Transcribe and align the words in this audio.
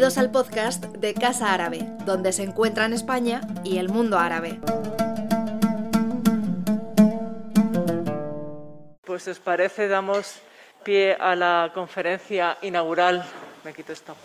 Bienvenidos 0.00 0.24
al 0.24 0.32
podcast 0.32 0.84
de 0.96 1.12
Casa 1.12 1.52
Árabe, 1.52 1.86
donde 2.06 2.32
se 2.32 2.42
encuentran 2.42 2.94
España 2.94 3.42
y 3.64 3.76
el 3.76 3.90
mundo 3.90 4.18
árabe. 4.18 4.58
Pues 9.04 9.28
os 9.28 9.38
parece, 9.40 9.88
damos 9.88 10.36
pie 10.84 11.18
a 11.20 11.36
la 11.36 11.72
conferencia 11.74 12.56
inaugural, 12.62 13.22
me 13.62 13.74
quito 13.74 13.92
esto, 13.92 14.16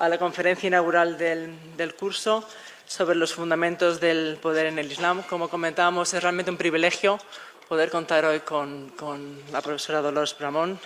a 0.00 0.08
la 0.08 0.18
conferencia 0.18 0.66
inaugural 0.66 1.16
del, 1.16 1.76
del 1.76 1.94
curso 1.94 2.44
sobre 2.84 3.14
los 3.14 3.32
fundamentos 3.34 4.00
del 4.00 4.36
poder 4.42 4.66
en 4.66 4.80
el 4.80 4.90
Islam. 4.90 5.22
Como 5.30 5.48
comentábamos, 5.48 6.12
es 6.12 6.20
realmente 6.24 6.50
un 6.50 6.56
privilegio 6.56 7.20
poder 7.68 7.88
contar 7.88 8.24
hoy 8.24 8.40
con, 8.40 8.88
con 8.96 9.38
la 9.52 9.62
profesora 9.62 10.02
Dolores 10.02 10.36
Bramón. 10.36 10.80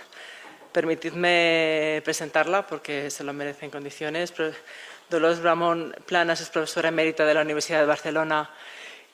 Permitidme 0.79 2.01
presentarla 2.05 2.65
porque 2.65 3.11
se 3.11 3.25
lo 3.25 3.33
merece 3.33 3.65
en 3.65 3.73
condiciones. 3.73 4.33
Dolores 5.11 5.41
Bramón 5.41 5.93
Planas 6.07 6.41
es 6.41 6.51
profesora 6.51 6.91
emérita 6.91 7.27
de 7.27 7.35
la 7.35 7.43
Universidad 7.43 7.81
de 7.81 7.87
Barcelona 7.87 8.49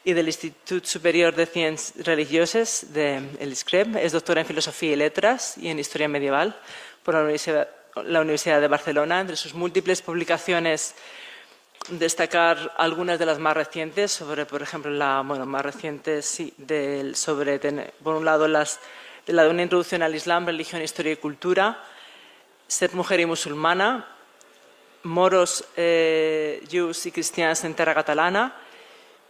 y 0.05 0.13
del 0.13 0.27
Instituto 0.27 0.87
Superior 0.87 1.35
de 1.35 1.47
Ciencias 1.47 2.05
Religiosas 2.05 2.93
de 2.93 3.23
ISCREM. 3.41 3.97
Es 3.97 4.13
doctora 4.13 4.43
en 4.43 4.47
Filosofía 4.47 4.93
y 4.93 4.97
Letras 4.97 5.57
y 5.57 5.69
en 5.69 5.79
Historia 5.79 6.07
Medieval 6.07 6.55
por 7.03 7.15
la 7.15 7.23
Universidad, 7.23 7.67
la 8.05 8.21
Universidad 8.21 8.61
de 8.61 8.69
Barcelona. 8.69 9.23
Entre 9.23 9.37
sus 9.37 9.55
múltiples 9.55 10.03
publicaciones 10.03 10.95
destacar 11.89 12.75
algunas 12.77 13.19
de 13.19 13.25
las 13.25 13.39
más 13.39 13.57
recientes 13.57 14.13
sobre, 14.13 14.45
por 14.45 14.61
ejemplo, 14.61 14.91
la, 14.91 15.23
bueno, 15.25 15.47
más 15.47 15.65
recientes, 15.65 16.27
sí, 16.27 16.53
del, 16.59 17.17
sobre, 17.17 17.59
por 18.03 18.17
un 18.17 18.27
lado, 18.27 18.49
las, 18.49 18.81
de 19.27 19.33
la 19.33 19.45
de 19.45 19.51
una 19.51 19.63
introducción 19.63 20.03
al 20.03 20.15
Islam, 20.15 20.47
religión, 20.47 20.83
historia 20.83 21.13
y 21.13 21.17
cultura, 21.17 21.83
ser 22.67 22.95
mujer 22.95 23.21
y 23.21 23.27
musulmana, 23.27 24.09
moros, 25.03 25.65
eh, 25.77 26.63
y 26.71 27.11
cristianos 27.11 27.65
en 27.65 27.75
tierra 27.75 27.95
catalana, 27.95 28.57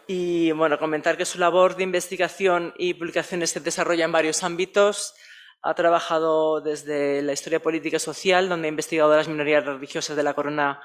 y 0.06 0.52
bueno, 0.52 0.78
comentar 0.78 1.16
que 1.16 1.24
su 1.24 1.38
labor 1.38 1.76
de 1.76 1.84
investigación 1.84 2.74
y 2.76 2.94
publicaciones 2.94 3.50
se 3.50 3.60
desarrolla 3.60 4.04
en 4.04 4.12
varios 4.12 4.42
ámbitos, 4.42 5.14
ha 5.62 5.74
trabajado 5.74 6.60
desde 6.60 7.22
la 7.22 7.32
historia 7.32 7.58
política 7.58 7.96
y 7.96 8.00
social, 8.00 8.50
donde 8.50 8.68
ha 8.68 8.70
investigado 8.70 9.16
las 9.16 9.28
minorías 9.28 9.64
religiosas 9.64 10.14
de 10.14 10.22
la 10.22 10.34
corona 10.34 10.82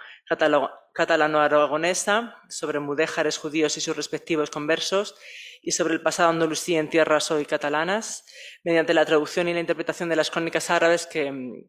catalano-aragonesa, 0.94 2.41
sobre 2.47 2.79
mudéjares 2.79 3.38
judíos 3.38 3.75
y 3.75 3.81
sus 3.81 3.97
respectivos 3.97 4.49
conversos, 4.49 5.16
y 5.61 5.71
sobre 5.71 5.93
el 5.93 6.02
pasado 6.02 6.29
andalusí 6.29 6.75
en 6.75 6.89
tierras 6.89 7.31
hoy 7.31 7.45
catalanas, 7.45 8.25
mediante 8.63 8.93
la 8.93 9.05
traducción 9.05 9.47
y 9.47 9.53
la 9.53 9.59
interpretación 9.59 10.09
de 10.09 10.16
las 10.16 10.31
crónicas 10.31 10.69
árabes 10.69 11.05
que, 11.05 11.63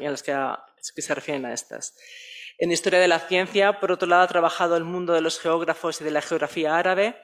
las 0.00 0.22
que 0.22 1.02
se 1.02 1.14
refieren 1.14 1.46
a 1.46 1.52
estas. 1.52 1.94
En 2.58 2.70
historia 2.70 3.00
de 3.00 3.08
la 3.08 3.18
ciencia, 3.18 3.80
por 3.80 3.92
otro 3.92 4.08
lado, 4.08 4.22
ha 4.22 4.28
trabajado 4.28 4.76
el 4.76 4.84
mundo 4.84 5.12
de 5.12 5.20
los 5.20 5.40
geógrafos 5.40 6.00
y 6.00 6.04
de 6.04 6.10
la 6.10 6.22
geografía 6.22 6.76
árabe, 6.76 7.16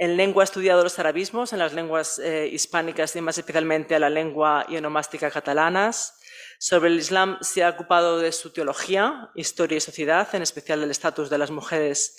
en 0.00 0.16
lengua 0.16 0.42
ha 0.42 0.44
estudiado 0.44 0.82
los 0.82 0.98
arabismos, 0.98 1.52
en 1.52 1.58
las 1.58 1.74
lenguas 1.74 2.18
eh, 2.18 2.48
hispánicas 2.50 3.14
y 3.16 3.20
más 3.20 3.36
especialmente 3.36 3.94
a 3.94 3.98
la 3.98 4.08
lengua 4.08 4.64
ionomástica 4.66 5.30
catalanas. 5.30 6.18
Sobre 6.58 6.88
el 6.88 6.98
Islam 6.98 7.36
se 7.42 7.62
ha 7.62 7.68
ocupado 7.68 8.18
de 8.18 8.32
su 8.32 8.50
teología, 8.50 9.28
historia 9.34 9.76
y 9.76 9.82
sociedad, 9.82 10.26
en 10.34 10.40
especial 10.40 10.80
del 10.80 10.90
estatus 10.90 11.28
de 11.28 11.36
las 11.36 11.50
mujeres 11.50 12.16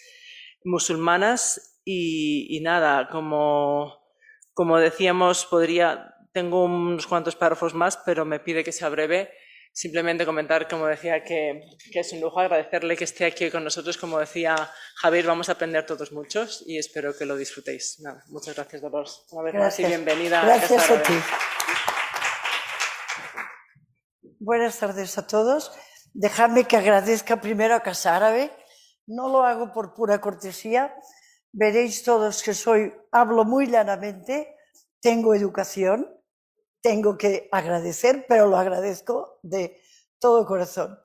musulmanas. 0.64 1.70
Y, 1.84 2.48
y 2.56 2.62
nada, 2.62 3.10
como, 3.10 3.98
como 4.54 4.78
decíamos, 4.78 5.46
podría, 5.46 6.16
tengo 6.32 6.66
unos 6.66 7.08
cuantos 7.08 7.36
párrafos 7.36 7.73
más, 7.73 7.98
pero 8.06 8.26
me 8.26 8.40
pide 8.40 8.64
que 8.64 8.72
sea 8.72 8.90
breve 8.90 9.32
Simplemente 9.73 10.26
comentar, 10.26 10.67
como 10.67 10.86
decía, 10.86 11.23
que, 11.23 11.61
que, 11.94 12.02
es 12.02 12.11
un 12.11 12.20
lujo 12.20 12.42
agradecerle 12.42 12.98
que 12.98 13.05
esté 13.05 13.23
aquí 13.23 13.50
con 13.50 13.64
nosotros. 13.64 13.98
Como 13.98 14.20
decía 14.20 14.70
Javier, 14.95 15.26
vamos 15.26 15.48
a 15.48 15.54
aprender 15.54 15.86
todos 15.86 16.11
muchos 16.11 16.61
y 16.67 16.78
espero 16.78 17.17
que 17.17 17.26
lo 17.26 17.38
disfrutéis. 17.38 17.98
Nada, 18.02 18.22
muchas 18.28 18.54
gracias, 18.54 18.82
Dolores. 18.82 19.23
Una 19.32 19.44
vez 19.44 19.54
gracias. 19.54 19.80
más 19.80 19.80
y 19.80 19.95
bienvenida. 19.95 20.44
Gracias 20.44 20.89
a, 20.89 20.94
a 20.94 21.04
ti. 21.04 21.14
Buenas 24.39 24.78
tardes 24.78 25.17
a 25.17 25.26
todos. 25.26 25.72
Dejadme 26.14 26.66
que 26.66 26.76
agradezca 26.76 27.39
primero 27.39 27.73
a 27.73 27.82
Casa 27.82 28.17
Árabe. 28.17 28.52
No 29.08 29.30
lo 29.30 29.45
hago 29.45 29.72
por 29.72 29.94
pura 29.94 30.20
cortesía. 30.20 30.94
Veréis 31.54 32.04
todos 32.04 32.44
que 32.44 32.54
soy, 32.54 32.94
hablo 33.12 33.45
muy 33.45 33.67
llanamente, 33.67 34.56
tengo 35.02 35.34
educación 35.34 36.08
tengo 36.82 37.17
que 37.17 37.48
agradecer, 37.52 38.26
pero 38.28 38.48
lo 38.48 38.58
agradezco 38.58 39.39
de 39.44 39.82
todo 40.20 40.45
corazón. 40.45 41.00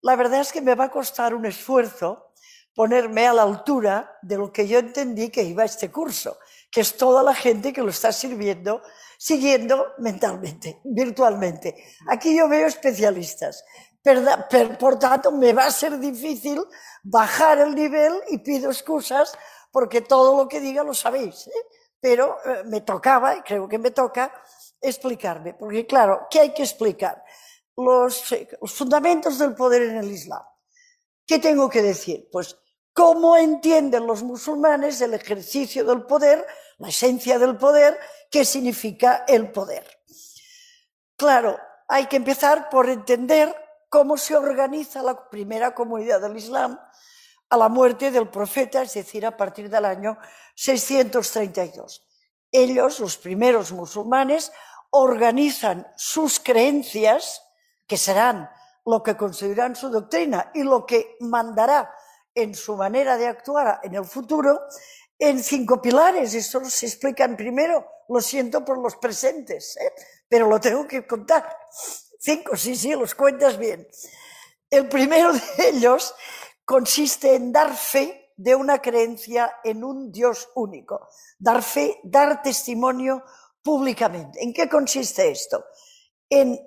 La 0.00 0.16
verdad 0.16 0.40
es 0.40 0.52
que 0.52 0.60
me 0.60 0.74
va 0.74 0.84
a 0.84 0.90
costar 0.90 1.34
un 1.34 1.44
esfuerzo 1.44 2.32
ponerme 2.74 3.26
a 3.26 3.32
la 3.32 3.42
altura 3.42 4.18
de 4.22 4.36
lo 4.36 4.52
que 4.52 4.68
yo 4.68 4.78
entendí 4.78 5.30
que 5.30 5.42
iba 5.42 5.64
a 5.64 5.66
este 5.66 5.90
curso, 5.90 6.38
que 6.70 6.82
es 6.82 6.96
toda 6.96 7.24
la 7.24 7.34
gente 7.34 7.72
que 7.72 7.82
lo 7.82 7.90
está 7.90 8.12
sirviendo, 8.12 8.82
siguiendo 9.18 9.94
mentalmente, 9.98 10.80
virtualmente. 10.84 11.74
Aquí 12.08 12.36
yo 12.36 12.48
veo 12.48 12.68
especialistas. 12.68 13.64
por 14.78 14.98
tanto, 15.00 15.32
me 15.32 15.52
va 15.52 15.66
a 15.66 15.72
ser 15.72 15.98
difícil 15.98 16.62
bajar 17.02 17.58
el 17.58 17.74
nivel 17.74 18.12
y 18.28 18.38
pido 18.38 18.70
excusas 18.70 19.36
porque 19.70 20.00
todo 20.00 20.36
lo 20.36 20.48
que 20.48 20.60
diga 20.60 20.82
lo 20.82 20.94
sabéis. 20.94 21.46
¿eh? 21.48 21.66
Pero 22.00 22.38
eh, 22.44 22.64
me 22.64 22.80
tocaba, 22.82 23.36
y 23.36 23.42
creo 23.42 23.68
que 23.68 23.78
me 23.78 23.90
toca, 23.90 24.32
explicarme, 24.80 25.54
porque 25.54 25.86
claro, 25.86 26.26
¿qué 26.30 26.40
hay 26.40 26.54
que 26.54 26.62
explicar? 26.62 27.22
Los, 27.76 28.24
los, 28.60 28.72
fundamentos 28.72 29.38
del 29.38 29.54
poder 29.54 29.82
en 29.82 29.96
el 29.98 30.10
Islam. 30.10 30.42
¿Qué 31.26 31.38
tengo 31.38 31.68
que 31.68 31.82
decir? 31.82 32.28
Pues 32.32 32.56
cómo 32.92 33.36
entienden 33.36 34.06
los 34.06 34.22
musulmanes 34.22 35.00
el 35.00 35.14
ejercicio 35.14 35.84
del 35.84 36.04
poder, 36.04 36.44
la 36.78 36.88
esencia 36.88 37.38
del 37.38 37.56
poder, 37.56 37.98
qué 38.30 38.44
significa 38.44 39.24
el 39.28 39.52
poder. 39.52 39.86
Claro, 41.16 41.58
hay 41.88 42.06
que 42.06 42.16
empezar 42.16 42.68
por 42.68 42.88
entender 42.88 43.54
cómo 43.88 44.16
se 44.16 44.36
organiza 44.36 45.02
la 45.02 45.28
primera 45.28 45.74
comunidad 45.74 46.20
del 46.20 46.36
Islam 46.36 46.78
a 47.50 47.56
la 47.56 47.68
muerte 47.68 48.10
del 48.10 48.28
profeta, 48.28 48.82
es 48.82 48.94
decir, 48.94 49.24
a 49.24 49.36
partir 49.36 49.70
del 49.70 49.84
año 49.84 50.18
632. 50.54 52.04
Ellos, 52.50 53.00
los 53.00 53.16
primeros 53.18 53.72
musulmanes, 53.72 54.52
organizan 54.90 55.86
sus 55.96 56.40
creencias, 56.40 57.42
que 57.86 57.96
serán 57.96 58.50
lo 58.84 59.02
que 59.02 59.16
consideran 59.16 59.76
su 59.76 59.90
doctrina 59.90 60.50
y 60.54 60.62
lo 60.62 60.86
que 60.86 61.16
mandará 61.20 61.94
en 62.34 62.54
su 62.54 62.76
manera 62.76 63.16
de 63.16 63.26
actuar 63.26 63.80
en 63.82 63.94
el 63.94 64.04
futuro, 64.04 64.60
en 65.18 65.42
cinco 65.42 65.82
pilares. 65.82 66.34
Esto 66.34 66.64
se 66.64 66.86
explican 66.86 67.36
primero, 67.36 67.86
lo 68.08 68.20
siento 68.20 68.64
por 68.64 68.78
los 68.78 68.96
presentes, 68.96 69.76
¿eh? 69.76 69.92
pero 70.28 70.48
lo 70.48 70.60
tengo 70.60 70.86
que 70.86 71.06
contar. 71.06 71.58
Cinco, 72.18 72.56
sí, 72.56 72.76
sí, 72.76 72.92
los 72.92 73.14
cuentas 73.14 73.58
bien. 73.58 73.86
El 74.70 74.88
primero 74.88 75.32
de 75.32 75.68
ellos 75.68 76.14
consiste 76.68 77.34
en 77.34 77.50
dar 77.50 77.74
fe 77.74 78.34
de 78.36 78.54
una 78.54 78.82
creencia 78.82 79.54
en 79.64 79.82
un 79.82 80.12
Dios 80.12 80.50
único, 80.54 81.08
dar 81.38 81.62
fe, 81.62 81.98
dar 82.04 82.42
testimonio 82.42 83.24
públicamente. 83.62 84.44
¿En 84.44 84.52
qué 84.52 84.68
consiste 84.68 85.30
esto? 85.30 85.64
En 86.28 86.60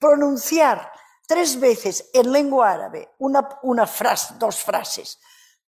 pronunciar 0.00 0.90
tres 1.28 1.60
veces 1.60 2.10
en 2.12 2.32
lengua 2.32 2.72
árabe 2.72 3.14
una, 3.18 3.48
una 3.62 3.86
frase, 3.86 4.34
dos 4.36 4.56
frases. 4.64 5.20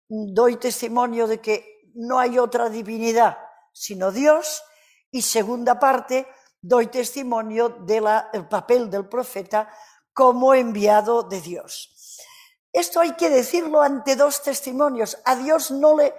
Doy 0.07 0.55
testimonio 0.57 1.27
de 1.27 1.41
que 1.41 1.83
no 1.95 2.21
hay 2.21 2.39
otra 2.39 2.69
divinidad 2.69 3.39
sino 3.73 4.13
Dios. 4.13 4.63
Y 5.11 5.23
segunda 5.23 5.81
parte, 5.81 6.29
doy 6.61 6.87
testimonio 6.87 7.71
del 7.71 8.05
papel 8.49 8.89
del 8.89 9.09
profeta 9.09 9.69
como 10.13 10.55
enviado 10.55 11.25
de 11.25 11.41
Dios. 11.41 11.98
Esto 12.73 13.01
hay 13.01 13.13
que 13.13 13.31
decirlo 13.31 13.81
ante 13.81 14.15
dos 14.17 14.43
testimonios. 14.43 15.19
A 15.25 15.37
Dios 15.37 15.71
no 15.71 15.97
le, 15.97 16.15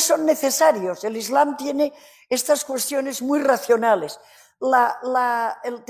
son 0.00 0.26
necesarios. 0.26 1.02
El 1.04 1.16
Islam 1.16 1.56
tiene 1.56 1.92
estas 2.28 2.64
cuestiones 2.64 3.22
muy 3.22 3.40
racionales. 3.40 4.20
El 5.64 5.84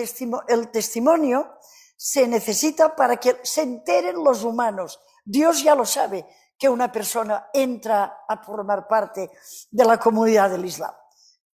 testimonio 0.71 1.59
se 1.97 2.29
necesita 2.29 2.95
para 2.95 3.17
que 3.17 3.41
se 3.43 3.63
enteren 3.63 4.23
los 4.23 4.45
humanos. 4.45 5.01
Dios 5.25 5.63
ya 5.63 5.75
lo 5.75 5.85
sabe 5.85 6.27
que 6.59 6.69
una 6.69 6.91
persona 6.91 7.51
entra 7.53 8.25
a 8.29 8.43
formar 8.43 8.87
parte 8.87 9.31
de 9.71 9.85
la 9.85 9.99
comunidad 9.99 10.51
del 10.51 10.65
Islam. 10.65 10.95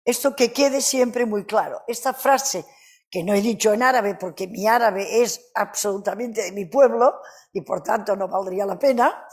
Esto 0.06 0.36
que 0.36 0.52
quede 0.52 0.82
siempre 0.82 1.26
muy 1.26 1.46
claro. 1.46 1.82
Esta 1.88 2.14
frase 2.14 2.66
que 3.14 3.24
no 3.24 3.36
he 3.36 3.42
dicho 3.42 3.72
en 3.72 3.84
árabe 3.84 4.16
porque 4.16 4.48
mi 4.48 4.66
árabe 4.68 5.22
es 5.22 5.52
absolutamente 5.54 6.42
de 6.42 6.52
mi 6.52 6.66
pueblo 6.66 7.22
y 7.52 7.62
por 7.62 7.84
tanto 7.84 8.16
no 8.16 8.28
valdría 8.28 8.66
la 8.66 8.80
pena, 8.80 9.28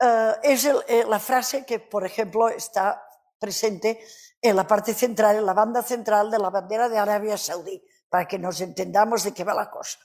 uh, 0.00 0.40
es 0.42 0.64
el, 0.64 0.78
eh, 0.88 1.04
la 1.08 1.20
frase 1.20 1.64
que, 1.64 1.78
por 1.78 2.04
ejemplo, 2.04 2.48
está 2.48 3.00
presente 3.38 4.00
en 4.40 4.56
la 4.56 4.66
parte 4.66 4.92
central, 4.92 5.36
en 5.36 5.46
la 5.46 5.54
banda 5.54 5.84
central 5.84 6.32
de 6.32 6.38
la 6.40 6.50
bandera 6.50 6.88
de 6.88 6.98
Arabia 6.98 7.38
Saudí, 7.38 7.80
para 8.08 8.26
que 8.26 8.40
nos 8.40 8.60
entendamos 8.60 9.22
de 9.22 9.32
qué 9.32 9.44
va 9.44 9.54
la 9.54 9.70
cosa. 9.70 10.00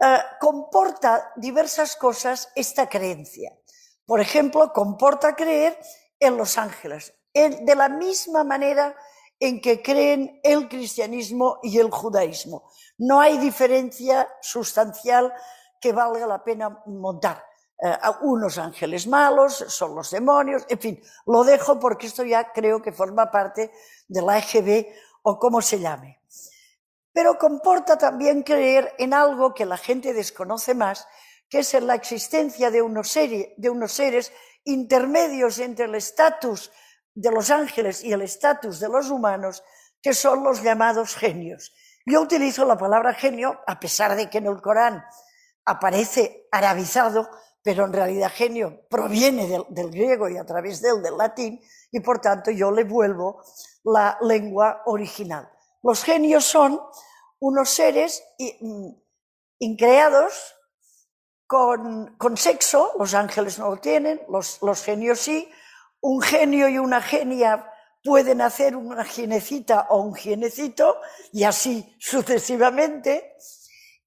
eh, 0.00 0.18
comporta 0.40 1.30
diversas 1.36 1.94
cosas 1.96 2.50
esta 2.54 2.88
creencia. 2.88 3.52
Por 4.06 4.20
ejemplo, 4.20 4.72
comporta 4.72 5.36
creer 5.36 5.78
en 6.18 6.38
los 6.38 6.56
ángeles, 6.56 7.12
de 7.34 7.74
la 7.76 7.90
misma 7.90 8.44
manera 8.44 8.96
en 9.40 9.60
que 9.60 9.82
creen 9.82 10.40
el 10.42 10.68
cristianismo 10.68 11.58
y 11.62 11.78
el 11.78 11.90
judaísmo. 11.90 12.70
No 12.98 13.20
hay 13.20 13.38
diferencia 13.38 14.28
sustancial 14.40 15.32
que 15.80 15.92
valga 15.92 16.26
la 16.26 16.42
pena 16.42 16.82
montar. 16.86 17.44
Eh, 17.80 17.96
unos 18.22 18.58
ángeles 18.58 19.06
malos 19.06 19.64
son 19.68 19.94
los 19.94 20.10
demonios, 20.10 20.64
en 20.68 20.78
fin, 20.80 21.00
lo 21.26 21.44
dejo 21.44 21.78
porque 21.78 22.08
esto 22.08 22.24
ya 22.24 22.52
creo 22.52 22.82
que 22.82 22.90
forma 22.90 23.30
parte 23.30 23.70
de 24.08 24.22
la 24.22 24.38
EGB 24.38 24.86
o 25.22 25.38
como 25.38 25.62
se 25.62 25.78
llame. 25.78 26.20
Pero 27.12 27.38
comporta 27.38 27.96
también 27.96 28.42
creer 28.42 28.94
en 28.98 29.14
algo 29.14 29.54
que 29.54 29.64
la 29.64 29.76
gente 29.76 30.12
desconoce 30.12 30.74
más, 30.74 31.06
que 31.48 31.60
es 31.60 31.72
en 31.74 31.86
la 31.86 31.94
existencia 31.94 32.70
de 32.70 32.82
unos, 32.82 33.14
de 33.14 33.70
unos 33.70 33.92
seres 33.92 34.32
intermedios 34.64 35.58
entre 35.60 35.86
el 35.86 35.94
estatus 35.94 36.72
de 37.18 37.32
los 37.32 37.50
ángeles 37.50 38.04
y 38.04 38.12
el 38.12 38.22
estatus 38.22 38.78
de 38.78 38.88
los 38.88 39.10
humanos, 39.10 39.64
que 40.00 40.14
son 40.14 40.44
los 40.44 40.62
llamados 40.62 41.16
genios. 41.16 41.74
Yo 42.06 42.20
utilizo 42.20 42.64
la 42.64 42.78
palabra 42.78 43.12
genio, 43.12 43.60
a 43.66 43.80
pesar 43.80 44.14
de 44.14 44.30
que 44.30 44.38
en 44.38 44.46
el 44.46 44.62
Corán 44.62 45.04
aparece 45.64 46.46
arabizado, 46.52 47.28
pero 47.60 47.84
en 47.84 47.92
realidad 47.92 48.30
genio 48.32 48.86
proviene 48.88 49.48
del, 49.68 49.90
griego 49.90 50.28
y 50.28 50.36
a 50.36 50.46
través 50.46 50.80
del 50.80 51.02
del 51.02 51.18
latín, 51.18 51.60
y 51.90 51.98
por 51.98 52.20
tanto 52.20 52.52
yo 52.52 52.70
le 52.70 52.84
vuelvo 52.84 53.42
la 53.82 54.16
lengua 54.20 54.82
original. 54.86 55.50
Los 55.82 56.04
genios 56.04 56.44
son 56.44 56.80
unos 57.40 57.68
seres 57.68 58.22
mm, 58.60 58.90
increados 59.58 60.54
con, 61.48 62.16
con, 62.16 62.36
sexo, 62.36 62.92
los 62.96 63.12
ángeles 63.14 63.58
no 63.58 63.70
lo 63.70 63.78
tienen, 63.78 64.22
los, 64.28 64.62
los 64.62 64.84
genios 64.84 65.18
sí, 65.18 65.50
un 66.00 66.20
genio 66.20 66.68
y 66.68 66.78
una 66.78 67.00
genia 67.02 67.70
pueden 68.04 68.40
hacer 68.40 68.76
una 68.76 69.04
ginecita 69.04 69.86
o 69.90 70.00
un 70.00 70.14
ginecito 70.14 71.00
y 71.32 71.44
así 71.44 71.96
sucesivamente. 71.98 73.36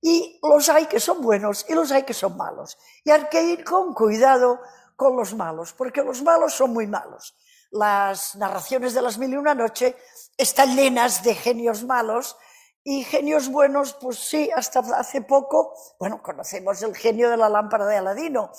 Y 0.01 0.39
los 0.41 0.67
hay 0.69 0.87
que 0.87 0.99
son 0.99 1.21
buenos 1.21 1.65
y 1.69 1.73
los 1.73 1.91
hay 1.91 2.03
que 2.03 2.13
son 2.13 2.35
malos. 2.35 2.77
Y 3.03 3.11
hay 3.11 3.25
que 3.25 3.43
ir 3.43 3.63
con 3.63 3.93
cuidado 3.93 4.59
con 4.95 5.15
los 5.15 5.33
malos, 5.33 5.73
porque 5.73 6.03
los 6.03 6.21
malos 6.21 6.53
son 6.53 6.73
muy 6.73 6.87
malos. 6.87 7.35
Las 7.71 8.35
narraciones 8.35 8.93
de 8.93 9.01
las 9.01 9.17
mil 9.17 9.31
y 9.31 9.37
una 9.37 9.55
noche 9.55 9.95
están 10.37 10.75
llenas 10.75 11.23
de 11.23 11.35
genios 11.35 11.83
malos 11.83 12.35
y 12.83 13.03
genios 13.03 13.49
buenos, 13.49 13.93
pues 13.93 14.17
sí, 14.17 14.49
hasta 14.55 14.79
hace 14.79 15.21
poco, 15.21 15.73
bueno, 15.99 16.21
conocemos 16.21 16.81
el 16.81 16.95
genio 16.95 17.29
de 17.29 17.37
la 17.37 17.47
lámpara 17.47 17.85
de 17.85 17.97
Aladino, 17.97 18.51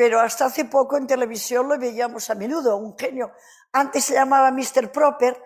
pero 0.00 0.18
hasta 0.18 0.46
hace 0.46 0.64
poco 0.64 0.96
en 0.96 1.06
televisión 1.06 1.68
lo 1.68 1.78
veíamos 1.78 2.30
a 2.30 2.34
menudo, 2.34 2.74
un 2.78 2.96
genio. 2.96 3.32
Antes 3.70 4.06
se 4.06 4.14
llamaba 4.14 4.50
Mr. 4.50 4.90
Proper, 4.90 5.36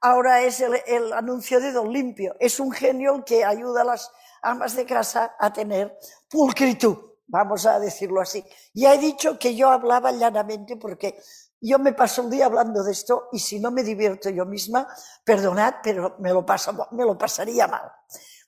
ahora 0.00 0.42
es 0.42 0.60
el, 0.60 1.12
anuncio 1.12 1.60
de 1.60 1.70
Don 1.70 1.92
Limpio. 1.92 2.34
Es 2.40 2.58
un 2.58 2.72
genio 2.72 3.24
que 3.24 3.44
ayuda 3.44 3.82
a 3.82 3.84
las 3.84 4.10
amas 4.42 4.74
de 4.74 4.84
casa 4.84 5.36
a 5.38 5.52
tener 5.52 5.96
pulcritud, 6.28 6.96
vamos 7.28 7.66
a 7.66 7.78
decirlo 7.78 8.20
así. 8.20 8.44
Ya 8.74 8.94
he 8.94 8.98
dicho 8.98 9.38
que 9.38 9.54
yo 9.54 9.70
hablaba 9.70 10.10
llanamente 10.10 10.76
porque 10.76 11.16
yo 11.60 11.78
me 11.78 11.92
paso 11.92 12.22
el 12.22 12.30
día 12.30 12.46
hablando 12.46 12.82
de 12.82 12.90
esto 12.90 13.28
y 13.30 13.38
si 13.38 13.60
no 13.60 13.70
me 13.70 13.84
divierto 13.84 14.28
yo 14.28 14.44
misma, 14.44 14.88
perdonad, 15.22 15.74
pero 15.84 16.16
me 16.18 16.32
lo, 16.32 16.44
me 16.90 17.04
lo 17.04 17.16
pasaría 17.16 17.68
mal. 17.68 17.92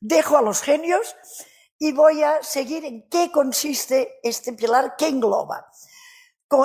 Dejo 0.01 0.37
a 0.37 0.43
los 0.43 0.61
genios 0.61 1.15
y 1.83 1.91
voy 1.91 2.23
a 2.23 2.41
seguir 2.45 2.85
en 2.85 3.09
qué 3.09 3.33
consiste 3.33 4.21
este 4.23 4.53
pilar, 4.53 4.95
qué 4.97 5.09
engloba. 5.09 5.69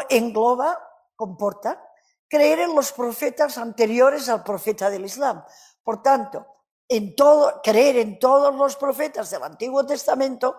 Engloba, 0.10 0.78
comporta, 1.16 1.84
creer 2.30 2.60
en 2.60 2.75
los 2.75 2.92
profetas 2.92 3.58
anteriores 3.58 4.30
al 4.30 4.44
profeta 4.44 4.92
del 4.92 5.06
Islam. 5.06 5.44
Por 5.81 6.04
tanto, 6.04 6.46
en 6.88 7.16
todo, 7.16 7.62
creer 7.64 7.98
en 7.98 8.19
todos 8.19 8.54
los 8.54 8.75
profetas 8.75 9.31
del 9.31 9.42
Antiguo 9.42 9.84
Testamento, 9.88 10.58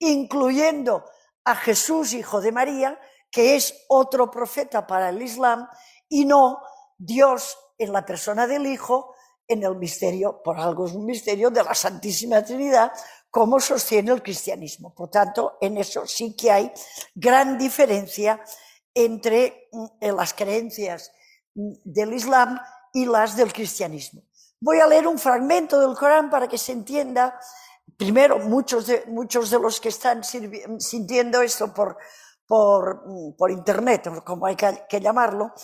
incluyendo 0.00 1.04
a 1.44 1.54
Jesús, 1.54 2.12
hijo 2.12 2.40
de 2.40 2.50
María, 2.50 2.98
que 3.30 3.54
es 3.54 3.84
otro 3.86 4.28
profeta 4.28 4.88
para 4.88 5.10
el 5.10 5.22
Islam, 5.22 5.68
y 6.08 6.24
no 6.24 6.60
Dios 6.98 7.56
en 7.78 7.92
la 7.92 8.04
persona 8.04 8.48
del 8.48 8.66
Hijo, 8.66 9.14
en 9.46 9.64
el 9.64 9.76
misterio, 9.76 10.40
por 10.44 10.58
algo 10.58 10.86
es 10.86 10.92
un 10.92 11.04
misterio 11.04 11.50
de 11.50 11.64
la 11.64 11.74
Santísima 11.74 12.44
Trinidad, 12.44 12.92
como 13.30 13.60
sostiene 13.60 14.10
el 14.12 14.22
cristianismo. 14.22 14.92
Por 14.94 15.10
tanto, 15.10 15.56
en 15.60 15.78
eso 15.78 16.06
sí 16.06 16.34
que 16.34 16.50
hay 16.50 16.72
gran 17.14 17.56
diferencia 17.56 18.40
entre 18.92 19.68
mm, 19.72 20.06
las 20.16 20.34
creencias 20.34 21.12
mm, 21.54 21.72
del 21.84 22.12
Islam 22.12 22.58
y 22.92 23.06
las 23.06 23.36
del 23.36 23.52
cristianismo. 23.52 24.22
Voy 24.60 24.80
a 24.80 24.86
leer 24.86 25.06
un 25.06 25.18
fragmento 25.18 25.80
del 25.80 25.96
Corán 25.96 26.28
para 26.28 26.48
que 26.48 26.58
se 26.58 26.72
entienda, 26.72 27.38
primero, 27.96 28.38
muchos 28.40 28.88
de, 28.88 29.04
muchos 29.06 29.50
de 29.50 29.58
los 29.58 29.80
que 29.80 29.88
están 29.88 30.22
sintiendo 30.24 31.40
esto 31.40 31.72
por, 31.72 31.96
por, 32.46 33.06
mm, 33.06 33.36
por 33.36 33.50
Internet, 33.50 34.08
como 34.24 34.46
hay 34.46 34.56
que, 34.56 34.84
que 34.88 35.00
llamarlo, 35.00 35.54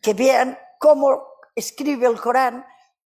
que 0.00 0.14
vean 0.14 0.58
cómo 0.78 1.22
escribe 1.54 2.06
el 2.06 2.20
Corán, 2.20 2.64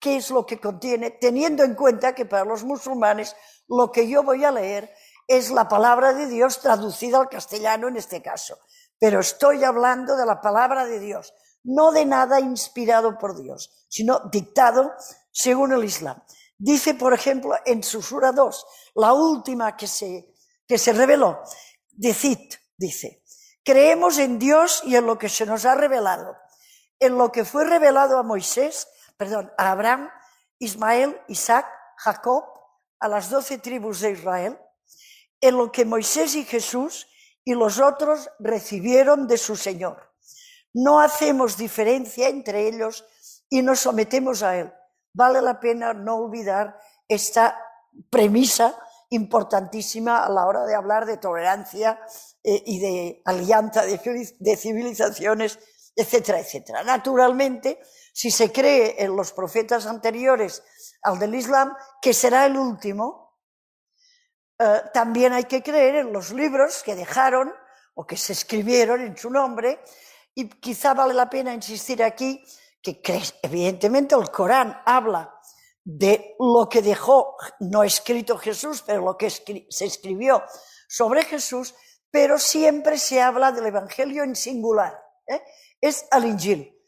qué 0.00 0.16
es 0.16 0.30
lo 0.30 0.46
que 0.46 0.58
contiene, 0.58 1.10
teniendo 1.10 1.62
en 1.62 1.74
cuenta 1.74 2.14
que 2.14 2.24
para 2.24 2.44
los 2.44 2.64
musulmanes 2.64 3.36
lo 3.68 3.92
que 3.92 4.08
yo 4.08 4.22
voy 4.22 4.44
a 4.44 4.50
leer 4.50 4.92
es 5.28 5.50
la 5.50 5.68
palabra 5.68 6.12
de 6.12 6.26
Dios 6.26 6.60
traducida 6.60 7.18
al 7.18 7.28
castellano 7.28 7.86
en 7.88 7.96
este 7.96 8.22
caso. 8.22 8.58
Pero 8.98 9.20
estoy 9.20 9.62
hablando 9.62 10.16
de 10.16 10.26
la 10.26 10.40
palabra 10.40 10.86
de 10.86 10.98
Dios, 10.98 11.32
no 11.62 11.92
de 11.92 12.04
nada 12.04 12.40
inspirado 12.40 13.16
por 13.18 13.40
Dios, 13.40 13.86
sino 13.88 14.20
dictado 14.30 14.92
según 15.30 15.72
el 15.72 15.84
Islam. 15.84 16.20
Dice, 16.58 16.94
por 16.94 17.14
ejemplo, 17.14 17.54
en 17.64 17.82
Susura 17.82 18.32
2, 18.32 18.66
la 18.96 19.12
última 19.12 19.76
que 19.76 19.86
se, 19.86 20.34
que 20.66 20.78
se 20.78 20.92
reveló, 20.92 21.40
decid, 21.92 22.38
dice, 22.76 23.22
creemos 23.64 24.18
en 24.18 24.38
Dios 24.38 24.82
y 24.84 24.96
en 24.96 25.06
lo 25.06 25.18
que 25.18 25.28
se 25.28 25.46
nos 25.46 25.64
ha 25.64 25.74
revelado. 25.74 26.36
En 26.98 27.16
lo 27.16 27.32
que 27.32 27.46
fue 27.46 27.64
revelado 27.64 28.18
a 28.18 28.22
Moisés, 28.22 28.88
perdón, 29.20 29.52
a 29.58 29.72
Abraham, 29.72 30.08
Ismael, 30.58 31.20
Isaac, 31.28 31.66
Jacob, 31.98 32.42
a 33.00 33.06
las 33.06 33.28
doce 33.28 33.58
tribus 33.58 34.00
de 34.00 34.12
Israel, 34.12 34.58
en 35.42 35.58
lo 35.58 35.70
que 35.70 35.84
Moisés 35.84 36.34
y 36.36 36.44
Jesús 36.46 37.06
y 37.44 37.52
los 37.52 37.80
otros 37.80 38.30
recibieron 38.38 39.28
de 39.28 39.36
su 39.36 39.56
Señor. 39.56 40.10
No 40.72 41.00
hacemos 41.00 41.58
diferencia 41.58 42.28
entre 42.30 42.66
ellos 42.66 43.04
y 43.50 43.60
nos 43.60 43.80
sometemos 43.80 44.42
a 44.42 44.56
Él. 44.56 44.72
Vale 45.12 45.42
la 45.42 45.60
pena 45.60 45.92
no 45.92 46.16
olvidar 46.16 46.78
esta 47.06 47.60
premisa 48.08 48.74
importantísima 49.10 50.24
a 50.24 50.30
la 50.30 50.46
hora 50.46 50.64
de 50.64 50.74
hablar 50.74 51.04
de 51.04 51.18
tolerancia 51.18 52.00
eh, 52.42 52.62
y 52.64 52.78
de 52.78 53.22
alianza 53.26 53.84
de 53.84 54.56
civilizaciones, 54.56 55.58
etcétera, 55.94 56.40
etcétera. 56.40 56.84
Naturalmente, 56.84 57.80
si 58.12 58.30
se 58.30 58.52
cree 58.52 58.96
en 58.98 59.16
los 59.16 59.32
profetas 59.32 59.86
anteriores 59.86 60.62
al 61.02 61.18
del 61.18 61.34
Islam, 61.34 61.74
que 62.00 62.12
será 62.12 62.46
el 62.46 62.56
último, 62.56 63.38
eh, 64.58 64.82
también 64.92 65.32
hay 65.32 65.44
que 65.44 65.62
creer 65.62 65.96
en 65.96 66.12
los 66.12 66.32
libros 66.32 66.82
que 66.82 66.94
dejaron 66.94 67.52
o 67.94 68.06
que 68.06 68.16
se 68.16 68.32
escribieron 68.32 69.00
en 69.00 69.16
su 69.16 69.30
nombre, 69.30 69.80
y 70.34 70.48
quizá 70.48 70.94
vale 70.94 71.14
la 71.14 71.28
pena 71.28 71.52
insistir 71.52 72.02
aquí 72.02 72.44
que 72.82 73.02
evidentemente 73.42 74.14
el 74.14 74.30
Corán 74.30 74.80
habla 74.86 75.34
de 75.84 76.36
lo 76.38 76.68
que 76.68 76.82
dejó, 76.82 77.36
no 77.60 77.82
escrito 77.82 78.38
Jesús, 78.38 78.82
pero 78.86 79.02
lo 79.02 79.16
que 79.16 79.28
se 79.30 79.84
escribió 79.84 80.44
sobre 80.88 81.24
Jesús, 81.24 81.74
pero 82.10 82.38
siempre 82.38 82.98
se 82.98 83.20
habla 83.20 83.52
del 83.52 83.66
Evangelio 83.66 84.24
en 84.24 84.34
singular. 84.36 84.98
¿eh? 85.26 85.42
Es 85.80 86.06
al 86.10 86.24
Injil. 86.24 86.79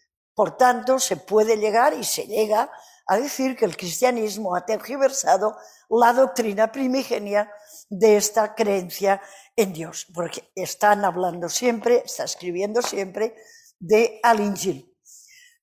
Por 0.42 0.56
tanto, 0.56 0.98
se 0.98 1.18
puede 1.18 1.56
llegar 1.56 1.94
y 1.94 2.02
se 2.02 2.26
llega 2.26 2.68
a 3.06 3.16
decir 3.16 3.56
que 3.56 3.64
el 3.64 3.76
cristianismo 3.76 4.56
ha 4.56 4.66
tergiversado 4.66 5.56
la 5.88 6.12
doctrina 6.12 6.72
primigenia 6.72 7.48
de 7.88 8.16
esta 8.16 8.52
creencia 8.52 9.22
en 9.54 9.72
Dios, 9.72 10.08
porque 10.12 10.50
están 10.56 11.04
hablando 11.04 11.48
siempre, 11.48 12.02
está 12.04 12.24
escribiendo 12.24 12.82
siempre 12.82 13.36
de 13.78 14.18
al-Injil. 14.24 14.92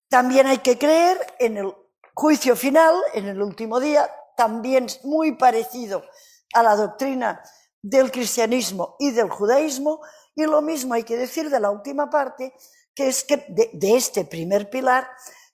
También 0.07 0.47
hay 0.47 0.59
que 0.59 0.77
creer 0.77 1.17
en 1.39 1.57
el 1.57 1.75
juicio 2.13 2.55
final, 2.55 2.95
en 3.13 3.27
el 3.27 3.41
último 3.41 3.81
día, 3.81 4.09
también 4.37 4.87
muy 5.03 5.33
parecido 5.33 6.05
a 6.53 6.63
la 6.63 6.77
doctrina 6.77 7.43
del 7.81 8.13
cristianismo 8.13 8.95
y 8.97 9.11
del 9.11 9.29
judaísmo, 9.29 9.99
y 10.35 10.45
lo 10.45 10.61
mismo 10.61 10.93
hay 10.93 11.03
que 11.03 11.17
decir 11.17 11.49
de 11.49 11.59
la 11.59 11.69
última 11.69 12.09
parte, 12.09 12.53
que 12.93 13.07
es 13.07 13.23
que 13.23 13.45
de, 13.49 13.69
de 13.73 13.95
este 13.95 14.25
primer 14.25 14.69
pilar, 14.69 15.07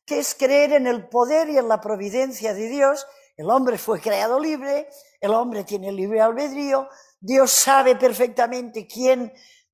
que 0.05 0.19
es 0.19 0.35
creer 0.35 0.73
en 0.73 0.87
el 0.87 1.07
poder 1.07 1.49
y 1.49 1.57
en 1.57 1.67
la 1.67 1.81
providencia 1.81 2.53
de 2.53 2.67
Dios. 2.69 3.05
El 3.37 3.49
hombre 3.49 3.77
fue 3.77 3.99
creado 3.99 4.39
libre, 4.39 4.87
el 5.19 5.31
hombre 5.31 5.63
tiene 5.63 5.91
libre 5.91 6.21
albedrío, 6.21 6.87
Dios 7.19 7.51
sabe 7.51 7.95
perfectamente 7.95 8.87
quién 8.87 9.33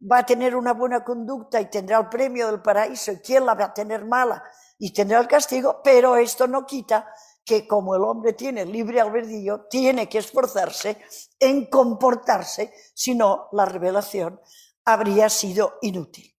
va 0.10 0.20
a 0.20 0.26
tener 0.26 0.56
una 0.56 0.74
buena 0.74 1.04
conducta 1.04 1.62
y 1.62 1.70
tendrá 1.70 2.00
el 2.00 2.10
premio 2.10 2.48
del 2.48 2.62
paraíso 2.62 3.12
y 3.12 3.20
quién 3.20 3.46
la 3.46 3.54
va 3.54 3.66
a 3.66 3.74
tener 3.74 4.06
mala 4.06 4.44
y 4.80 4.94
tendrá 4.94 5.20
el 5.20 5.28
castigo, 5.28 5.82
pero 5.84 6.16
esto 6.16 6.48
no 6.48 6.66
quita 6.66 7.14
que 7.46 7.68
como 7.68 7.96
el 7.96 8.04
hombre 8.04 8.34
tiene 8.34 8.66
libre 8.66 9.00
albedrío, 9.00 9.68
tiene 9.70 10.08
que 10.10 10.20
esforzarse 10.20 10.98
en 11.40 11.68
comportarse, 11.68 12.74
si 12.94 13.14
no, 13.14 13.50
la 13.52 13.66
revelación 13.66 14.40
habría 14.86 15.30
sido 15.30 15.78
inútil. 15.82 16.31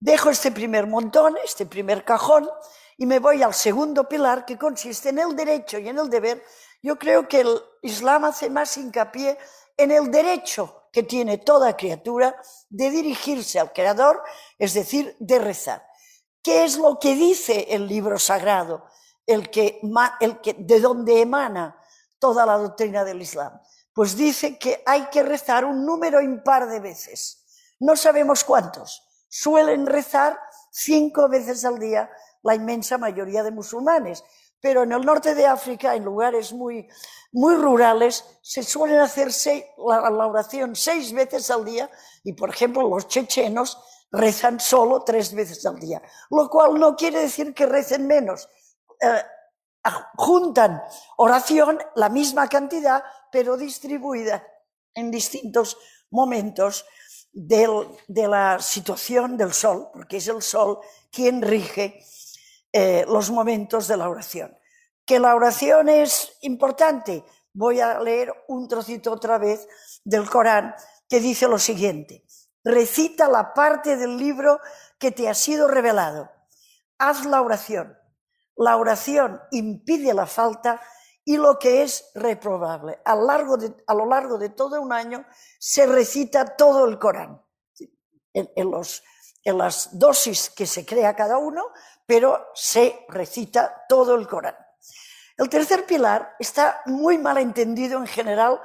Dejo 0.00 0.30
este 0.30 0.52
primer 0.52 0.86
montón, 0.86 1.36
este 1.42 1.66
primer 1.66 2.04
cajón, 2.04 2.48
y 2.98 3.06
me 3.06 3.18
voy 3.18 3.42
al 3.42 3.54
segundo 3.54 4.08
pilar 4.08 4.44
que 4.44 4.58
consiste 4.58 5.08
en 5.08 5.18
el 5.18 5.34
derecho 5.34 5.78
y 5.78 5.88
en 5.88 5.98
el 5.98 6.10
deber. 6.10 6.44
Yo 6.82 6.98
creo 6.98 7.26
que 7.28 7.40
el 7.40 7.60
Islam 7.82 8.24
hace 8.24 8.50
más 8.50 8.76
hincapié 8.76 9.38
en 9.76 9.90
el 9.90 10.10
derecho 10.10 10.88
que 10.92 11.02
tiene 11.02 11.38
toda 11.38 11.76
criatura 11.76 12.40
de 12.68 12.90
dirigirse 12.90 13.60
al 13.60 13.72
Creador, 13.72 14.22
es 14.58 14.74
decir, 14.74 15.14
de 15.18 15.38
rezar. 15.38 15.86
¿Qué 16.42 16.64
es 16.64 16.78
lo 16.78 16.98
que 16.98 17.14
dice 17.14 17.66
el 17.70 17.86
libro 17.86 18.18
sagrado, 18.18 18.86
el 19.26 19.50
que, 19.50 19.80
de 20.58 20.80
donde 20.80 21.20
emana 21.20 21.78
toda 22.18 22.46
la 22.46 22.56
doctrina 22.56 23.04
del 23.04 23.20
Islam? 23.20 23.60
Pues 23.92 24.16
dice 24.16 24.58
que 24.58 24.82
hay 24.86 25.06
que 25.06 25.22
rezar 25.22 25.64
un 25.64 25.84
número 25.84 26.20
impar 26.20 26.68
de 26.68 26.80
veces. 26.80 27.44
No 27.80 27.96
sabemos 27.96 28.44
cuántos. 28.44 29.05
Suelen 29.38 29.84
rezar 29.84 30.40
cinco 30.70 31.28
veces 31.28 31.62
al 31.66 31.78
día 31.78 32.10
la 32.42 32.54
inmensa 32.54 32.96
mayoría 32.96 33.42
de 33.42 33.50
musulmanes. 33.50 34.24
Pero 34.62 34.84
en 34.84 34.92
el 34.92 35.02
norte 35.02 35.34
de 35.34 35.44
África, 35.44 35.94
en 35.94 36.04
lugares 36.04 36.54
muy, 36.54 36.88
muy 37.32 37.54
rurales, 37.54 38.24
se 38.40 38.62
suelen 38.62 38.98
hacer 38.98 39.28
la, 39.76 40.26
oración 40.26 40.74
seis 40.74 41.12
veces 41.12 41.50
al 41.50 41.66
día 41.66 41.90
y, 42.24 42.32
por 42.32 42.48
ejemplo, 42.48 42.88
los 42.88 43.08
chechenos 43.08 43.78
rezan 44.10 44.58
solo 44.58 45.02
tres 45.04 45.34
veces 45.34 45.66
al 45.66 45.78
día, 45.78 46.00
lo 46.30 46.48
cual 46.48 46.80
no 46.80 46.96
quiere 46.96 47.20
decir 47.20 47.52
que 47.52 47.66
recen 47.66 48.06
menos. 48.06 48.48
Eh, 49.02 49.22
juntan 50.16 50.82
oración, 51.18 51.78
la 51.94 52.08
misma 52.08 52.48
cantidad, 52.48 53.04
pero 53.30 53.58
distribuida 53.58 54.42
en 54.94 55.10
distintos 55.10 55.76
momentos 56.10 56.86
de 57.38 58.28
la 58.28 58.58
situación 58.60 59.36
del 59.36 59.52
sol, 59.52 59.90
porque 59.92 60.16
es 60.16 60.28
el 60.28 60.40
sol 60.40 60.80
quien 61.10 61.42
rige 61.42 62.02
eh, 62.72 63.04
los 63.06 63.30
momentos 63.30 63.88
de 63.88 63.98
la 63.98 64.08
oración. 64.08 64.56
Que 65.04 65.18
la 65.18 65.34
oración 65.34 65.90
es 65.90 66.32
importante. 66.40 67.22
Voy 67.52 67.80
a 67.80 68.00
leer 68.00 68.32
un 68.48 68.66
trocito 68.68 69.12
otra 69.12 69.36
vez 69.36 69.68
del 70.02 70.28
Corán 70.30 70.74
que 71.08 71.20
dice 71.20 71.46
lo 71.46 71.58
siguiente. 71.58 72.24
Recita 72.64 73.28
la 73.28 73.52
parte 73.52 73.96
del 73.96 74.16
libro 74.16 74.58
que 74.98 75.10
te 75.10 75.28
ha 75.28 75.34
sido 75.34 75.68
revelado. 75.68 76.30
Haz 76.98 77.26
la 77.26 77.42
oración. 77.42 77.98
La 78.56 78.78
oración 78.78 79.42
impide 79.50 80.14
la 80.14 80.26
falta 80.26 80.80
y 81.28 81.36
lo 81.36 81.58
que 81.58 81.82
es 81.82 82.12
reprobable. 82.14 83.00
A, 83.04 83.16
lo 83.16 84.06
largo 84.06 84.38
de 84.38 84.50
todo 84.50 84.80
un 84.80 84.92
año 84.92 85.26
se 85.58 85.84
recita 85.84 86.56
todo 86.56 86.86
el 86.86 86.98
Corán. 87.00 87.42
en 88.32 89.58
las 89.58 89.98
dosis 89.98 90.50
que 90.50 90.66
se 90.66 90.86
crea 90.86 91.16
cada 91.16 91.38
uno, 91.38 91.64
pero 92.06 92.46
se 92.54 93.04
recita 93.08 93.84
todo 93.88 94.14
el 94.14 94.28
Corán. 94.28 94.56
El 95.36 95.48
tercer 95.48 95.84
pilar 95.84 96.36
está 96.38 96.82
muy 96.86 97.18
mal 97.18 97.38
entendido 97.38 97.98
en 97.98 98.06
general 98.06 98.60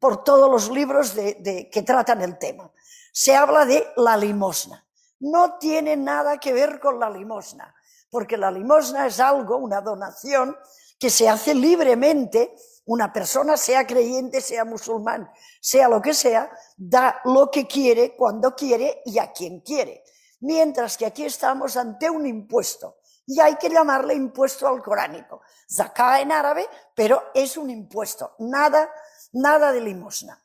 por 0.00 0.24
todos 0.24 0.50
los 0.50 0.70
libros 0.70 1.12
que 1.12 1.84
tratan 1.86 2.22
el 2.22 2.38
tema. 2.38 2.72
Se 3.12 3.36
habla 3.36 3.66
de 3.66 3.92
la 3.96 4.16
limosna. 4.16 4.86
No 5.20 5.58
tiene 5.58 5.96
nada 5.96 6.38
que 6.38 6.54
ver 6.54 6.80
con 6.80 6.98
la 6.98 7.10
limosna, 7.10 7.74
porque 8.10 8.38
la 8.38 8.50
limosna 8.50 9.06
es 9.06 9.20
algo, 9.20 9.58
una 9.58 9.82
donación 9.82 10.56
que 10.98 11.10
se 11.10 11.28
hace 11.28 11.54
libremente. 11.54 12.54
Una 12.86 13.12
persona, 13.12 13.56
sea 13.56 13.84
creyente, 13.84 14.40
sea 14.40 14.64
musulmán, 14.64 15.28
sea 15.60 15.88
lo 15.88 16.00
que 16.00 16.14
sea, 16.14 16.48
da 16.76 17.20
lo 17.24 17.50
que 17.50 17.66
quiere, 17.66 18.14
cuando 18.14 18.54
quiere 18.54 19.02
y 19.04 19.18
a 19.18 19.32
quien 19.32 19.60
quiere 19.60 20.04
mientras 20.40 20.96
que 20.96 21.06
aquí 21.06 21.24
estamos 21.24 21.76
ante 21.76 22.10
un 22.10 22.26
impuesto 22.26 22.98
y 23.26 23.40
hay 23.40 23.56
que 23.56 23.68
llamarle 23.68 24.14
impuesto 24.14 24.68
al 24.68 24.82
coránico. 24.82 25.42
Zaká 25.68 26.20
en 26.20 26.30
árabe, 26.30 26.68
pero 26.94 27.30
es 27.34 27.56
un 27.56 27.70
impuesto, 27.70 28.34
nada, 28.38 28.88
nada 29.32 29.72
de 29.72 29.80
limosna. 29.80 30.42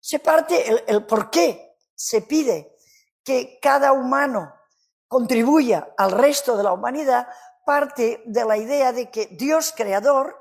Se 0.00 0.18
parte 0.18 0.68
el, 0.68 0.84
el 0.86 1.04
por 1.04 1.30
qué 1.30 1.76
se 1.94 2.22
pide 2.22 2.76
que 3.22 3.58
cada 3.60 3.92
humano 3.92 4.54
contribuya 5.08 5.92
al 5.96 6.12
resto 6.12 6.56
de 6.56 6.62
la 6.62 6.72
humanidad, 6.72 7.28
parte 7.66 8.22
de 8.24 8.44
la 8.44 8.56
idea 8.56 8.92
de 8.92 9.10
que 9.10 9.26
Dios 9.26 9.74
creador 9.76 10.40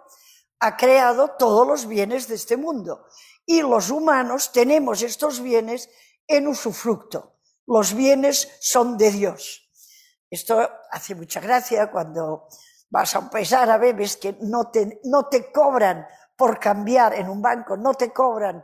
ha 0.59 0.77
creado 0.77 1.31
todos 1.31 1.67
los 1.67 1.87
bienes 1.87 2.27
de 2.27 2.35
este 2.35 2.55
mundo. 2.55 3.07
Y 3.45 3.61
los 3.61 3.89
humanos 3.89 4.51
tenemos 4.51 5.01
estos 5.01 5.41
bienes 5.41 5.89
en 6.27 6.47
usufructo. 6.47 7.33
Los 7.65 7.95
bienes 7.95 8.47
son 8.61 8.95
de 8.95 9.11
Dios. 9.11 9.67
Esto 10.29 10.69
hace 10.91 11.15
mucha 11.15 11.39
gracia 11.39 11.91
cuando 11.91 12.47
vas 12.89 13.15
a 13.15 13.19
un 13.19 13.29
país 13.29 13.51
árabe, 13.53 13.93
ves 13.93 14.17
que 14.17 14.37
no 14.41 14.69
te, 14.69 15.01
no 15.05 15.27
te 15.27 15.51
cobran 15.51 16.07
por 16.37 16.59
cambiar 16.59 17.15
en 17.15 17.27
un 17.27 17.41
banco, 17.41 17.75
no 17.75 17.95
te 17.95 18.13
cobran 18.13 18.63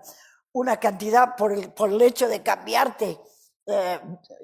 una 0.54 0.80
cantidad 0.80 1.36
por 1.36 1.52
el, 1.52 1.74
por 1.74 1.90
el 1.90 2.02
hecho 2.02 2.28
de 2.28 2.44
cambiarte, 2.44 3.20
eh, 3.72 4.00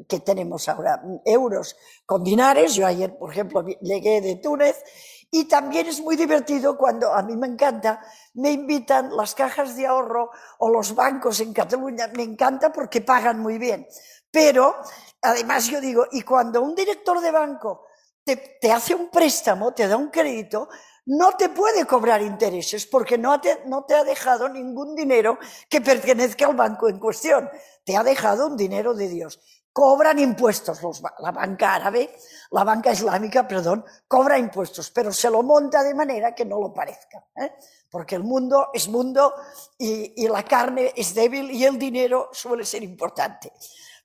que 0.08 0.20
tenemos 0.22 0.68
ahora, 0.70 1.02
euros 1.26 1.76
con 2.06 2.24
dinares. 2.24 2.76
Yo 2.76 2.86
ayer, 2.86 3.18
por 3.18 3.32
ejemplo, 3.32 3.66
llegué 3.82 4.22
de 4.22 4.36
Túnez 4.38 4.84
y 5.30 5.46
también 5.46 5.88
es 5.88 6.00
muy 6.02 6.16
divertido 6.16 6.78
cuando 6.78 7.14
a 7.14 7.22
mí 7.22 7.36
me 7.36 7.48
encanta, 7.48 8.02
me 8.36 8.52
invitan 8.52 9.16
las 9.16 9.36
cajas 9.36 9.76
de 9.76 9.86
ahorro 9.86 10.32
o 10.60 10.70
los 10.70 10.96
bancos 10.96 11.40
en 11.42 11.54
Cataluña, 11.54 12.10
me 12.16 12.24
encanta 12.24 12.72
porque 12.72 13.02
pagan 13.02 13.40
muy 13.40 13.58
bien. 13.58 13.88
Pero, 14.32 14.76
además 15.22 15.68
yo 15.68 15.82
digo, 15.82 16.06
y 16.12 16.22
cuando 16.22 16.62
un 16.62 16.76
director 16.76 17.20
de 17.20 17.32
banco 17.32 17.88
te, 18.24 18.72
hace 18.72 18.94
un 18.94 19.10
préstamo, 19.10 19.74
te 19.74 19.88
da 19.88 19.98
un 19.98 20.10
crédito, 20.10 20.70
no 21.08 21.32
te 21.34 21.50
puede 21.50 21.86
cobrar 21.86 22.22
intereses 22.22 22.86
porque 22.86 23.18
no 23.18 23.40
te, 23.40 23.52
ha 23.96 24.04
dejado 24.04 24.50
ningún 24.50 24.96
dinero 24.96 25.40
que 25.70 25.82
pertenezca 25.82 26.48
al 26.48 26.56
banco 26.56 26.90
en 26.90 27.00
cuestión. 27.00 27.50
Te 27.84 27.96
ha 27.96 28.04
dejado 28.04 28.48
un 28.48 28.58
dinero 28.58 28.94
de 28.94 29.08
Dios. 29.08 29.40
Cobran 29.72 30.20
impuestos 30.20 30.82
los, 30.82 31.02
la 31.20 31.32
banca 31.32 31.76
árabe, 31.76 32.14
la 32.52 32.64
banca 32.64 32.92
islámica, 32.92 33.48
perdón, 33.48 33.86
cobra 34.08 34.38
impuestos, 34.38 34.92
pero 34.92 35.14
se 35.14 35.30
lo 35.30 35.44
monta 35.44 35.84
de 35.84 35.94
manera 35.94 36.36
que 36.36 36.44
no 36.44 36.60
lo 36.60 36.74
parezca. 36.74 37.26
¿eh? 37.36 37.54
Porque 37.90 38.16
el 38.16 38.24
mundo 38.24 38.70
es 38.74 38.90
mundo 38.90 39.34
y, 39.78 40.24
y 40.24 40.28
la 40.28 40.44
carne 40.44 40.92
es 40.96 41.14
débil 41.14 41.52
y 41.52 41.64
el 41.64 41.78
dinero 41.78 42.30
suele 42.34 42.66
ser 42.66 42.84
importante. 42.84 43.54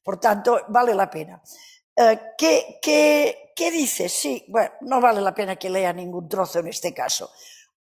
Por 0.05 0.21
tanto, 0.21 0.61
vale 0.69 0.95
la 0.95 1.11
pena. 1.11 1.43
Eh, 1.95 2.33
¿qué, 2.39 2.79
qué, 2.81 3.42
qué 3.55 3.71
dice? 3.71 4.09
Sí, 4.09 4.45
bueno, 4.49 4.71
no 4.83 5.01
vale 5.01 5.21
la 5.21 5.35
pena 5.35 5.57
que 5.57 5.71
lea 5.71 5.93
ningún 5.93 6.29
trozo 6.29 6.61
en 6.61 6.69
este 6.69 6.93
caso. 6.93 7.31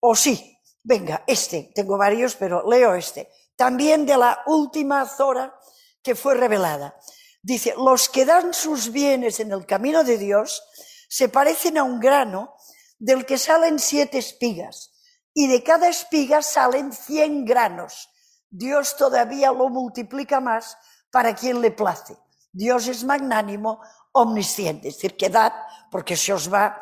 O 0.01 0.15
sí, 0.15 0.59
venga, 0.83 1.25
este, 1.27 1.71
tengo 1.75 1.97
varios, 1.97 2.37
pero 2.37 2.69
leo 2.69 2.95
este. 2.95 3.29
También 3.57 4.07
de 4.07 4.17
la 4.17 4.43
última 4.47 5.07
Zora 5.07 5.55
que 6.03 6.15
fue 6.15 6.35
revelada. 6.35 6.97
Dice, 7.43 7.75
los 7.77 8.09
que 8.09 8.25
dan 8.25 8.55
sus 8.55 8.93
bienes 8.93 9.41
en 9.41 9.53
el 9.53 9.67
camino 9.67 10.05
de 10.05 10.19
Dios 10.19 10.63
se 11.09 11.29
parecen 11.29 11.79
a 11.79 11.83
un 11.83 12.01
grano 12.01 12.55
del 12.99 13.27
que 13.27 13.39
salen 13.39 13.79
siete 13.79 14.19
espigas 14.19 14.93
y 15.35 15.49
de 15.49 15.63
cada 15.63 15.89
espiga 15.89 16.43
salen 16.43 16.93
cien 16.93 17.45
granos. 17.45 18.11
Dios 18.51 18.97
todavía 18.97 19.51
lo 19.53 19.69
multiplica 19.69 20.41
más 20.41 20.77
para 21.11 21.35
quien 21.35 21.61
le 21.61 21.71
place. 21.71 22.17
Dios 22.53 22.87
es 22.87 23.05
magnánimo, 23.05 23.81
omnisciente, 24.13 24.89
es 24.89 24.95
decir, 24.95 25.17
que 25.17 25.31
dad 25.31 25.53
porque 25.91 26.17
se 26.17 26.33
os 26.33 26.53
va 26.53 26.81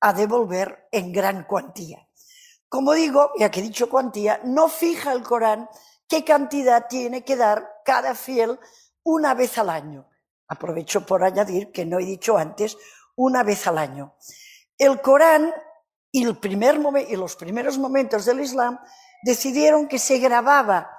a 0.00 0.12
devolver 0.12 0.88
en 0.92 1.12
gran 1.12 1.44
cuantía. 1.44 2.06
Como 2.68 2.92
digo, 2.92 3.32
ya 3.38 3.50
que 3.50 3.60
he 3.60 3.62
dicho 3.62 3.88
cuantía, 3.88 4.40
no 4.44 4.68
fija 4.68 5.12
el 5.12 5.22
Corán 5.22 5.68
qué 6.08 6.24
cantidad 6.24 6.86
tiene 6.88 7.24
que 7.24 7.36
dar 7.36 7.80
cada 7.84 8.14
fiel 8.14 8.58
una 9.02 9.34
vez 9.34 9.56
al 9.58 9.70
año. 9.70 10.08
Aprovecho 10.48 11.04
por 11.06 11.24
añadir 11.24 11.72
que 11.72 11.84
no 11.84 11.98
he 11.98 12.04
dicho 12.04 12.36
antes 12.36 12.76
una 13.14 13.42
vez 13.42 13.66
al 13.66 13.78
año. 13.78 14.14
El 14.78 15.00
Corán 15.00 15.52
y, 16.12 16.22
y 16.22 17.16
los 17.16 17.36
primeros 17.36 17.78
momentos 17.78 18.24
del 18.24 18.40
Islam 18.40 18.78
decidieron 19.22 19.88
que 19.88 19.98
se 19.98 20.18
grababa 20.18 20.90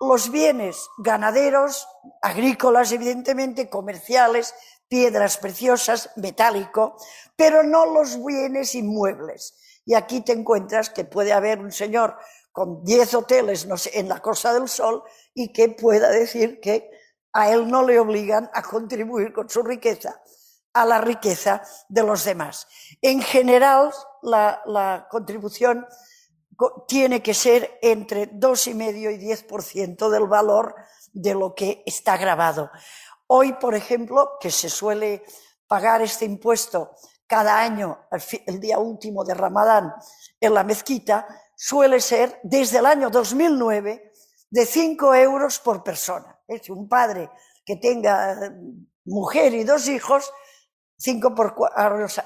los 0.00 0.30
bienes 0.30 0.88
ganaderos, 0.98 1.86
agrícolas, 2.20 2.90
evidentemente, 2.90 3.70
comerciales, 3.70 4.54
piedras 4.92 5.38
preciosas, 5.38 6.10
metálico, 6.16 6.98
pero 7.34 7.62
no 7.62 7.86
los 7.86 8.22
bienes 8.22 8.74
inmuebles. 8.74 9.54
Y 9.86 9.94
aquí 9.94 10.20
te 10.20 10.32
encuentras 10.32 10.90
que 10.90 11.06
puede 11.06 11.32
haber 11.32 11.60
un 11.60 11.72
señor 11.72 12.18
con 12.52 12.84
10 12.84 13.14
hoteles 13.14 13.66
en 13.94 14.10
la 14.10 14.20
Costa 14.20 14.52
del 14.52 14.68
Sol 14.68 15.02
y 15.32 15.50
que 15.50 15.70
pueda 15.70 16.10
decir 16.10 16.60
que 16.60 16.90
a 17.32 17.50
él 17.50 17.70
no 17.70 17.86
le 17.86 17.98
obligan 17.98 18.50
a 18.52 18.60
contribuir 18.60 19.32
con 19.32 19.48
su 19.48 19.62
riqueza 19.62 20.20
a 20.74 20.84
la 20.84 21.00
riqueza 21.00 21.62
de 21.88 22.02
los 22.02 22.24
demás. 22.24 22.68
En 23.00 23.22
general, 23.22 23.92
la, 24.20 24.60
la 24.66 25.08
contribución 25.10 25.86
tiene 26.86 27.22
que 27.22 27.32
ser 27.32 27.78
entre 27.80 28.30
2,5 28.30 29.14
y 29.14 29.26
10% 29.26 30.10
del 30.10 30.26
valor 30.26 30.74
de 31.14 31.34
lo 31.34 31.54
que 31.54 31.82
está 31.86 32.18
grabado. 32.18 32.70
Hoy, 33.34 33.54
por 33.54 33.74
ejemplo, 33.74 34.32
que 34.38 34.50
se 34.50 34.68
suele 34.68 35.24
pagar 35.66 36.02
este 36.02 36.26
impuesto 36.26 36.90
cada 37.26 37.62
año, 37.62 38.00
el 38.44 38.60
día 38.60 38.78
último 38.78 39.24
de 39.24 39.32
Ramadán, 39.32 39.90
en 40.38 40.52
la 40.52 40.62
mezquita, 40.64 41.26
suele 41.56 41.98
ser 42.02 42.40
desde 42.42 42.80
el 42.80 42.84
año 42.84 43.08
2009 43.08 44.12
de 44.50 44.66
5 44.66 45.14
euros 45.14 45.60
por 45.60 45.82
persona. 45.82 46.38
Es 46.46 46.68
un 46.68 46.86
padre 46.86 47.30
que 47.64 47.76
tenga 47.76 48.34
eh, 48.34 48.50
mujer 49.06 49.54
y 49.54 49.64
dos 49.64 49.88
hijos 49.88 50.30
5 50.98 51.34
por, 51.34 51.54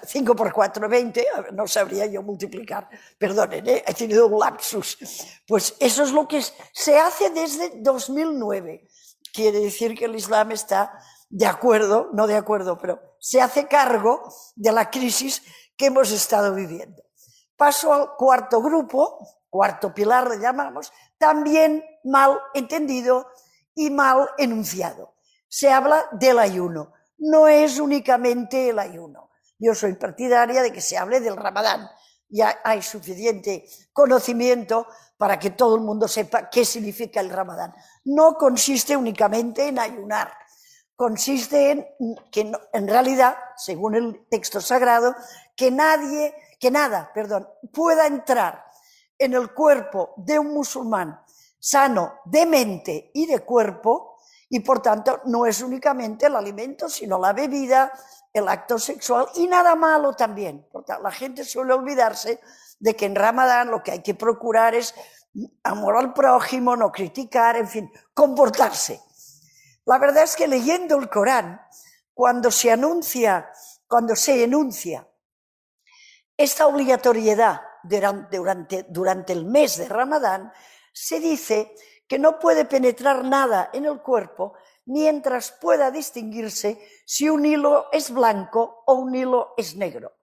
5 0.05 0.35
por 0.35 0.53
4, 0.53 0.89
20, 0.89 1.27
no 1.53 1.69
sabría 1.69 2.07
yo 2.07 2.21
multiplicar, 2.23 2.91
perdonen, 3.17 3.65
¿eh? 3.69 3.85
he 3.87 3.95
tenido 3.95 4.27
un 4.27 4.41
lapsus. 4.41 4.99
Pues 5.47 5.77
eso 5.79 6.03
es 6.03 6.11
lo 6.11 6.27
que 6.27 6.43
se 6.73 6.99
hace 6.99 7.31
desde 7.31 7.75
2009. 7.77 8.89
Quiere 9.37 9.61
decir 9.61 9.97
que 9.97 10.07
el 10.07 10.17
Islam 10.17 10.53
está 10.53 10.99
de 11.29 11.47
acuerdo, 11.47 12.09
no 12.13 12.27
de 12.27 12.37
acuerdo, 12.37 12.79
pero 12.79 13.01
se 13.21 13.43
hace 13.43 13.69
cargo 13.69 14.23
de 14.55 14.73
la 14.73 14.91
crisis 14.91 15.43
que 15.77 15.87
hemos 15.87 16.11
estado 16.11 16.55
viviendo. 16.55 17.03
Paso 17.55 17.93
al 17.93 18.17
cuarto 18.17 18.63
grupo, 18.63 19.19
cuarto 19.51 19.93
pilar 19.93 20.29
le 20.29 20.39
llamamos, 20.39 20.91
también 21.19 21.85
mal 22.05 22.39
entendido 22.55 23.29
y 23.75 23.91
mal 23.91 24.31
enunciado. 24.39 25.15
Se 25.49 25.71
habla 25.71 26.07
del 26.13 26.39
ayuno 26.39 26.97
no 27.19 27.49
es 27.49 27.79
únicamente 27.79 28.71
el 28.71 28.79
ayuno. 28.79 29.31
Yo 29.59 29.75
soy 29.75 29.95
partidaria 29.95 30.63
de 30.63 30.73
que 30.73 30.81
se 30.81 30.99
hable 30.99 31.21
del 31.21 31.37
ramadán. 31.37 31.89
Ya 32.29 32.61
hay 32.65 32.83
suficiente 32.83 33.67
conocimiento 33.93 34.87
para 35.17 35.39
que 35.39 35.51
todo 35.51 35.77
el 35.77 35.83
mundo 35.83 36.09
sepa 36.09 36.51
qué 36.51 36.65
significa 36.65 37.21
el 37.21 37.31
ramadán. 37.31 37.73
No 38.07 38.35
consiste 38.35 38.97
únicamente 38.97 39.69
en 39.69 39.79
ayunar, 39.79 40.33
consiste 40.95 41.71
en 41.71 41.87
que 42.31 42.53
en 42.73 42.89
realidad, 42.89 43.37
según 43.57 43.95
el 43.95 44.27
texto 44.31 44.61
sagrado, 44.61 45.15
que 45.55 45.71
nadie, 45.71 46.35
que 46.59 46.71
nada, 46.71 47.11
perdón, 47.13 47.49
pueda 47.73 48.07
entrar 48.07 48.65
en 49.19 49.35
el 49.35 49.53
cuerpo 49.53 50.15
de 50.17 50.39
un 50.39 50.55
musulmán 50.55 51.21
sano 51.59 52.21
de 52.25 52.47
mente 52.47 53.11
y 53.13 53.27
de 53.27 53.41
cuerpo 53.41 54.19
y 54.49 54.61
por 54.61 54.81
tanto 54.81 55.23
no 55.25 55.47
es 55.47 55.61
únicamente 55.61 56.27
el 56.27 56.37
alimento, 56.37 56.89
sino 56.89 57.19
la 57.19 57.33
bebida, 57.33 57.93
el 58.33 58.47
acto 58.47 58.79
sexual 58.79 59.27
y 59.35 59.49
nada 59.49 59.75
malo 59.75 60.13
también. 60.13 60.67
la 61.03 61.11
gente 61.11 61.45
suele 61.45 61.73
olvidarse 61.73 62.41
de 62.79 62.95
que 62.95 63.07
en 63.07 63.17
Ramadán 63.17 63.71
lo 63.71 63.83
que 63.83 63.93
hay 63.93 64.03
que 64.03 64.15
procurar 64.15 64.75
es 64.75 64.95
amor 65.63 65.97
al 65.97 66.13
prójimo, 66.13 66.77
no 66.77 66.91
criticar, 66.91 67.57
en 67.57 67.69
fin, 67.69 67.93
comportarse. 68.15 69.01
La 69.85 69.99
verdad 69.99 70.25
es 70.25 70.37
que 70.37 70.49
leyendo 70.49 70.99
el 70.99 71.09
Corán, 71.09 71.61
cuando 72.13 72.51
se 72.51 72.73
anuncia, 72.73 73.51
cuando 73.87 74.17
se 74.17 74.43
enuncia 74.43 75.07
esta 76.37 76.67
obligatoriedad 76.67 77.61
durante, 77.83 78.85
durante 78.89 79.33
el 79.33 79.45
mes 79.45 79.77
de 79.77 79.89
Ramadán, 79.89 80.53
se 80.93 81.21
dice 81.21 81.75
que 82.09 82.19
no 82.19 82.39
puede 82.39 82.65
penetrar 82.65 83.25
nada 83.25 83.71
en 83.73 83.85
el 83.85 84.01
cuerpo 84.01 84.55
mientras 84.87 85.53
pueda 85.53 85.91
distinguirse 85.91 86.81
si 87.05 87.29
un 87.29 87.45
hilo 87.45 87.87
es 87.93 88.11
blanco 88.11 88.83
o 88.87 88.95
un 88.95 89.15
hilo 89.15 89.55
es 89.57 89.77
negro. 89.77 90.16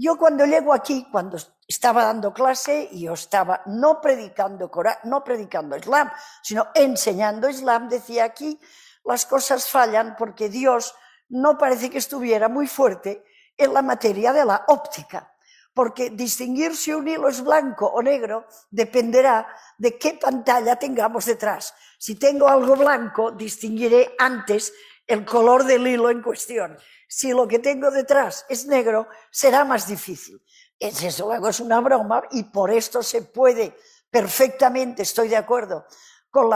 Yo 0.00 0.16
cuando 0.16 0.46
llego 0.46 0.72
aquí, 0.72 1.08
cuando 1.10 1.38
estaba 1.66 2.04
dando 2.04 2.32
clase 2.32 2.88
y 2.92 3.00
yo 3.00 3.14
estaba 3.14 3.62
no 3.66 4.00
predicando 4.00 4.70
no 5.02 5.24
predicando 5.24 5.76
Islam, 5.76 6.08
sino 6.40 6.68
enseñando 6.72 7.48
Islam, 7.48 7.88
decía 7.88 8.22
aquí 8.22 8.60
las 9.04 9.26
cosas 9.26 9.68
fallan 9.68 10.14
porque 10.16 10.48
Dios 10.48 10.94
no 11.28 11.58
parece 11.58 11.90
que 11.90 11.98
estuviera 11.98 12.48
muy 12.48 12.68
fuerte 12.68 13.24
en 13.56 13.74
la 13.74 13.82
materia 13.82 14.32
de 14.32 14.44
la 14.44 14.64
óptica 14.68 15.34
porque 15.78 16.10
distinguir 16.10 16.74
si 16.74 16.92
un 16.92 17.06
hilo 17.06 17.28
es 17.28 17.40
blanco 17.40 17.86
o 17.86 18.02
negro 18.02 18.46
dependerá 18.68 19.46
de 19.78 19.96
qué 19.96 20.18
pantalla 20.20 20.74
tengamos 20.74 21.24
detrás. 21.24 21.72
Si 21.96 22.16
tengo 22.16 22.48
algo 22.48 22.74
blanco, 22.74 23.30
distinguiré 23.30 24.16
antes 24.18 24.72
el 25.08 25.24
color 25.24 25.64
del 25.64 25.86
hilo 25.86 26.10
en 26.10 26.22
cuestión. 26.22 26.78
Si 27.08 27.32
lo 27.32 27.48
que 27.48 27.58
tengo 27.58 27.90
detrás 27.90 28.46
es 28.48 28.66
negro, 28.66 29.08
será 29.30 29.64
más 29.64 29.88
difícil. 29.88 30.40
Eso 30.78 31.26
luego 31.26 31.48
es 31.48 31.58
una 31.58 31.80
broma 31.80 32.22
y 32.30 32.44
por 32.44 32.70
esto 32.70 33.02
se 33.02 33.22
puede 33.22 33.76
perfectamente, 34.10 35.02
estoy 35.02 35.28
de 35.28 35.36
acuerdo 35.36 35.86
con 36.30 36.50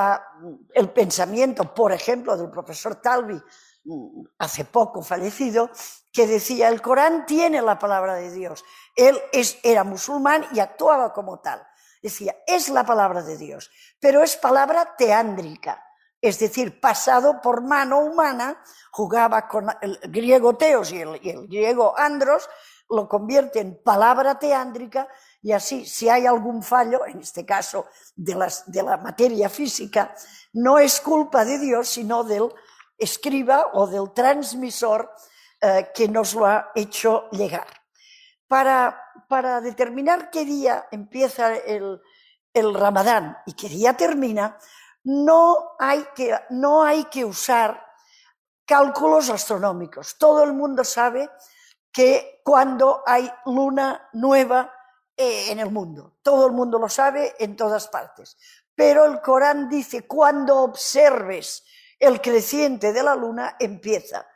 el 0.74 0.90
pensamiento, 0.90 1.74
por 1.74 1.92
ejemplo, 1.92 2.36
del 2.36 2.50
profesor 2.50 2.96
Talvi, 2.96 3.40
mm, 3.84 4.22
hace 4.38 4.66
poco 4.66 5.02
fallecido, 5.02 5.70
que 6.12 6.26
decía, 6.26 6.68
el 6.68 6.82
Corán 6.82 7.24
tiene 7.24 7.62
la 7.62 7.78
palabra 7.78 8.14
de 8.14 8.30
Dios. 8.30 8.64
Él 8.94 9.18
era 9.62 9.82
musulmán 9.82 10.46
y 10.52 10.60
actuaba 10.60 11.12
como 11.12 11.40
tal. 11.40 11.66
Decía, 12.02 12.36
es 12.46 12.68
la 12.68 12.84
palabra 12.84 13.22
de 13.22 13.38
Dios, 13.38 13.70
pero 13.98 14.22
es 14.22 14.36
palabra 14.36 14.94
teándrica, 14.96 15.82
es 16.22 16.38
decir, 16.38 16.80
pasado 16.80 17.40
por 17.40 17.62
mano 17.62 17.98
humana, 17.98 18.62
jugaba 18.92 19.48
con 19.48 19.68
el 19.80 19.98
griego 20.04 20.56
teos 20.56 20.92
y 20.92 21.00
el, 21.00 21.18
griego 21.48 21.98
andros, 21.98 22.48
lo 22.88 23.08
convierte 23.08 23.58
en 23.58 23.82
palabra 23.82 24.38
teándrica 24.38 25.08
y 25.42 25.50
así, 25.50 25.84
si 25.84 26.08
hay 26.08 26.26
algún 26.26 26.62
fallo, 26.62 27.04
en 27.04 27.20
este 27.20 27.44
caso 27.44 27.86
de, 28.14 28.36
de 28.66 28.82
la 28.84 28.98
materia 28.98 29.48
física, 29.48 30.14
no 30.52 30.78
es 30.78 31.00
culpa 31.00 31.44
de 31.44 31.58
Dios, 31.58 31.88
sino 31.88 32.22
del 32.22 32.48
escriba 32.96 33.70
o 33.72 33.88
del 33.88 34.12
transmisor 34.12 35.10
eh, 35.60 35.90
que 35.92 36.06
nos 36.06 36.34
lo 36.34 36.46
ha 36.46 36.70
hecho 36.76 37.28
llegar. 37.30 37.66
Para, 38.46 38.96
para 39.28 39.60
determinar 39.60 40.30
qué 40.30 40.44
día 40.44 40.86
empieza 40.92 41.56
el, 41.56 42.00
el 42.54 42.74
Ramadán 42.74 43.38
y 43.46 43.54
qué 43.54 43.68
día 43.68 43.96
termina, 43.96 44.58
no 45.04 45.74
hay, 45.78 46.06
que, 46.14 46.38
no 46.50 46.82
hay 46.82 47.04
que 47.04 47.24
usar 47.24 47.84
cálculos 48.64 49.30
astronómicos. 49.30 50.16
Todo 50.18 50.44
el 50.44 50.52
mundo 50.52 50.84
sabe 50.84 51.30
que 51.92 52.40
cuando 52.44 53.02
hay 53.06 53.30
luna 53.46 54.08
nueva 54.12 54.72
eh, 55.16 55.50
en 55.50 55.60
el 55.60 55.70
mundo, 55.70 56.16
todo 56.22 56.46
el 56.46 56.52
mundo 56.52 56.78
lo 56.78 56.88
sabe 56.88 57.34
en 57.38 57.56
todas 57.56 57.88
partes. 57.88 58.36
Pero 58.74 59.04
el 59.04 59.20
Corán 59.20 59.68
dice, 59.68 60.06
cuando 60.06 60.60
observes 60.60 61.64
el 61.98 62.20
creciente 62.20 62.92
de 62.92 63.02
la 63.02 63.14
luna, 63.14 63.56
empieza 63.60 64.26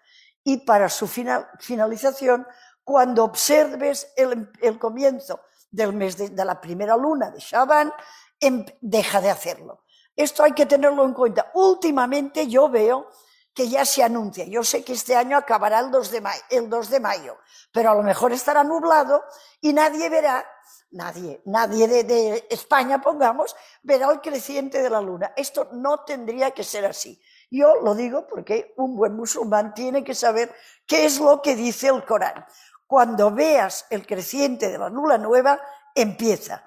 y 0.44 0.58
para 0.58 0.88
su 0.88 1.08
finalización, 1.08 2.46
cuando 2.84 3.24
observes 3.24 4.12
el, 4.14 4.78
comienzo 4.78 5.40
del 5.72 5.92
mes 5.92 6.16
de, 6.16 6.44
la 6.44 6.60
primera 6.60 6.96
luna 6.96 7.32
de 7.32 7.40
Shaban, 7.40 7.92
em, 8.38 8.64
deja 8.80 9.20
de 9.20 9.30
hacerlo. 9.30 9.85
Esto 10.16 10.42
hay 10.42 10.52
que 10.52 10.66
tenerlo 10.66 11.04
en 11.04 11.12
cuenta. 11.12 11.50
Últimamente 11.54 12.48
yo 12.48 12.68
veo 12.68 13.10
que 13.54 13.68
ya 13.68 13.84
se 13.84 14.02
anuncia. 14.02 14.44
Yo 14.46 14.64
sé 14.64 14.82
que 14.82 14.94
este 14.94 15.14
año 15.14 15.36
acabará 15.36 15.80
el 15.80 15.90
2 15.90 16.10
de 16.10 16.20
mayo, 16.20 16.42
el 16.50 16.68
2 16.68 16.90
de 16.90 17.00
mayo 17.00 17.36
pero 17.76 17.90
a 17.90 17.94
lo 17.94 18.02
mejor 18.02 18.32
estará 18.32 18.64
nublado 18.64 19.22
y 19.60 19.74
nadie 19.74 20.08
verá, 20.08 20.46
nadie, 20.92 21.42
nadie 21.44 21.86
de, 21.86 22.04
de 22.04 22.46
España, 22.48 23.02
pongamos, 23.02 23.54
verá 23.82 24.10
el 24.10 24.22
creciente 24.22 24.82
de 24.82 24.88
la 24.88 25.02
luna. 25.02 25.34
Esto 25.36 25.68
no 25.72 26.02
tendría 26.02 26.52
que 26.52 26.64
ser 26.64 26.86
así. 26.86 27.20
Yo 27.50 27.82
lo 27.82 27.94
digo 27.94 28.26
porque 28.26 28.72
un 28.78 28.96
buen 28.96 29.14
musulmán 29.14 29.74
tiene 29.74 30.02
que 30.02 30.14
saber 30.14 30.54
qué 30.86 31.04
es 31.04 31.20
lo 31.20 31.42
que 31.42 31.54
dice 31.54 31.88
el 31.88 32.02
Corán. 32.06 32.46
Cuando 32.86 33.30
veas 33.30 33.84
el 33.90 34.06
creciente 34.06 34.70
de 34.70 34.78
la 34.78 34.88
luna 34.88 35.18
nueva, 35.18 35.60
empieza. 35.94 36.65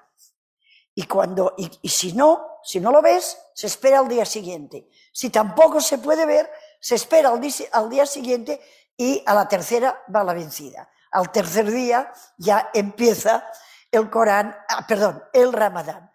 Y, 0.94 1.04
cuando, 1.04 1.54
y, 1.56 1.88
si 1.88 2.12
no, 2.12 2.58
si 2.62 2.80
no 2.80 2.90
lo 2.90 3.00
ves, 3.00 3.38
se 3.54 3.66
espera 3.66 4.00
al 4.00 4.08
día 4.08 4.24
siguiente. 4.24 4.88
Si 5.12 5.30
tampoco 5.30 5.80
se 5.80 5.98
puede 5.98 6.26
ver, 6.26 6.50
se 6.80 6.96
espera 6.96 7.30
al 7.30 7.40
día, 7.40 7.52
al 7.72 7.88
día 7.88 8.06
siguiente 8.06 8.60
y 8.96 9.22
a 9.26 9.34
la 9.34 9.48
tercera 9.48 10.02
va 10.14 10.24
la 10.24 10.34
vencida. 10.34 10.90
Al 11.12 11.30
tercer 11.32 11.70
día 11.70 12.12
ya 12.36 12.70
empieza 12.74 13.46
el 13.90 14.10
Corán, 14.10 14.56
ah, 14.68 14.86
perdón, 14.86 15.22
el 15.32 15.52
Ramadán. 15.52 16.10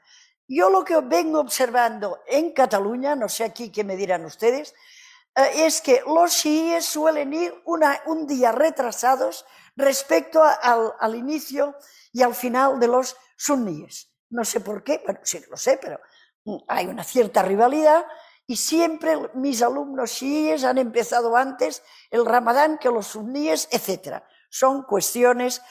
Yo 0.48 0.70
lo 0.70 0.86
que 0.86 1.00
vengo 1.02 1.40
observando 1.40 2.22
en 2.28 2.52
Cataluña, 2.52 3.16
no 3.16 3.28
sé 3.28 3.44
aquí 3.44 3.72
qué 3.72 3.84
me 3.84 3.96
dirán 3.96 4.26
ustedes, 4.26 4.76
eh, 5.36 5.66
es 5.66 5.82
que 5.82 6.04
los 6.06 6.32
chiíes 6.32 6.86
suelen 6.86 7.34
ir 7.34 7.54
un 7.66 8.28
día 8.28 8.52
retrasados 8.52 9.46
respecto 9.76 10.42
al, 10.44 11.16
inicio 11.16 11.76
y 12.14 12.22
al 12.22 12.36
final 12.36 12.80
de 12.80 12.88
los 12.88 13.18
suníes. 13.36 14.10
No 14.36 14.43
sé 14.43 14.60
por 14.60 14.84
qué, 14.84 15.02
bueno, 15.04 15.21
sí 15.24 15.41
lo 15.50 15.58
sé, 15.58 15.80
pero 15.82 16.00
mm, 16.43 16.58
hay 16.67 16.88
una 16.88 17.04
cierta 17.04 17.41
rivalidad 17.41 18.06
y 18.45 18.58
siempre 18.58 19.17
mis 19.34 19.62
alumnos 19.62 20.12
chiíes 20.12 20.63
han 20.63 20.78
empezado 20.78 21.36
antes 21.36 21.82
el 22.12 22.26
ramadán 22.26 22.78
que 22.78 22.89
los 22.89 23.08
suníes, 23.08 23.67
etc. 23.71 24.24
Son 24.50 24.84
cuestiones 24.84 25.62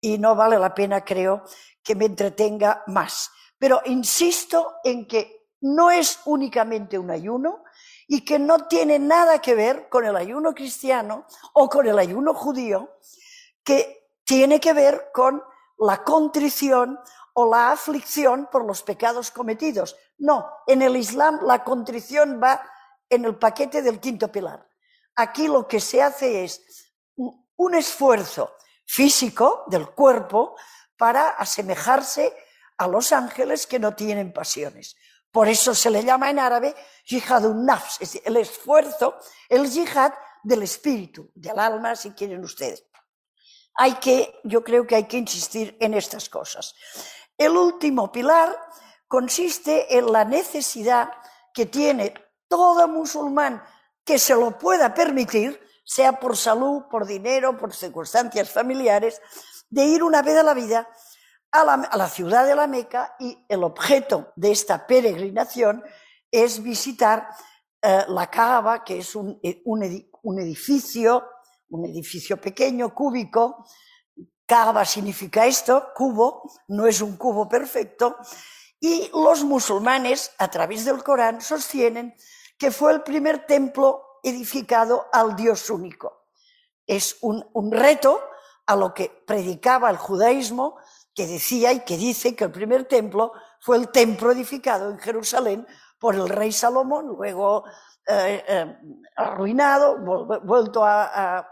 y 0.00 0.18
no 0.18 0.34
vale 0.34 0.58
la 0.58 0.72
pena, 0.74 1.04
creo, 1.04 1.44
que 1.82 1.94
me 1.94 2.06
entretenga 2.06 2.84
más. 2.86 3.30
Pero 3.58 3.82
insisto 3.84 4.76
en 4.82 5.06
que 5.06 5.48
no 5.60 5.90
es 5.90 6.20
únicamente 6.24 6.98
un 6.98 7.10
ayuno 7.10 7.64
y 8.08 8.24
que 8.24 8.38
no 8.38 8.66
tiene 8.66 8.98
nada 8.98 9.40
que 9.40 9.54
ver 9.54 9.88
con 9.88 10.04
el 10.04 10.16
ayuno 10.16 10.54
cristiano 10.54 11.26
o 11.52 11.68
con 11.68 11.86
el 11.86 11.98
ayuno 11.98 12.34
judío, 12.34 12.98
que 13.62 14.10
tiene 14.24 14.58
que 14.58 14.72
ver 14.72 15.10
con 15.12 15.42
la 15.78 16.02
contrición 16.02 16.98
o 17.34 17.46
la 17.46 17.72
aflicción 17.72 18.48
por 18.50 18.64
los 18.64 18.82
pecados 18.82 19.30
cometidos. 19.30 19.96
No, 20.18 20.48
en 20.66 20.82
el 20.82 20.96
Islam 20.96 21.40
la 21.42 21.64
contrición 21.64 22.40
va 22.42 22.62
en 23.08 23.24
el 23.24 23.36
paquete 23.36 23.82
del 23.82 24.00
quinto 24.00 24.30
pilar. 24.30 24.66
Aquí 25.16 25.48
lo 25.48 25.68
que 25.68 25.80
se 25.80 26.02
hace 26.02 26.44
es 26.44 26.92
un 27.16 27.74
esfuerzo 27.74 28.56
físico 28.86 29.64
del 29.68 29.90
cuerpo 29.90 30.56
para 30.96 31.30
asemejarse 31.30 32.34
a 32.78 32.88
los 32.88 33.12
ángeles 33.12 33.66
que 33.66 33.78
no 33.78 33.94
tienen 33.94 34.32
pasiones. 34.32 34.96
Por 35.30 35.48
eso 35.48 35.74
se 35.74 35.90
le 35.90 36.04
llama 36.04 36.30
en 36.30 36.38
árabe 36.38 36.74
un 37.42 37.64
nafs, 37.64 38.00
es 38.00 38.20
el 38.24 38.36
esfuerzo, 38.36 39.16
el 39.48 39.68
jihad 39.68 40.12
del 40.42 40.62
espíritu, 40.62 41.30
del 41.34 41.58
alma, 41.58 41.96
si 41.96 42.10
quieren 42.10 42.44
ustedes. 42.44 42.84
Hay 43.74 43.94
que, 43.94 44.40
yo 44.44 44.62
creo 44.62 44.86
que 44.86 44.96
hay 44.96 45.04
que 45.04 45.16
insistir 45.16 45.76
en 45.80 45.94
estas 45.94 46.28
cosas. 46.28 46.74
El 47.44 47.56
último 47.56 48.12
pilar 48.12 48.56
consiste 49.08 49.98
en 49.98 50.12
la 50.12 50.24
necesidad 50.24 51.10
que 51.52 51.66
tiene 51.66 52.14
todo 52.46 52.86
musulmán 52.86 53.60
que 54.04 54.20
se 54.20 54.36
lo 54.36 54.56
pueda 54.56 54.94
permitir, 54.94 55.60
sea 55.84 56.20
por 56.20 56.36
salud, 56.36 56.84
por 56.88 57.04
dinero, 57.04 57.58
por 57.58 57.74
circunstancias 57.74 58.48
familiares, 58.48 59.20
de 59.68 59.84
ir 59.86 60.04
una 60.04 60.22
vez 60.22 60.38
a 60.38 60.44
la 60.44 60.54
vida 60.54 60.88
a 61.50 61.96
la, 61.96 62.08
ciudad 62.08 62.46
de 62.46 62.54
la 62.54 62.68
Meca 62.68 63.16
y 63.18 63.36
el 63.48 63.64
objeto 63.64 64.32
de 64.36 64.52
esta 64.52 64.86
peregrinación 64.86 65.82
es 66.30 66.62
visitar 66.62 67.28
eh, 67.82 68.04
la 68.06 68.30
Kaaba, 68.30 68.84
que 68.84 68.98
es 68.98 69.16
un, 69.16 69.40
un 69.64 70.38
edificio, 70.38 71.24
un 71.70 71.86
edificio 71.86 72.40
pequeño, 72.40 72.94
cúbico, 72.94 73.66
Kaaba 74.52 74.84
significa 74.84 75.46
esto, 75.46 75.94
cubo, 75.94 76.42
no 76.68 76.86
es 76.86 77.00
un 77.00 77.16
cubo 77.16 77.48
perfecto, 77.48 78.18
y 78.78 79.10
los 79.14 79.44
musulmanes, 79.44 80.30
a 80.36 80.50
través 80.50 80.84
del 80.84 81.02
Corán, 81.02 81.40
sostienen 81.40 82.14
que 82.58 82.70
fue 82.70 82.92
el 82.92 83.02
primer 83.02 83.46
templo 83.46 84.20
edificado 84.22 85.06
al 85.10 85.36
Dios 85.36 85.70
único. 85.70 86.26
Es 86.86 87.16
un, 87.22 87.72
reto 87.72 88.20
a 88.66 88.76
lo 88.76 88.92
que 88.92 89.24
predicaba 89.26 89.88
el 89.88 89.96
judaísmo, 89.96 90.76
que 91.14 91.26
decía 91.26 91.72
y 91.72 91.80
que 91.80 91.96
dice 91.96 92.36
que 92.36 92.44
el 92.44 92.52
primer 92.52 92.84
templo 92.84 93.32
fue 93.58 93.78
el 93.78 93.88
templo 93.88 94.32
edificado 94.32 94.90
en 94.90 94.98
Jerusalén 94.98 95.66
por 95.98 96.14
el 96.14 96.28
rey 96.28 96.52
Salomón, 96.52 97.06
luego 97.06 97.64
eh, 98.06 98.44
eh, 98.46 98.78
arruinado, 99.16 99.96
vuelto 100.42 100.84
a, 100.84 101.48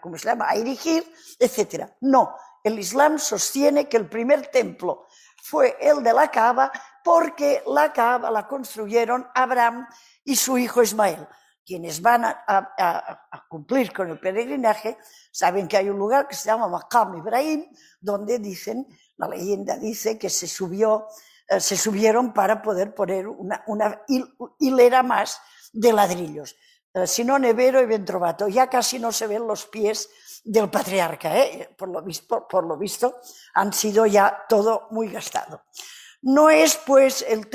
¿cómo 0.00 0.16
se 0.18 0.26
llama?, 0.26 0.48
a 0.48 0.54
erigir, 0.54 1.04
etc. 1.38 1.86
No, 2.00 2.34
el 2.62 2.78
Islam 2.78 3.18
sostiene 3.18 3.88
que 3.88 3.96
el 3.96 4.08
primer 4.08 4.48
templo 4.48 5.06
fue 5.42 5.76
el 5.80 6.02
de 6.02 6.12
la 6.12 6.30
Kaaba 6.30 6.70
porque 7.02 7.62
la 7.66 7.92
Kaaba 7.92 8.30
la 8.30 8.46
construyeron 8.46 9.26
Abraham 9.34 9.86
y 10.24 10.36
su 10.36 10.58
hijo 10.58 10.82
Ismael. 10.82 11.26
Quienes 11.64 12.02
van 12.02 12.24
a, 12.24 13.26
cumplir 13.48 13.92
con 13.92 14.10
el 14.10 14.18
peregrinaje 14.18 14.98
saben 15.30 15.68
que 15.68 15.76
hay 15.76 15.88
un 15.88 15.98
lugar 15.98 16.26
que 16.26 16.34
se 16.34 16.46
llama 16.46 16.68
Maqam 16.68 17.16
Ibrahim, 17.16 17.64
donde 18.00 18.38
dicen, 18.38 18.86
la 19.16 19.28
leyenda 19.28 19.76
dice 19.76 20.18
que 20.18 20.30
se 20.30 20.46
subió, 20.46 21.06
eh, 21.48 21.60
se 21.60 21.76
subieron 21.76 22.32
para 22.32 22.60
poder 22.60 22.94
poner 22.94 23.28
una 23.28 24.02
hilera 24.58 25.02
más 25.02 25.40
de 25.72 25.92
ladrillos. 25.92 26.56
Eh, 26.92 27.06
si 27.06 27.24
no 27.24 27.38
Nevero 27.38 27.80
y 27.80 27.86
Ventrovato, 27.86 28.48
ya 28.48 28.68
casi 28.68 28.98
no 28.98 29.12
se 29.12 29.26
ven 29.26 29.46
los 29.46 29.66
pies 29.66 30.08
del 30.44 30.70
patriarca, 30.70 31.38
¿eh? 31.38 31.74
por, 31.76 31.88
lo 31.88 32.76
visto, 32.76 33.20
han 33.54 33.72
sido 33.72 34.06
ya 34.06 34.44
todo 34.48 34.88
muy 34.90 35.08
gastado. 35.10 35.62
No 36.22 36.50
es 36.50 36.76
pues 36.76 37.24
el, 37.26 37.48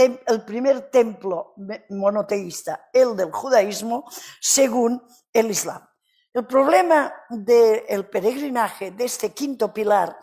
primer 0.44 0.90
templo 0.90 1.54
monoteísta, 1.90 2.90
el 2.94 3.16
del 3.16 3.32
judaísmo, 3.32 4.10
según 4.40 5.04
el 5.34 5.52
Islam. 5.52 5.88
El 6.34 6.48
problema 6.48 7.14
del 7.30 8.10
peregrinaje, 8.10 8.92
de 8.92 9.06
este 9.06 9.34
quinto 9.34 9.72
pilar, 9.74 10.18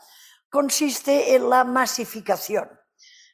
consiste 0.51 1.35
en 1.35 1.49
la 1.49 1.65
masificación. 1.65 2.69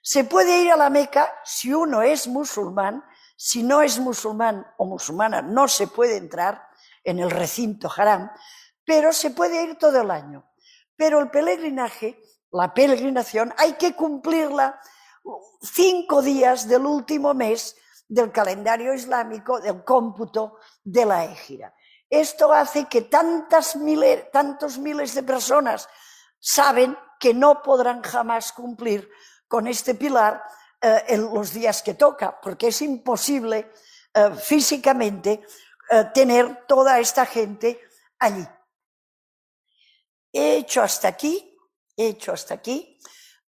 Se 0.03 0.25
puede 0.25 0.63
ir 0.63 0.73
a 0.73 0.77
la 0.77 0.91
Meca 0.91 1.33
si 1.45 1.73
uno 1.73 2.03
es 2.03 2.29
musulmán 2.29 3.03
si 3.41 3.63
no 3.63 3.83
es 3.83 4.01
musulmán 4.01 4.67
o 4.79 4.85
musulmana, 4.85 5.41
no 5.41 5.69
se 5.69 5.87
puede 5.87 6.17
entrar 6.17 6.69
en 7.05 7.21
el 7.21 7.31
recinto 7.31 7.89
haram, 7.97 8.29
pero 8.85 9.13
se 9.13 9.31
puede 9.31 9.63
ir 9.63 9.77
todo 9.79 10.01
el 10.01 10.11
año. 10.11 10.51
Pero 10.97 11.21
el 11.21 11.31
peregrinaje, 11.31 12.21
la 12.51 12.75
peregrinación, 12.75 13.55
hay 13.57 13.75
que 13.75 13.95
cumplirla 13.95 14.81
cinco 15.63 16.21
días 16.21 16.67
del 16.67 16.85
último 16.85 17.33
mes 17.33 17.77
del 18.09 18.33
calendario 18.33 18.93
islámico, 18.93 19.61
del 19.61 19.85
cómputo 19.85 20.59
de 20.83 21.07
la 21.07 21.25
égira. 21.25 21.73
Esto 22.11 22.53
hace 22.53 22.87
que 22.87 23.03
tantas 23.03 23.77
miles, 23.77 24.33
tantos 24.33 24.79
miles 24.79 25.15
de 25.15 25.23
personas 25.23 25.89
saben 26.41 26.99
que 27.21 27.35
no 27.35 27.63
podrán 27.63 28.03
jamás 28.03 28.51
cumplir 28.51 29.09
con 29.47 29.69
este 29.69 29.95
pilar 29.95 30.43
eh, 30.81 31.05
en 31.09 31.23
los 31.23 31.53
días 31.53 31.83
que 31.83 31.95
toca, 31.95 32.41
porque 32.41 32.69
es 32.69 32.83
imposible 32.83 33.73
eh, 34.15 34.31
físicamente 34.41 35.43
eh, 35.91 36.05
tener 36.15 36.67
toda 36.67 37.01
esta 37.01 37.27
gente 37.27 37.81
allí. 38.19 38.47
He 40.33 40.59
hecho 40.59 40.83
hasta 40.83 41.09
aquí, 41.09 41.59
he 41.97 42.09
hecho 42.09 42.33
hasta 42.33 42.55
aquí 42.55 42.97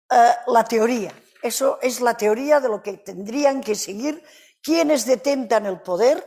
la 0.10 0.64
teoría. 0.64 1.12
Eso 1.42 1.80
es 1.82 2.00
la 2.00 2.16
teoría 2.16 2.62
de 2.62 2.70
lo 2.70 2.82
que 2.82 2.94
tendrían 2.94 3.60
que 3.60 3.76
seguir 3.76 4.24
quienes 4.62 5.06
detentan 5.06 5.66
el 5.66 5.82
poder 5.82 6.26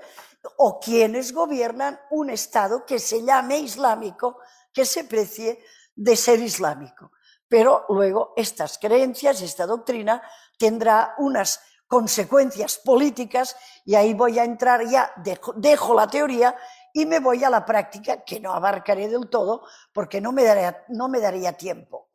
o 0.59 0.79
quienes 0.79 1.33
gobiernan 1.33 1.99
un 2.11 2.29
Estado 2.29 2.85
que 2.85 2.99
se 2.99 3.25
llame 3.25 3.59
islámico, 3.59 4.39
que 4.73 4.85
se 4.85 5.05
precie 5.05 5.65
de 5.95 6.15
ser 6.15 6.41
islámico. 6.41 7.13
Pero 7.51 7.85
luego 7.89 8.33
estas 8.37 8.79
creencias, 8.79 9.43
esta 9.43 9.67
doctrina, 9.67 10.23
tendrá 10.57 11.17
unas 11.19 11.61
consecuencias 11.89 12.79
políticas 12.79 13.57
y 13.85 13.97
ahí 13.97 14.15
voy 14.15 14.39
a 14.39 14.45
entrar 14.45 14.87
ya, 14.87 15.13
dejo, 15.17 15.93
la 15.93 16.07
teoría 16.07 16.55
y 16.95 17.07
me 17.07 17.19
voy 17.19 17.43
a 17.43 17.51
la 17.51 17.67
práctica, 17.67 18.23
que 18.23 18.39
no 18.39 18.53
abarcaré 18.53 19.09
del 19.09 19.29
todo 19.29 19.65
porque 19.93 20.21
no 20.21 20.31
me 20.31 20.45
daría, 20.45 20.85
no 20.91 21.09
me 21.09 21.19
daría 21.19 21.53
tiempo. 21.55 22.11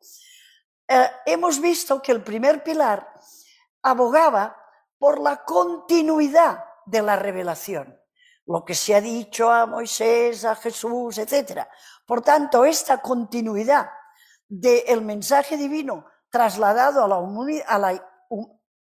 Eh, 0.88 1.10
hemos 1.26 1.60
visto 1.60 2.00
que 2.00 2.12
el 2.12 2.22
primer 2.22 2.64
pilar 2.64 3.06
abogaba 3.82 4.56
por 4.98 5.20
la 5.20 5.44
continuidad 5.44 6.64
de 6.86 7.02
la 7.02 7.16
revelación, 7.16 8.00
lo 8.46 8.64
que 8.64 8.74
se 8.74 8.94
ha 8.94 9.02
dicho 9.02 9.50
a 9.50 9.66
Moisés, 9.66 10.46
a 10.46 10.54
Jesús, 10.56 11.18
etc. 11.18 11.66
Por 12.06 12.22
tanto, 12.22 12.64
esta 12.64 13.02
continuidad 13.02 13.90
del 14.48 15.02
mensaje 15.02 15.56
divino 15.56 16.06
trasladado 16.30 17.04
a 17.04 17.08
la, 17.08 17.64
a 17.66 17.78
la 17.78 18.06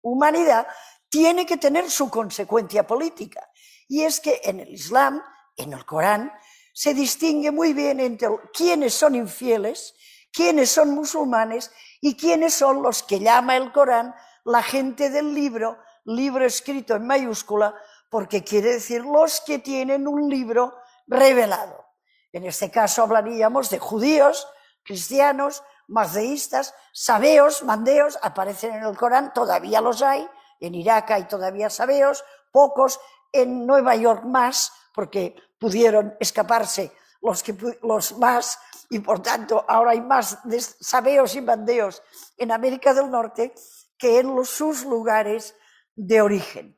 humanidad 0.01 0.67
tiene 1.09 1.45
que 1.45 1.57
tener 1.57 1.89
su 1.89 2.09
consecuencia 2.09 2.85
política. 2.87 3.47
Y 3.87 4.03
es 4.03 4.19
que 4.19 4.41
en 4.43 4.59
el 4.59 4.69
Islam, 4.69 5.21
en 5.57 5.73
el 5.73 5.85
Corán, 5.85 6.31
se 6.73 6.93
distingue 6.93 7.51
muy 7.51 7.73
bien 7.73 7.99
entre 7.99 8.29
quiénes 8.51 8.93
son 8.95 9.15
infieles, 9.15 9.93
quiénes 10.31 10.71
son 10.71 10.95
musulmanes 10.95 11.71
y 12.01 12.15
quiénes 12.15 12.55
son 12.55 12.81
los 12.81 13.03
que 13.03 13.19
llama 13.19 13.55
el 13.55 13.71
Corán 13.71 14.15
la 14.43 14.63
gente 14.63 15.09
del 15.09 15.33
libro, 15.33 15.77
libro 16.05 16.45
escrito 16.45 16.95
en 16.95 17.07
mayúscula, 17.07 17.75
porque 18.09 18.43
quiere 18.43 18.73
decir 18.73 19.03
los 19.03 19.41
que 19.41 19.59
tienen 19.59 20.07
un 20.07 20.29
libro 20.29 20.75
revelado. 21.07 21.85
En 22.31 22.45
este 22.45 22.71
caso 22.71 23.03
hablaríamos 23.03 23.69
de 23.69 23.79
judíos, 23.79 24.47
cristianos, 24.83 25.63
mazeístas, 25.87 26.73
sabeos, 26.91 27.63
mandeos, 27.63 28.17
aparecen 28.21 28.75
en 28.75 28.83
el 28.83 28.97
Corán, 28.97 29.33
todavía 29.33 29.81
los 29.81 30.01
hay, 30.01 30.27
en 30.59 30.75
Irak 30.75 31.11
hay 31.11 31.23
todavía 31.25 31.69
sabeos, 31.69 32.23
pocos, 32.51 32.99
en 33.31 33.65
Nueva 33.65 33.95
York 33.95 34.23
más, 34.23 34.71
porque 34.93 35.35
pudieron 35.59 36.15
escaparse 36.19 36.91
los, 37.21 37.41
que, 37.41 37.55
los 37.81 38.17
más, 38.17 38.59
y 38.89 38.99
por 38.99 39.21
tanto 39.21 39.65
ahora 39.67 39.91
hay 39.91 40.01
más 40.01 40.37
sabeos 40.79 41.35
y 41.35 41.41
bandeos 41.41 42.03
en 42.37 42.51
América 42.51 42.93
del 42.93 43.09
Norte 43.09 43.53
que 43.97 44.19
en 44.19 44.35
los, 44.35 44.49
sus 44.49 44.83
lugares 44.83 45.55
de 45.95 46.21
origen. 46.21 46.77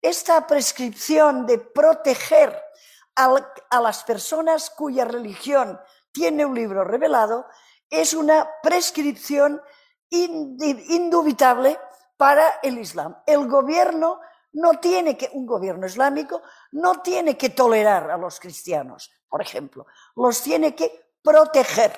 Esta 0.00 0.46
prescripción 0.46 1.46
de 1.46 1.58
proteger 1.58 2.56
a 3.16 3.80
las 3.80 4.04
personas 4.04 4.70
cuya 4.70 5.04
religión 5.04 5.80
tiene 6.16 6.46
un 6.46 6.54
libro 6.54 6.82
revelado 6.82 7.46
es 7.90 8.14
una 8.14 8.48
prescripción 8.62 9.60
indubitable 10.08 11.78
para 12.16 12.58
el 12.62 12.78
Islam. 12.78 13.18
El 13.26 13.46
gobierno 13.46 14.20
no 14.52 14.80
tiene 14.80 15.14
que, 15.14 15.28
un 15.34 15.44
gobierno 15.44 15.86
islámico 15.86 16.40
no 16.72 17.02
tiene 17.02 17.36
que 17.36 17.50
tolerar 17.50 18.10
a 18.10 18.16
los 18.16 18.40
cristianos, 18.40 19.12
por 19.28 19.42
ejemplo, 19.42 19.84
los 20.16 20.42
tiene 20.42 20.74
que 20.74 21.10
proteger, 21.22 21.94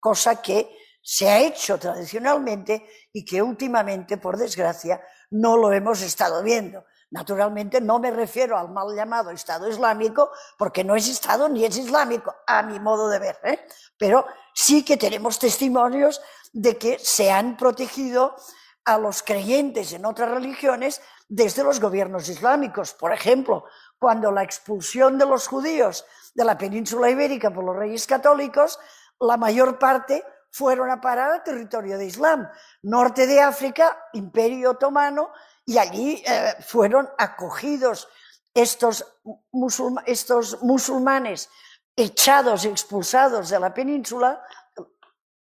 cosa 0.00 0.40
que 0.40 0.74
se 1.02 1.28
ha 1.28 1.38
hecho 1.40 1.78
tradicionalmente 1.78 2.88
y 3.12 3.22
que 3.22 3.42
últimamente, 3.42 4.16
por 4.16 4.38
desgracia, 4.38 5.02
no 5.30 5.58
lo 5.58 5.70
hemos 5.72 6.00
estado 6.00 6.42
viendo. 6.42 6.86
Naturalmente 7.10 7.80
no 7.80 7.98
me 7.98 8.10
refiero 8.10 8.58
al 8.58 8.68
mal 8.70 8.94
llamado 8.94 9.30
Estado 9.30 9.68
Islámico, 9.68 10.30
porque 10.58 10.84
no 10.84 10.94
es 10.94 11.08
Estado 11.08 11.48
ni 11.48 11.64
es 11.64 11.76
islámico, 11.78 12.34
a 12.46 12.62
mi 12.62 12.78
modo 12.78 13.08
de 13.08 13.18
ver, 13.18 13.38
¿eh? 13.44 13.66
pero 13.96 14.26
sí 14.52 14.84
que 14.84 14.96
tenemos 14.96 15.38
testimonios 15.38 16.20
de 16.52 16.76
que 16.76 16.98
se 16.98 17.30
han 17.30 17.56
protegido 17.56 18.36
a 18.84 18.98
los 18.98 19.22
creyentes 19.22 19.92
en 19.92 20.04
otras 20.04 20.30
religiones 20.30 21.00
desde 21.28 21.62
los 21.62 21.80
gobiernos 21.80 22.28
islámicos. 22.28 22.94
Por 22.94 23.12
ejemplo, 23.12 23.64
cuando 23.98 24.30
la 24.30 24.42
expulsión 24.42 25.18
de 25.18 25.26
los 25.26 25.46
judíos 25.46 26.06
de 26.34 26.44
la 26.44 26.56
península 26.56 27.10
ibérica 27.10 27.52
por 27.52 27.64
los 27.64 27.76
reyes 27.76 28.06
católicos, 28.06 28.78
la 29.20 29.36
mayor 29.36 29.78
parte 29.78 30.24
fueron 30.50 30.90
a 30.90 31.00
parar 31.00 31.30
al 31.32 31.42
territorio 31.42 31.98
de 31.98 32.06
Islam. 32.06 32.48
Norte 32.82 33.26
de 33.26 33.40
África, 33.40 34.06
Imperio 34.14 34.70
Otomano, 34.70 35.30
y 35.68 35.76
allí 35.76 36.24
eh, 36.26 36.54
fueron 36.60 37.10
acogidos 37.18 38.08
estos, 38.54 39.04
musulmanes 39.52 41.50
echados, 41.94 42.64
expulsados 42.64 43.50
de 43.50 43.60
la 43.60 43.74
península, 43.74 44.42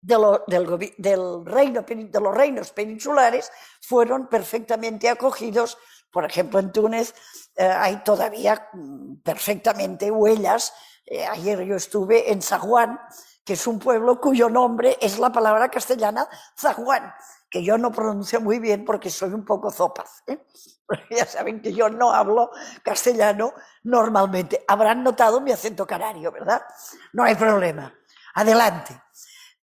de, 0.01 0.43
del, 0.47 1.45
reino, 1.45 1.85
de 1.87 2.19
los 2.19 2.33
reinos 2.33 2.71
peninsulares, 2.71 3.51
fueron 3.81 4.27
perfectamente 4.27 5.09
acogidos. 5.09 5.77
Por 6.11 6.25
ejemplo, 6.25 6.59
en 6.59 6.71
Túnez 6.71 7.13
eh, 7.55 7.67
hay 7.67 7.97
todavía 7.97 8.69
mm, 8.73 9.17
perfectamente 9.17 10.09
huellas. 10.09 10.73
Eh, 11.05 11.23
ayer 11.23 11.61
yo 11.65 11.75
estuve 11.75 12.31
en 12.31 12.41
Zaguán, 12.41 12.99
que 13.43 13.53
es 13.53 13.67
un 13.67 13.77
pueblo 13.77 14.19
cuyo 14.19 14.49
nombre 14.49 14.97
es 14.99 15.19
la 15.19 15.31
palabra 15.31 15.69
castellana 15.69 16.27
Zaguán 16.57 17.13
que 17.55 17.63
yo 17.63 17.77
no 17.77 17.89
pronuncio 17.89 18.41
muy 18.41 18.59
bien 18.59 18.83
porque 18.83 19.09
soy 19.09 19.29
un 19.29 19.45
poco 19.45 19.71
zopaz. 19.71 20.23
¿eh? 20.27 20.45
Ya 21.09 21.25
saben 21.25 21.61
que 21.61 21.71
yo 21.71 21.87
no 21.87 22.11
hablo 22.11 22.51
castellano 22.83 23.53
normalmente. 23.83 24.65
Habrán 24.67 25.01
notado 25.01 25.39
mi 25.39 25.53
acento 25.53 25.87
canario, 25.87 26.33
¿verdad? 26.33 26.61
No 27.13 27.23
hay 27.23 27.35
problema. 27.35 27.95
Adelante. 28.33 29.01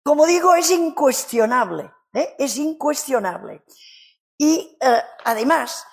Como 0.04 0.28
digo, 0.28 0.54
es 0.54 0.70
incuestionable, 0.70 1.92
¿eh? 2.14 2.36
es 2.38 2.58
incuestionable. 2.58 3.66
Y 4.38 4.78
eh, 4.80 5.02
además 5.26 5.84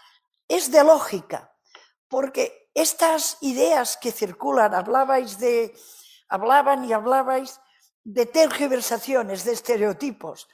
es 0.47 0.71
de 0.71 0.85
lógica, 0.85 1.51
porque 2.09 2.69
estas 2.75 3.39
ideas 3.41 3.97
que 3.97 4.13
circulan, 4.13 4.75
hablabais 4.75 5.39
de, 5.39 5.75
hablaban 6.29 6.85
y 6.85 6.93
hablabais 6.93 7.59
de 8.05 8.27
tergiversaciones, 8.27 9.47
de 9.47 9.53
estereotipos. 9.53 10.47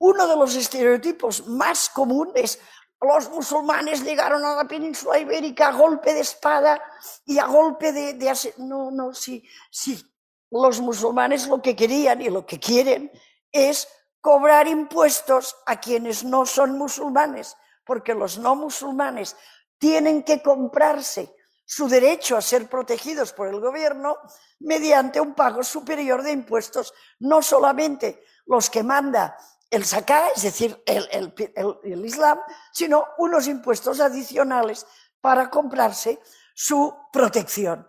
Uno 0.00 0.26
de 0.26 0.34
los 0.34 0.56
estereotipos 0.56 1.46
más 1.46 1.90
comunes, 1.90 2.58
los 3.02 3.28
musulmanes 3.28 4.02
llegaron 4.02 4.42
a 4.46 4.54
la 4.56 4.64
península 4.64 5.18
ibérica 5.18 5.68
a 5.68 5.72
golpe 5.72 6.14
de 6.14 6.20
espada 6.20 6.82
y 7.26 7.38
a 7.38 7.44
golpe 7.44 7.92
de... 7.92 8.34
no, 8.56 8.90
no, 8.90 9.12
sí, 9.12 9.46
sí. 9.70 10.02
Los 10.50 10.80
musulmanes 10.80 11.46
lo 11.46 11.60
que 11.60 11.76
querían 11.76 12.22
y 12.22 12.30
lo 12.30 12.46
que 12.46 12.58
quieren 12.58 13.12
es 13.52 13.88
cobrar 14.22 14.66
impuestos 14.68 15.56
a 15.66 15.78
quienes 15.78 16.24
no 16.24 16.46
son 16.46 16.78
musulmanes, 16.78 17.58
porque 17.84 18.14
los 18.14 18.38
no 18.38 18.56
musulmanes 18.56 19.36
tienen 19.78 20.22
que 20.22 20.42
comprarse 20.42 21.36
su 21.66 21.88
derecho 21.88 22.38
a 22.38 22.42
ser 22.42 22.68
protegidos 22.68 23.34
por 23.34 23.48
el 23.48 23.60
gobierno 23.60 24.16
mediante 24.60 25.20
un 25.20 25.34
pago 25.34 25.62
superior 25.62 26.22
de 26.22 26.32
impuestos, 26.32 26.94
no 27.18 27.42
solamente 27.42 28.24
los 28.46 28.68
que 28.68 28.82
manda 28.82 29.36
el 29.70 29.84
saká, 29.84 30.28
es 30.34 30.42
decir, 30.42 30.82
el, 30.84 32.04
Islam, 32.04 32.40
sino 32.72 33.06
unos 33.18 33.46
impuestos 33.46 34.00
adicionales 34.00 34.86
para 35.20 35.48
comprarse 35.48 36.20
su 36.54 36.94
protección. 37.12 37.86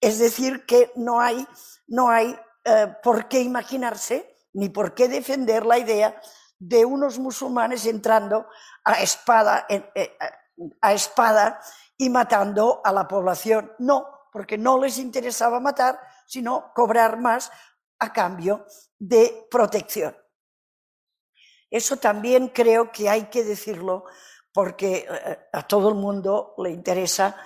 Es 0.00 0.18
decir, 0.18 0.64
que 0.64 0.92
no 0.94 1.20
hay, 1.20 1.46
no 1.88 2.08
hay 2.08 2.38
eh, 2.64 2.94
por 3.02 3.28
qué 3.28 3.40
imaginarse 3.40 4.36
ni 4.52 4.68
por 4.68 4.94
qué 4.94 5.08
defender 5.08 5.66
la 5.66 5.78
idea 5.78 6.20
de 6.58 6.84
unos 6.84 7.18
musulmanes 7.18 7.84
entrando 7.86 8.46
a 8.84 9.02
espada, 9.02 9.66
eh, 9.68 10.16
a 10.80 10.92
espada 10.92 11.60
y 11.96 12.10
matando 12.10 12.80
a 12.84 12.92
la 12.92 13.08
población. 13.08 13.72
No, 13.78 14.28
porque 14.32 14.56
no 14.56 14.78
les 14.78 14.98
interesaba 14.98 15.58
matar, 15.58 16.00
sino 16.26 16.72
cobrar 16.74 17.18
más 17.18 17.50
a 17.98 18.12
cambio 18.12 18.66
de 18.98 19.48
protección. 19.50 20.16
Eso 21.74 21.96
también 21.96 22.50
creo 22.50 22.92
que 22.92 23.08
hay 23.08 23.24
que 23.24 23.42
decirlo 23.42 24.04
porque 24.52 25.08
eh, 25.10 25.38
a 25.52 25.66
todo 25.66 25.88
el 25.88 25.96
mundo 25.96 26.54
le 26.58 26.70
interesa 26.70 27.36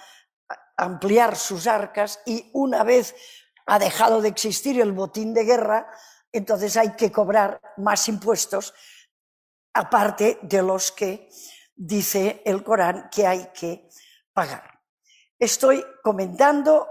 ampliar 0.76 1.34
sus 1.34 1.66
arcas 1.66 2.20
y 2.26 2.50
una 2.52 2.84
vez 2.84 3.16
ha 3.64 3.78
dejado 3.78 4.20
de 4.20 4.28
existir 4.28 4.78
el 4.82 4.92
botín 4.92 5.32
de 5.32 5.44
guerra, 5.44 5.90
entonces 6.30 6.76
hay 6.76 6.94
que 6.94 7.10
cobrar 7.10 7.58
más 7.78 8.06
impuestos, 8.06 8.74
aparte 9.72 10.38
de 10.42 10.60
los 10.60 10.92
que 10.92 11.30
dice 11.74 12.42
el 12.44 12.62
Corán 12.62 13.08
que 13.10 13.26
hay 13.26 13.48
que 13.54 13.88
pagar. 14.34 14.78
Estoy 15.38 15.82
comentando 16.02 16.86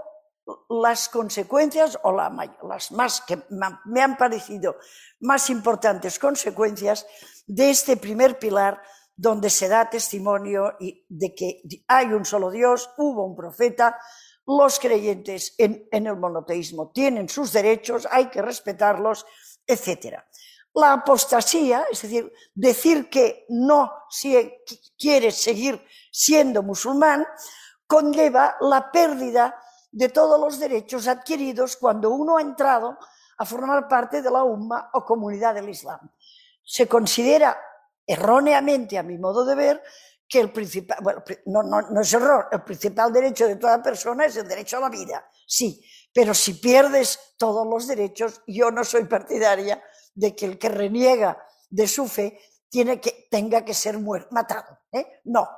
las 0.68 1.08
consecuencias 1.08 1.98
o 2.02 2.12
las 2.12 2.92
más 2.92 3.20
que 3.22 3.42
me 3.50 4.02
han 4.02 4.16
parecido 4.16 4.76
más 5.20 5.50
importantes 5.50 6.18
consecuencias 6.18 7.06
de 7.46 7.70
este 7.70 7.96
primer 7.96 8.38
pilar 8.38 8.80
donde 9.18 9.50
se 9.50 9.68
da 9.68 9.90
testimonio 9.90 10.76
de 11.08 11.34
que 11.34 11.62
hay 11.88 12.06
un 12.06 12.24
solo 12.24 12.50
Dios, 12.50 12.90
hubo 12.98 13.24
un 13.24 13.34
profeta, 13.34 13.98
los 14.46 14.78
creyentes 14.78 15.54
en, 15.58 15.88
el 15.90 16.16
monoteísmo 16.16 16.92
tienen 16.92 17.28
sus 17.28 17.52
derechos, 17.52 18.06
hay 18.10 18.26
que 18.26 18.40
respetarlos, 18.40 19.26
etc. 19.66 20.20
La 20.72 20.92
apostasía, 20.92 21.84
es 21.90 22.00
decir, 22.02 22.32
decir 22.54 23.10
que 23.10 23.44
no 23.48 23.92
si 24.08 24.54
quieres 24.96 25.34
seguir 25.34 25.84
siendo 26.12 26.62
musulmán, 26.62 27.26
conlleva 27.86 28.56
la 28.60 28.92
pérdida 28.92 29.60
de 29.90 30.08
todos 30.08 30.40
los 30.40 30.58
derechos 30.58 31.08
adquiridos 31.08 31.76
cuando 31.76 32.10
uno 32.10 32.36
ha 32.36 32.42
entrado 32.42 32.98
a 33.38 33.44
formar 33.44 33.88
parte 33.88 34.22
de 34.22 34.30
la 34.30 34.42
umma 34.42 34.90
o 34.92 35.04
comunidad 35.04 35.54
del 35.54 35.68
Islam. 35.68 36.00
Se 36.64 36.86
considera 36.86 37.58
erróneamente, 38.06 38.98
a 38.98 39.02
mi 39.02 39.18
modo 39.18 39.44
de 39.44 39.54
ver, 39.54 39.82
que 40.28 40.40
el 40.40 40.52
principal, 40.52 40.98
bueno, 41.00 41.22
no, 41.46 41.62
no, 41.62 41.80
no 41.90 42.00
es 42.00 42.12
error, 42.12 42.48
el 42.52 42.62
principal 42.62 43.12
derecho 43.12 43.46
de 43.46 43.56
toda 43.56 43.82
persona 43.82 44.26
es 44.26 44.36
el 44.36 44.46
derecho 44.46 44.76
a 44.76 44.80
la 44.80 44.90
vida, 44.90 45.26
sí, 45.46 45.82
pero 46.12 46.34
si 46.34 46.54
pierdes 46.54 47.34
todos 47.38 47.66
los 47.66 47.86
derechos, 47.86 48.42
yo 48.46 48.70
no 48.70 48.84
soy 48.84 49.04
partidaria 49.04 49.82
de 50.14 50.34
que 50.34 50.46
el 50.46 50.58
que 50.58 50.68
reniega 50.68 51.42
de 51.70 51.86
su 51.86 52.06
fe 52.06 52.38
tiene 52.68 53.00
que, 53.00 53.28
tenga 53.30 53.64
que 53.64 53.72
ser 53.72 53.98
muerto, 53.98 54.28
matado. 54.32 54.78
¿eh? 54.92 55.20
No, 55.24 55.48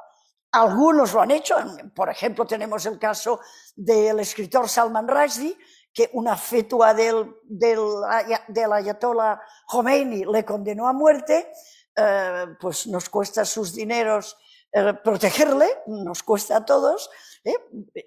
algunos 0.52 1.12
lo 1.12 1.20
han 1.20 1.30
hecho, 1.30 1.56
por 1.94 2.10
ejemplo, 2.10 2.46
tenemos 2.46 2.84
el 2.86 2.98
caso 2.98 3.40
del 3.76 4.20
escritor 4.20 4.68
Salman 4.68 5.08
Rushdie, 5.08 5.56
que 5.92 6.10
una 6.12 6.36
fetua 6.36 6.94
del, 6.94 7.36
del, 7.44 8.72
ayatollah 8.72 9.40
Khomeini 9.66 10.24
le 10.24 10.44
condenó 10.44 10.88
a 10.88 10.92
muerte, 10.92 11.50
eh, 11.96 12.46
pues 12.60 12.86
nos 12.86 13.08
cuesta 13.08 13.44
sus 13.44 13.74
dineros 13.74 14.36
eh, 14.72 14.94
protegerle, 14.94 15.68
nos 15.86 16.22
cuesta 16.22 16.58
a 16.58 16.64
todos, 16.64 17.10
¿eh? 17.44 17.56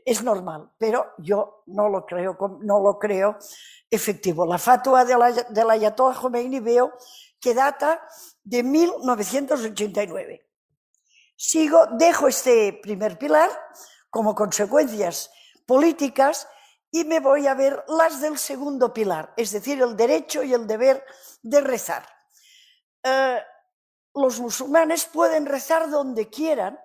es 0.05 0.23
normal, 0.23 0.71
pero 0.77 1.11
yo 1.17 1.63
no 1.67 1.89
lo 1.89 2.05
creo, 2.05 2.37
no 2.61 2.79
lo 2.79 2.97
creo 2.97 3.37
efectivo. 3.89 4.45
La 4.45 4.57
fatua 4.57 5.03
del, 5.05 5.19
del 5.49 5.69
ayatollah 5.69 6.19
Khomeini 6.19 6.59
veo 6.59 6.93
que 7.39 7.53
data 7.53 8.01
de 8.43 8.63
1989. 8.63 10.52
Sigo, 11.45 11.87
dejo 11.87 12.29
este 12.29 12.71
primer 12.71 13.17
pilar 13.17 13.49
como 14.09 14.33
consecuencias 14.33 15.29
políticas 15.65 16.47
y 16.89 17.03
me 17.03 17.19
voy 17.19 17.47
a 17.47 17.53
ver 17.53 17.83
las 17.89 18.21
del 18.21 18.37
segundo 18.37 18.93
pilar, 18.93 19.33
es 19.35 19.51
decir, 19.51 19.81
el 19.81 19.97
derecho 19.97 20.41
y 20.41 20.53
el 20.53 20.65
deber 20.65 21.03
de 21.41 21.59
rezar. 21.59 22.07
Eh, 23.03 23.41
los 24.15 24.39
musulmanes 24.39 25.03
pueden 25.03 25.45
rezar 25.45 25.89
donde 25.89 26.29
quieran, 26.29 26.79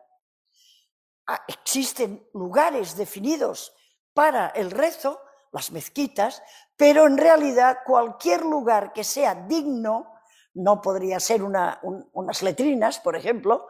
ah, 1.28 1.44
existen 1.46 2.28
lugares 2.34 2.96
definidos 2.96 3.72
para 4.12 4.48
el 4.48 4.72
rezo, 4.72 5.20
las 5.52 5.70
mezquitas, 5.70 6.42
pero 6.76 7.06
en 7.06 7.16
realidad 7.16 7.78
cualquier 7.86 8.42
lugar 8.44 8.92
que 8.92 9.04
sea 9.04 9.36
digno, 9.36 10.18
no 10.58 10.82
podría 10.82 11.20
ser 11.20 11.42
unas 11.42 12.42
letrinas, 12.42 12.98
por 12.98 13.16
ejemplo, 13.16 13.68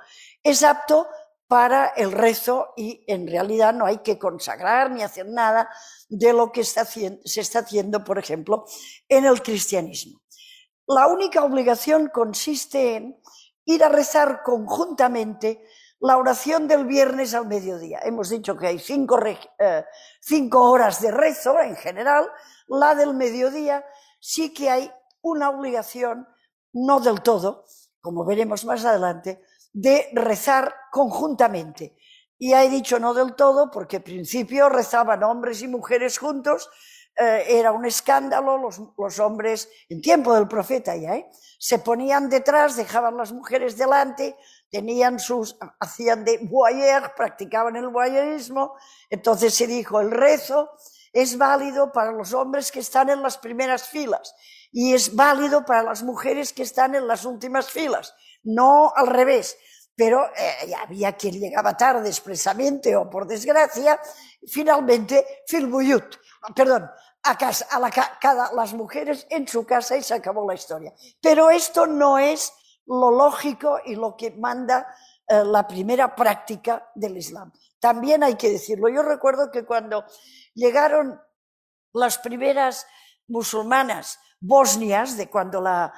es 0.50 0.62
apto 0.62 1.08
para 1.46 1.88
el 1.88 2.12
rezo 2.12 2.74
y 2.76 3.04
en 3.06 3.26
realidad 3.26 3.72
no 3.72 3.86
hay 3.86 3.98
que 3.98 4.18
consagrar 4.18 4.90
ni 4.90 5.02
hacer 5.02 5.26
nada 5.26 5.70
de 6.08 6.32
lo 6.32 6.52
que 6.52 6.62
se 6.64 7.40
está 7.40 7.60
haciendo, 7.60 8.04
por 8.04 8.18
ejemplo, 8.18 8.66
en 9.08 9.24
el 9.24 9.42
cristianismo. 9.42 10.20
La 10.86 11.06
única 11.06 11.44
obligación 11.44 12.08
consiste 12.08 12.96
en 12.96 13.20
ir 13.64 13.84
a 13.84 13.88
rezar 13.88 14.42
conjuntamente 14.42 15.62
la 16.00 16.16
oración 16.16 16.68
del 16.68 16.86
viernes 16.86 17.34
al 17.34 17.46
mediodía. 17.46 18.00
Hemos 18.04 18.30
dicho 18.30 18.56
que 18.56 18.68
hay 18.68 18.78
cinco, 18.78 19.18
eh, 19.26 19.84
horas 20.52 21.00
de 21.00 21.10
rezo 21.10 21.60
en 21.60 21.76
general. 21.76 22.30
La 22.68 22.94
del 22.94 23.14
mediodía 23.14 23.84
sí 24.20 24.54
que 24.54 24.70
hay 24.70 24.90
una 25.20 25.50
obligación, 25.50 26.28
no 26.72 27.00
del 27.00 27.22
todo, 27.22 27.64
como 28.00 28.24
veremos 28.24 28.64
más 28.64 28.84
adelante, 28.84 29.42
de 29.72 30.08
rezar 30.12 30.74
conjuntamente. 30.90 31.96
Y 32.38 32.54
he 32.54 32.68
dicho 32.68 32.98
no 32.98 33.14
del 33.14 33.34
todo 33.34 33.70
porque 33.70 33.96
al 33.96 34.02
principio 34.02 34.68
rezaban 34.68 35.22
hombres 35.24 35.62
y 35.62 35.68
mujeres 35.68 36.18
juntos, 36.18 36.70
eh, 37.20 37.58
era 37.58 37.72
un 37.72 37.84
escándalo, 37.84 38.58
los, 38.58 39.18
hombres, 39.18 39.68
en 39.88 40.00
tiempo 40.00 40.32
del 40.34 40.46
profeta 40.46 40.94
ya, 40.94 41.16
¿eh? 41.16 41.28
se 41.58 41.80
ponían 41.80 42.30
detrás, 42.30 42.76
dejaban 42.76 43.16
las 43.16 43.32
mujeres 43.32 43.76
delante, 43.76 44.36
tenían 44.70 45.18
sus, 45.18 45.56
hacían 45.80 46.24
de 46.24 46.38
voyeur, 46.42 47.14
practicaban 47.16 47.74
el 47.74 47.88
voyeurismo, 47.88 48.76
entonces 49.10 49.52
se 49.52 49.66
dijo, 49.66 50.00
el 50.00 50.12
rezo 50.12 50.70
es 51.12 51.36
válido 51.36 51.90
para 51.90 52.12
los 52.12 52.32
hombres 52.34 52.70
que 52.70 52.78
están 52.80 53.10
en 53.10 53.20
las 53.20 53.36
primeras 53.36 53.88
filas 53.88 54.36
y 54.70 54.94
es 54.94 55.16
válido 55.16 55.64
para 55.64 55.82
las 55.82 56.04
mujeres 56.04 56.52
que 56.52 56.62
están 56.62 56.94
en 56.94 57.08
las 57.08 57.24
últimas 57.24 57.68
filas, 57.68 58.14
no 58.42 58.92
al 58.94 59.06
revés 59.06 59.56
pero 59.98 60.26
eh, 60.26 60.72
había 60.80 61.16
quien 61.16 61.40
llegaba 61.40 61.76
tarde 61.76 62.08
expresamente 62.08 62.94
o 62.94 63.10
por 63.10 63.26
desgracia, 63.26 64.00
finalmente 64.46 65.42
Filbuyut, 65.44 66.14
perdón, 66.54 66.88
a, 67.24 67.36
casa, 67.36 67.66
a 67.68 68.18
cada, 68.20 68.52
las 68.52 68.74
mujeres 68.74 69.26
en 69.28 69.48
su 69.48 69.66
casa 69.66 69.96
y 69.96 70.04
se 70.04 70.14
acabó 70.14 70.46
la 70.46 70.54
historia. 70.54 70.94
Pero 71.20 71.50
esto 71.50 71.88
no 71.88 72.16
es 72.16 72.52
lo 72.86 73.10
lógico 73.10 73.80
y 73.84 73.96
lo 73.96 74.16
que 74.16 74.30
manda 74.30 74.86
eh, 75.26 75.42
la 75.44 75.66
primera 75.66 76.14
práctica 76.14 76.92
del 76.94 77.16
Islam. 77.16 77.52
También 77.80 78.22
hay 78.22 78.36
que 78.36 78.50
decirlo. 78.50 78.88
Yo 78.88 79.02
recuerdo 79.02 79.50
que 79.50 79.64
cuando 79.64 80.04
llegaron 80.54 81.20
las 81.92 82.18
primeras 82.18 82.86
musulmanas 83.28 84.18
bosnias, 84.40 85.16
de 85.16 85.28
cuando 85.28 85.60
la, 85.60 85.92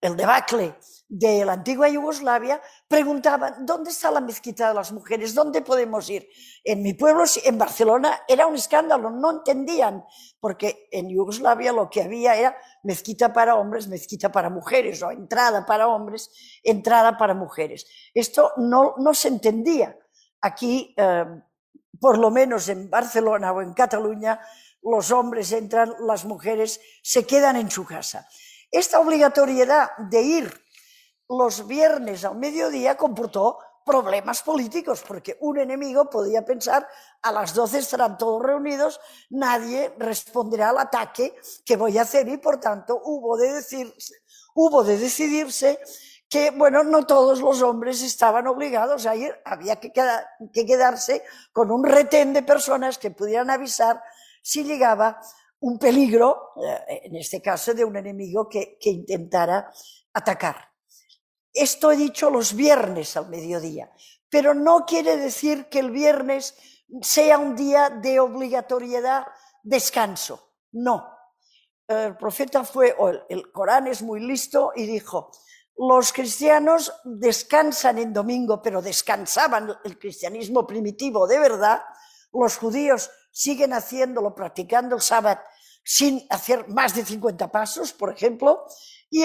el 0.00 0.16
debacle 0.16 0.74
de 1.08 1.44
la 1.44 1.54
antigua 1.54 1.88
Yugoslavia, 1.88 2.60
preguntaban, 2.86 3.64
¿dónde 3.64 3.90
está 3.90 4.10
la 4.10 4.20
mezquita 4.20 4.68
de 4.68 4.74
las 4.74 4.92
mujeres? 4.92 5.34
¿Dónde 5.34 5.62
podemos 5.62 6.08
ir? 6.10 6.28
En 6.64 6.82
mi 6.82 6.94
pueblo, 6.94 7.24
en 7.44 7.58
Barcelona, 7.58 8.20
era 8.28 8.46
un 8.46 8.54
escándalo, 8.54 9.10
no 9.10 9.30
entendían, 9.30 10.04
porque 10.40 10.88
en 10.90 11.08
Yugoslavia 11.08 11.72
lo 11.72 11.88
que 11.88 12.02
había 12.02 12.34
era 12.34 12.56
mezquita 12.82 13.32
para 13.32 13.56
hombres, 13.56 13.88
mezquita 13.88 14.30
para 14.30 14.50
mujeres, 14.50 15.02
o 15.02 15.10
entrada 15.10 15.64
para 15.66 15.88
hombres, 15.88 16.30
entrada 16.62 17.16
para 17.16 17.34
mujeres. 17.34 17.86
Esto 18.14 18.52
no, 18.56 18.94
no 18.98 19.14
se 19.14 19.28
entendía. 19.28 19.98
Aquí, 20.40 20.94
eh, 20.96 21.24
por 22.00 22.18
lo 22.18 22.30
menos 22.30 22.68
en 22.68 22.88
Barcelona 22.88 23.52
o 23.52 23.62
en 23.62 23.72
Cataluña, 23.72 24.40
los 24.82 25.10
hombres 25.10 25.52
entran, 25.52 25.94
las 26.00 26.24
mujeres 26.24 26.80
se 27.02 27.26
quedan 27.26 27.56
en 27.56 27.70
su 27.70 27.84
casa. 27.84 28.28
Esta 28.70 29.00
obligatoriedad 29.00 29.90
de 29.98 30.22
ir 30.22 30.64
los 31.28 31.66
viernes 31.66 32.24
al 32.24 32.36
mediodía 32.36 32.96
comportó 32.96 33.58
problemas 33.84 34.42
políticos, 34.42 35.02
porque 35.06 35.38
un 35.40 35.58
enemigo 35.58 36.10
podía 36.10 36.44
pensar 36.44 36.86
a 37.22 37.32
las 37.32 37.54
12 37.54 37.78
estarán 37.78 38.18
todos 38.18 38.42
reunidos, 38.42 39.00
nadie 39.30 39.94
responderá 39.98 40.70
al 40.70 40.78
ataque 40.78 41.34
que 41.64 41.76
voy 41.76 41.96
a 41.96 42.02
hacer 42.02 42.28
y 42.28 42.36
por 42.36 42.60
tanto 42.60 43.00
hubo 43.02 43.38
de, 43.38 43.50
decirse, 43.54 44.14
hubo 44.54 44.84
de 44.84 44.98
decidirse 44.98 45.80
que, 46.28 46.50
bueno, 46.50 46.84
no 46.84 47.06
todos 47.06 47.40
los 47.40 47.62
hombres 47.62 48.02
estaban 48.02 48.46
obligados 48.46 49.06
a 49.06 49.16
ir, 49.16 49.34
había 49.46 49.76
que, 49.76 49.90
que 49.90 50.66
quedarse 50.66 51.24
con 51.52 51.70
un 51.70 51.82
retén 51.84 52.34
de 52.34 52.42
personas 52.42 52.98
que 52.98 53.10
pudieran 53.10 53.48
avisar 53.48 54.02
si 54.42 54.64
llegaba 54.64 55.20
un 55.60 55.78
peligro, 55.78 56.52
eh, 56.56 57.02
en 57.04 57.16
este 57.16 57.42
caso 57.42 57.74
de 57.74 57.84
un 57.84 57.96
enemigo 57.96 58.48
que, 58.48 58.78
intentara 58.80 59.72
atacar. 60.12 60.68
Esto 61.52 61.90
he 61.90 61.96
dicho 61.96 62.30
los 62.30 62.54
viernes 62.54 63.16
al 63.16 63.28
mediodía, 63.28 63.90
pero 64.28 64.54
no 64.54 64.84
quiere 64.86 65.16
decir 65.16 65.68
que 65.68 65.80
el 65.80 65.90
viernes 65.90 66.54
sea 67.02 67.38
un 67.38 67.56
día 67.56 67.90
de 67.90 68.20
obligatoriedad 68.20 69.26
descanso. 69.62 70.54
No. 70.72 71.06
El 71.86 72.16
profeta 72.16 72.64
fue, 72.64 72.94
o 72.98 73.08
el 73.28 73.50
Corán 73.50 73.86
es 73.86 74.02
muy 74.02 74.20
listo 74.20 74.72
y 74.76 74.86
dijo, 74.86 75.30
los 75.78 76.12
cristianos 76.12 76.92
descansan 77.04 77.98
en 77.98 78.12
domingo, 78.12 78.60
pero 78.60 78.82
descansaban 78.82 79.74
el 79.84 79.98
cristianismo 79.98 80.66
primitivo 80.66 81.26
de 81.26 81.38
verdad, 81.38 81.82
los 82.32 82.58
judíos 82.58 83.10
siguen 83.30 83.72
haciéndolo, 83.72 84.34
practicando 84.34 84.96
el 84.96 85.02
sábado 85.02 85.40
sin 85.82 86.26
hacer 86.28 86.68
más 86.68 86.94
de 86.94 87.04
50 87.04 87.50
pasos, 87.50 87.92
por 87.92 88.12
ejemplo, 88.12 88.66
y 89.10 89.24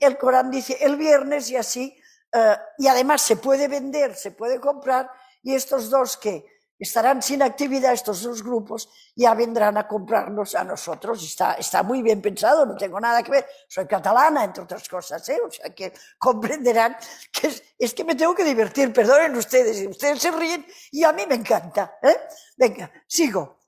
el, 0.00 0.18
Corán 0.18 0.50
dice 0.50 0.76
el 0.80 0.96
viernes 0.96 1.50
y 1.50 1.56
así, 1.56 1.96
eh, 2.32 2.56
y 2.76 2.88
además 2.88 3.22
se 3.22 3.36
puede 3.36 3.68
vender, 3.68 4.14
se 4.14 4.30
puede 4.30 4.60
comprar, 4.60 5.10
y 5.42 5.54
estos 5.54 5.88
dos 5.88 6.16
que 6.18 6.44
estarán 6.84 7.20
sin 7.20 7.42
actividad, 7.42 7.92
estos 7.92 8.22
dos 8.22 8.42
grupos, 8.42 8.88
ya 9.16 9.34
vendrán 9.34 9.76
a 9.76 9.88
comprarnos 9.88 10.54
a 10.54 10.64
nosotros. 10.64 11.22
Está, 11.22 11.54
está 11.54 11.82
muy 11.82 12.02
bien 12.02 12.22
pensado, 12.22 12.64
no 12.64 12.76
tengo 12.76 13.00
nada 13.00 13.22
que 13.22 13.30
ver. 13.30 13.46
Soy 13.68 13.86
catalana, 13.86 14.44
entre 14.44 14.62
otras 14.62 14.88
cosas, 14.88 15.28
¿eh? 15.28 15.40
o 15.44 15.50
sea 15.50 15.74
que 15.74 15.92
comprenderán 16.18 16.96
que 17.32 17.52
es, 17.78 17.94
que 17.94 18.04
me 18.04 18.14
tengo 18.14 18.34
que 18.34 18.44
divertir, 18.44 18.92
perdonen 18.92 19.36
ustedes, 19.36 19.80
y 19.82 19.88
ustedes 19.88 20.20
se 20.22 20.30
ríen 20.30 20.64
y 20.92 21.04
a 21.04 21.12
mí 21.12 21.24
me 21.28 21.34
encanta. 21.34 21.98
¿eh? 22.02 22.16
Venga, 22.56 22.90
sigo. 23.06 23.58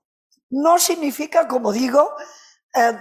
No 0.51 0.79
significa, 0.79 1.49
como 1.49 1.73
digo, 1.73 2.15
eh, 2.75 2.93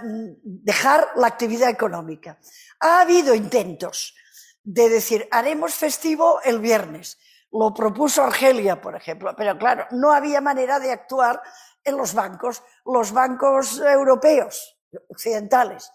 dejar 0.42 1.12
la 1.16 1.28
actividad 1.28 1.70
económica. 1.70 2.38
Ha 2.80 3.02
habido 3.02 3.34
intentos 3.34 4.14
de 4.64 4.88
decir, 4.88 5.28
haremos 5.30 5.74
festivo 5.74 6.40
el 6.42 6.58
viernes 6.58 7.18
lo 7.52 7.72
propuso 7.72 8.22
Argelia, 8.22 8.80
por 8.80 8.94
ejemplo, 8.94 9.34
pero 9.36 9.56
claro, 9.56 9.86
no 9.92 10.12
había 10.12 10.40
manera 10.40 10.78
de 10.78 10.92
actuar 10.92 11.40
en 11.82 11.96
los 11.96 12.14
bancos. 12.14 12.62
Los 12.84 13.12
bancos 13.12 13.78
europeos, 13.80 14.78
occidentales, 15.08 15.92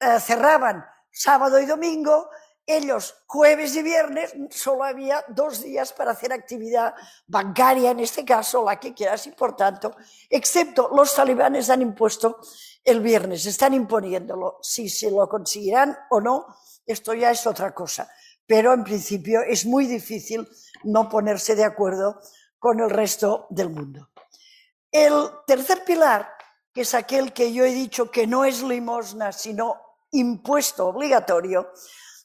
eh, 0.00 0.20
cerraban 0.20 0.84
sábado 1.10 1.58
y 1.58 1.66
domingo, 1.66 2.28
ellos 2.66 3.24
jueves 3.26 3.74
y 3.76 3.82
viernes, 3.82 4.34
solo 4.50 4.84
había 4.84 5.24
dos 5.28 5.62
días 5.62 5.92
para 5.94 6.10
hacer 6.10 6.34
actividad 6.34 6.94
bancaria, 7.26 7.90
en 7.90 8.00
este 8.00 8.26
caso, 8.26 8.62
la 8.62 8.78
que 8.78 8.92
quieras, 8.92 9.26
y 9.26 9.30
por 9.30 9.56
tanto, 9.56 9.96
excepto 10.28 10.90
los 10.94 11.14
talibanes 11.14 11.70
han 11.70 11.80
impuesto 11.80 12.40
el 12.84 13.00
viernes, 13.00 13.46
están 13.46 13.72
imponiéndolo. 13.72 14.58
Si 14.60 14.90
se 14.90 15.10
lo 15.10 15.26
conseguirán 15.28 15.96
o 16.10 16.20
no, 16.20 16.46
esto 16.86 17.14
ya 17.14 17.30
es 17.30 17.46
otra 17.46 17.74
cosa. 17.74 18.10
Pero 18.48 18.72
en 18.72 18.82
principio 18.82 19.42
es 19.42 19.66
muy 19.66 19.86
difícil 19.86 20.48
no 20.82 21.06
ponerse 21.10 21.54
de 21.54 21.64
acuerdo 21.64 22.18
con 22.58 22.80
el 22.80 22.88
resto 22.88 23.46
del 23.50 23.68
mundo. 23.68 24.08
El 24.90 25.28
tercer 25.46 25.84
pilar, 25.84 26.26
que 26.72 26.80
es 26.80 26.94
aquel 26.94 27.34
que 27.34 27.52
yo 27.52 27.64
he 27.66 27.72
dicho 27.72 28.10
que 28.10 28.26
no 28.26 28.46
es 28.46 28.62
limosna, 28.62 29.32
sino 29.32 29.76
impuesto 30.12 30.86
obligatorio, 30.86 31.72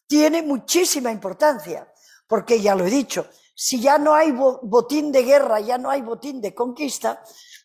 tiene 0.07 0.41
muchísima 0.41 1.11
importancia, 1.11 1.91
porque 2.25 2.61
ya 2.61 2.73
lo 2.73 2.85
he 2.85 2.89
dicho, 2.89 3.27
si 3.53 3.81
ya 3.81 3.97
no 3.97 4.15
hay 4.15 4.31
botín 4.31 5.11
de 5.11 5.23
guerra, 5.23 5.59
ya 5.59 5.77
no 5.77 5.89
hay 5.89 6.01
botín 6.01 6.39
de 6.39 6.55
conquista, 6.55 7.21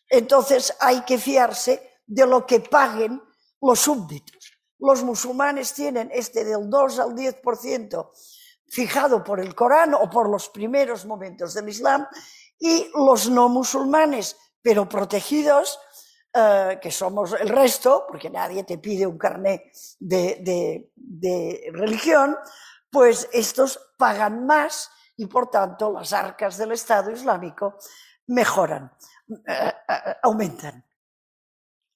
entonces 0.09 0.75
hay 0.81 1.05
que 1.05 1.17
fiarse 1.17 2.01
de 2.05 2.27
lo 2.27 2.45
que 2.45 2.59
paguen 2.59 3.23
los 3.61 3.79
súbditos. 3.79 4.51
Los 4.79 5.01
musulmanes 5.01 5.73
tienen 5.73 6.09
este 6.13 6.43
del 6.43 6.69
2 6.69 6.99
al 6.99 7.15
10% 7.15 8.11
fijado 8.69 9.23
por 9.23 9.39
el 9.39 9.55
Corán 9.55 9.93
o 9.93 10.09
por 10.09 10.29
los 10.29 10.49
primeros 10.49 11.05
momentos 11.05 11.53
del 11.53 11.69
Islam, 11.69 12.07
y 12.59 12.91
los 12.93 13.29
no 13.29 13.49
musulmanes, 13.49 14.37
pero 14.61 14.87
protegidos, 14.87 15.79
eh, 16.33 16.77
que 16.81 16.91
somos 16.91 17.33
el 17.33 17.49
resto, 17.49 18.05
porque 18.07 18.29
nadie 18.29 18.63
te 18.63 18.77
pide 18.77 19.07
un 19.07 19.17
carnet 19.17 19.71
de, 19.99 20.91
de 20.95 21.71
religión, 21.73 22.37
pues 22.91 23.29
estos 23.31 23.93
pagan 23.97 24.45
más 24.45 24.91
y 25.17 25.25
por 25.25 25.49
tanto 25.49 25.91
las 25.91 26.13
arcas 26.13 26.57
del 26.57 26.71
Estado 26.71 27.11
Islámico 27.11 27.77
mejoran, 28.27 28.91
eh, 29.47 29.73
eh, 29.89 30.15
aumentan. 30.23 30.85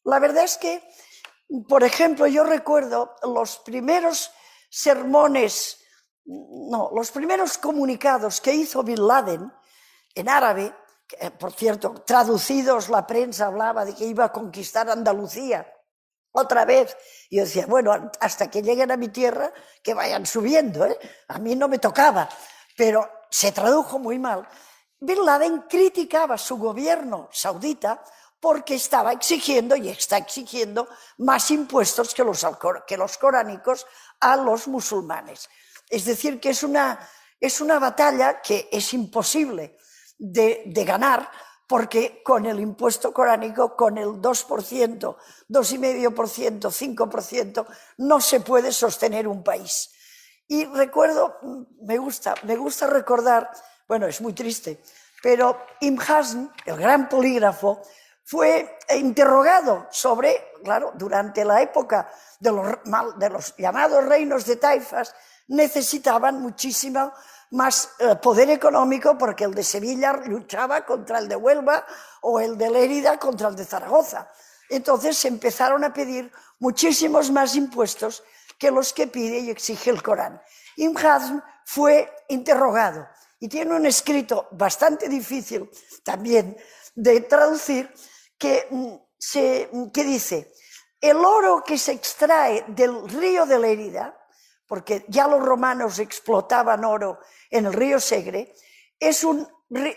La 0.03 0.19
verdad 0.19 0.43
es 0.43 0.57
que, 0.57 0.83
por 1.69 1.83
ejemplo, 1.83 2.27
yo 2.27 2.43
recuerdo 2.43 3.15
los 3.23 3.59
primeros 3.59 4.31
sermones, 4.69 5.82
no, 6.25 6.91
los 6.93 7.11
primeros 7.11 7.57
comunicados 7.57 8.39
que 8.39 8.53
hizo 8.53 8.83
Bin 8.83 9.05
Laden 9.05 9.51
en 10.15 10.29
árabe, 10.29 10.73
eh, 11.19 11.31
por 11.31 11.51
cierto, 11.53 11.93
traducidos, 12.05 12.89
la 12.89 13.05
prensa 13.05 13.47
hablaba 13.47 13.85
de 13.85 13.93
que 13.93 14.05
iba 14.05 14.25
a 14.25 14.31
conquistar 14.31 14.89
Andalucía 14.89 15.67
otra 16.31 16.65
vez. 16.65 16.95
Y 17.29 17.37
yo 17.37 17.43
decía, 17.43 17.65
bueno, 17.67 18.11
hasta 18.19 18.49
que 18.49 18.61
lleguen 18.61 18.91
a 18.91 18.97
mi 18.97 19.09
tierra, 19.09 19.51
que 19.81 19.93
vayan 19.93 20.25
subiendo. 20.25 20.85
¿eh? 20.85 20.97
A 21.29 21.39
mí 21.39 21.55
no 21.55 21.67
me 21.67 21.79
tocaba, 21.79 22.29
pero 22.77 23.09
se 23.29 23.51
tradujo 23.51 23.99
muy 23.99 24.19
mal. 24.19 24.47
Bin 24.99 25.25
Laden 25.25 25.63
criticaba 25.63 26.37
su 26.37 26.57
gobierno 26.57 27.29
saudita 27.31 28.03
porque 28.39 28.75
estaba 28.75 29.11
exigiendo 29.13 29.75
y 29.75 29.89
está 29.89 30.17
exigiendo 30.17 30.87
más 31.17 31.49
impuestos 31.51 32.13
que 32.13 32.23
los, 32.23 32.45
que 32.85 32.97
los 32.97 33.17
coránicos 33.17 33.85
a 34.19 34.35
los 34.35 34.67
musulmanes. 34.67 35.49
Es 35.89 36.05
decir, 36.05 36.39
que 36.39 36.49
es 36.49 36.63
una, 36.63 36.99
es 37.39 37.61
una 37.61 37.79
batalla 37.79 38.41
que 38.41 38.69
es 38.71 38.93
imposible 38.93 39.77
de, 40.17 40.83
ganar 40.85 41.29
porque 41.67 42.21
con 42.23 42.45
el 42.45 42.59
impuesto 42.59 43.13
coránico, 43.13 43.75
con 43.75 43.97
el 43.97 44.07
2%, 44.07 45.15
2,5%, 45.49 46.59
5%, 46.59 47.65
no 47.97 48.21
se 48.21 48.39
puede 48.41 48.71
sostener 48.71 49.27
un 49.27 49.43
país. 49.43 49.91
Y 50.47 50.65
recuerdo, 50.65 51.39
me 51.81 51.97
gusta, 51.97 52.35
me 52.43 52.55
gusta 52.55 52.87
recordar, 52.87 53.49
bueno, 53.87 54.07
es 54.07 54.21
muy 54.21 54.33
triste, 54.33 54.81
pero 55.21 55.65
Hazm, 56.07 56.49
el 56.65 56.77
gran 56.77 57.09
polígrafo, 57.09 57.81
fue 58.23 58.77
interrogado 58.95 59.87
sobre, 59.91 60.51
claro, 60.63 60.93
durante 60.95 61.43
la 61.43 61.61
época 61.61 62.09
de 62.39 62.51
los, 62.51 62.67
de 63.17 63.29
los 63.29 63.55
llamados 63.57 64.05
reinos 64.05 64.45
de 64.45 64.55
taifas, 64.55 65.13
necesitaban 65.53 66.41
muchísimo 66.41 67.13
más 67.51 67.91
eh, 67.99 68.15
poder 68.15 68.49
económico 68.49 69.17
porque 69.17 69.43
el 69.43 69.53
de 69.53 69.63
Sevilla 69.63 70.13
luchaba 70.25 70.85
contra 70.85 71.19
el 71.19 71.27
de 71.27 71.35
Huelva 71.35 71.85
o 72.21 72.39
el 72.39 72.57
de 72.57 72.69
Lérida 72.69 73.17
contra 73.19 73.49
el 73.49 73.55
de 73.55 73.63
Zaragoza. 73.63 74.27
Entonces 74.69 75.23
empezaron 75.25 75.83
a 75.83 75.93
pedir 75.93 76.31
muchísimos 76.59 77.29
más 77.31 77.55
impuestos 77.55 78.23
que 78.57 78.71
los 78.71 78.93
que 78.93 79.07
pide 79.07 79.39
y 79.39 79.51
exige 79.51 79.91
el 79.91 80.01
Corán. 80.01 80.41
Ibn 80.77 80.97
Hazm 80.97 81.41
fue 81.65 82.11
interrogado 82.29 83.07
y 83.39 83.47
tiene 83.47 83.75
un 83.75 83.85
escrito 83.85 84.47
bastante 84.51 85.07
difícil 85.07 85.69
también 86.03 86.57
de 86.95 87.21
traducir 87.21 87.93
que, 88.37 88.67
mm, 88.71 88.95
se, 89.17 89.69
que 89.93 90.03
dice, 90.03 90.53
el 90.99 91.17
oro 91.17 91.63
que 91.63 91.77
se 91.77 91.91
extrae 91.91 92.65
del 92.69 93.07
río 93.09 93.45
de 93.45 93.59
Lérida, 93.59 94.17
porque 94.73 95.05
ya 95.07 95.27
los 95.27 95.39
romanos 95.39 95.99
explotaban 95.99 96.83
oro 96.83 97.19
en 97.51 97.67
el 97.67 97.73
río 97.73 97.99
Segre, 97.99 98.55
es 98.99 99.23
un, 99.23 99.47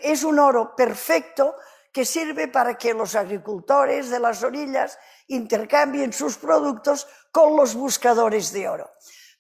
es 0.03 0.23
un 0.23 0.39
oro 0.39 0.77
perfecto 0.77 1.57
que 1.91 2.05
sirve 2.05 2.49
para 2.49 2.77
que 2.77 2.93
los 2.93 3.15
agricultores 3.15 4.11
de 4.11 4.21
las 4.21 4.43
orillas 4.43 4.99
intercambien 5.29 6.13
sus 6.13 6.37
productos 6.37 7.09
con 7.33 7.57
los 7.57 7.75
buscadores 7.75 8.53
de 8.53 8.69
oro. 8.69 8.91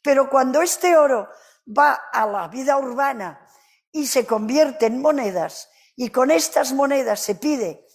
Pero 0.00 0.30
cuando 0.30 0.62
este 0.62 0.96
oro 0.96 1.28
va 1.68 2.08
a 2.10 2.24
la 2.24 2.48
vida 2.48 2.78
urbana 2.78 3.46
y 3.92 4.06
se 4.06 4.24
convierte 4.24 4.86
en 4.86 5.02
monedas, 5.02 5.68
y 5.96 6.08
con 6.08 6.30
estas 6.30 6.72
monedas 6.72 7.20
se 7.20 7.34
pide 7.34 7.86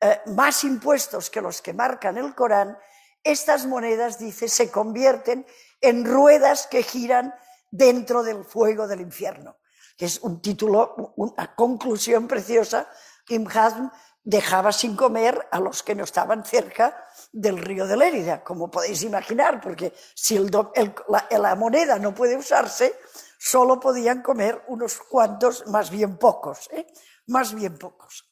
eh, 0.00 0.20
más 0.26 0.64
impuestos 0.64 1.30
que 1.30 1.42
los 1.42 1.62
que 1.62 1.74
marcan 1.74 2.18
el 2.18 2.34
Corán, 2.34 2.76
estas 3.22 3.66
monedas, 3.66 4.18
dice, 4.18 4.48
se 4.48 4.68
convierten 4.68 5.46
en 5.80 6.04
ruedas 6.04 6.66
que 6.66 6.82
giran 6.82 7.34
dentro 7.70 8.22
del 8.22 8.44
fuego 8.44 8.86
del 8.86 9.00
infierno 9.00 9.58
que 9.98 10.06
es 10.06 10.20
un 10.20 10.40
título, 10.40 11.12
una 11.16 11.54
conclusión 11.56 12.28
preciosa. 12.28 12.88
Hazm 13.28 13.90
dejaba 14.22 14.70
sin 14.72 14.94
comer 14.94 15.48
a 15.50 15.58
los 15.58 15.82
que 15.82 15.96
no 15.96 16.04
estaban 16.04 16.44
cerca 16.44 17.04
del 17.32 17.58
río 17.58 17.84
de 17.86 17.96
Lérida, 17.96 18.44
como 18.44 18.70
podéis 18.70 19.02
imaginar, 19.02 19.60
porque 19.60 19.92
si 20.14 20.38
la, 20.38 21.54
moneda 21.56 21.98
no 21.98 22.14
puede 22.14 22.36
usarse, 22.36 23.00
solo 23.38 23.80
podían 23.80 24.22
comer 24.22 24.64
unos 24.68 24.98
cuantos, 24.98 25.66
más 25.66 25.90
bien 25.90 26.16
pocos, 26.16 26.70
¿eh? 26.72 26.86
más 27.26 27.52
bien 27.52 27.76
pocos. 27.76 28.30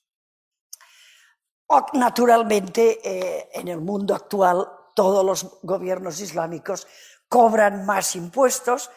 naturalmente, 1.95 3.01
eh, 3.03 3.51
en 3.53 3.67
el 3.67 3.81
mundo 3.81 4.15
actual, 4.15 4.69
todos 4.95 5.25
los 5.25 5.59
gobiernos 5.63 6.21
islámicos 6.21 6.87
cobran 7.29 7.85
más 7.85 8.17
impuestos, 8.17 8.91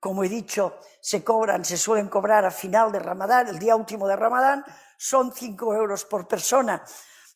como 0.00 0.24
he 0.24 0.28
dicho, 0.28 0.78
se 1.00 1.24
cobran, 1.24 1.64
se 1.64 1.76
suelen 1.76 2.08
cobrar 2.08 2.44
a 2.44 2.50
final 2.50 2.92
de 2.92 2.98
Ramadán, 2.98 3.48
el 3.48 3.58
día 3.58 3.76
último 3.76 4.06
de 4.06 4.16
Ramadán, 4.16 4.64
son 4.98 5.32
5 5.32 5.74
euros 5.74 6.04
por 6.04 6.26
persona 6.26 6.84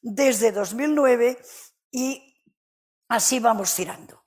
desde 0.01 0.53
2009 0.53 1.39
y 1.91 2.37
así 3.09 3.41
vamos 3.41 3.75
tirando, 3.75 4.25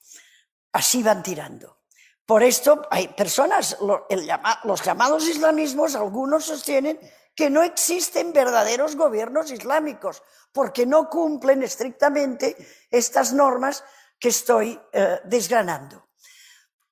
así 0.71 1.03
van 1.03 1.23
tirando. 1.23 1.81
Por 2.25 2.41
esto 2.41 2.81
hay 2.89 3.09
personas, 3.09 3.77
los 3.81 4.83
llamados 4.83 5.27
islamismos, 5.27 5.95
algunos 5.95 6.45
sostienen 6.45 6.99
que 7.35 7.49
no 7.49 7.63
existen 7.63 8.31
verdaderos 8.31 8.95
gobiernos 8.95 9.51
islámicos, 9.51 10.21
porque 10.51 10.85
no 10.85 11.09
cumplen 11.09 11.63
estrictamente 11.63 12.55
estas 12.89 13.33
normas 13.33 13.83
que 14.19 14.29
estoy 14.29 14.79
eh, 14.91 15.19
desgranando. 15.25 16.02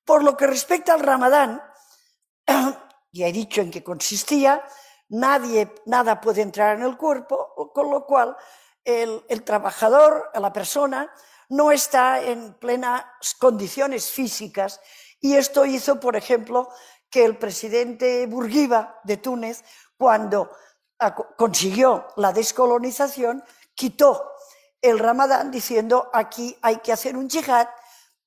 Por 0.04 0.24
lo 0.24 0.36
que 0.36 0.46
respecta 0.46 0.94
al 0.94 1.00
ramadán, 1.00 1.62
ya 3.12 3.26
he 3.26 3.32
dicho 3.32 3.60
en 3.60 3.70
qué 3.70 3.82
consistía, 3.82 4.64
nadie, 5.08 5.74
nada 5.86 6.20
puede 6.20 6.42
entrar 6.42 6.76
en 6.76 6.84
el 6.84 6.96
cuerpo, 6.96 7.70
con 7.74 7.90
lo 7.90 8.04
cual 8.06 8.36
el, 8.84 9.24
el 9.28 9.44
trabajador, 9.44 10.30
la 10.34 10.52
persona, 10.52 11.12
no 11.48 11.70
está 11.70 12.20
en 12.20 12.54
plenas 12.54 13.04
condiciones 13.38 14.10
físicas. 14.10 14.80
Y 15.20 15.36
esto 15.36 15.66
hizo, 15.66 16.00
por 16.00 16.16
ejemplo, 16.16 16.70
que 17.10 17.24
el 17.24 17.36
presidente 17.36 18.26
Burguiba 18.26 19.00
de 19.04 19.18
Túnez, 19.18 19.62
cuando 19.98 20.50
consiguió 21.36 22.08
la 22.16 22.32
descolonización, 22.32 23.44
quitó 23.74 24.32
el 24.80 24.98
ramadán 24.98 25.50
diciendo 25.50 26.10
aquí 26.12 26.56
hay 26.62 26.78
que 26.78 26.92
hacer 26.92 27.16
un 27.16 27.28
yihad 27.28 27.68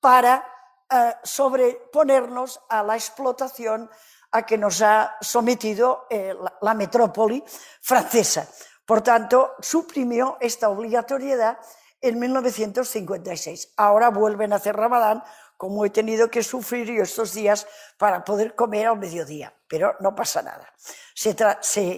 para 0.00 0.44
eh, 0.90 1.14
sobreponernos 1.24 2.60
a 2.68 2.82
la 2.82 2.94
explotación 2.94 3.90
a 4.30 4.46
que 4.46 4.58
nos 4.58 4.82
ha 4.82 5.16
sometido 5.20 6.06
eh, 6.10 6.34
la, 6.60 6.74
metrópoli 6.74 7.42
francesa. 7.80 8.46
Por 8.84 9.02
tanto, 9.02 9.54
suprimió 9.60 10.36
esta 10.40 10.68
obligatoriedad 10.68 11.58
en 12.00 12.18
1956. 12.18 13.72
Ahora 13.76 14.10
vuelven 14.10 14.52
a 14.52 14.56
hacer 14.56 14.76
Ramadán, 14.76 15.24
como 15.56 15.84
he 15.84 15.90
tenido 15.90 16.30
que 16.30 16.42
sufrir 16.42 16.86
yo 16.92 17.02
estos 17.02 17.32
días 17.32 17.66
para 17.98 18.22
poder 18.22 18.54
comer 18.54 18.86
al 18.86 18.98
mediodía, 18.98 19.52
pero 19.66 19.96
no 20.00 20.14
pasa 20.14 20.42
nada. 20.42 20.72
Se, 21.14 21.34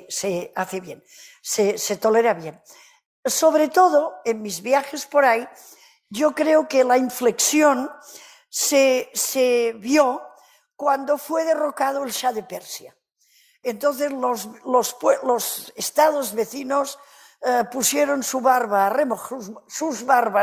se, 0.09 0.53
hace 0.55 0.81
bien, 0.81 1.05
se, 1.43 1.77
se 1.77 1.97
tolera 1.97 2.35
bien. 2.35 2.63
Sobre 3.25 3.69
todo 3.69 4.15
en 4.25 4.41
mis 4.41 4.63
viajes 4.63 5.05
por 5.05 5.25
ahí, 5.25 5.47
yo 6.09 6.35
creo 6.35 6.69
que 6.69 6.85
la 6.85 6.97
inflexión 6.97 7.91
se, 8.49 9.75
vio 9.79 10.23
cuando 10.77 11.19
fue 11.19 11.45
derrocado 11.45 12.05
el 12.05 12.11
Shah 12.11 12.33
de 12.33 12.43
Persia. 12.43 12.97
Entonces 13.63 14.13
los, 14.13 15.73
estados 15.77 16.35
vecinos 16.35 16.99
eh, 17.43 17.65
pusieron 17.71 18.23
sus 18.23 18.43
barbas 18.43 18.93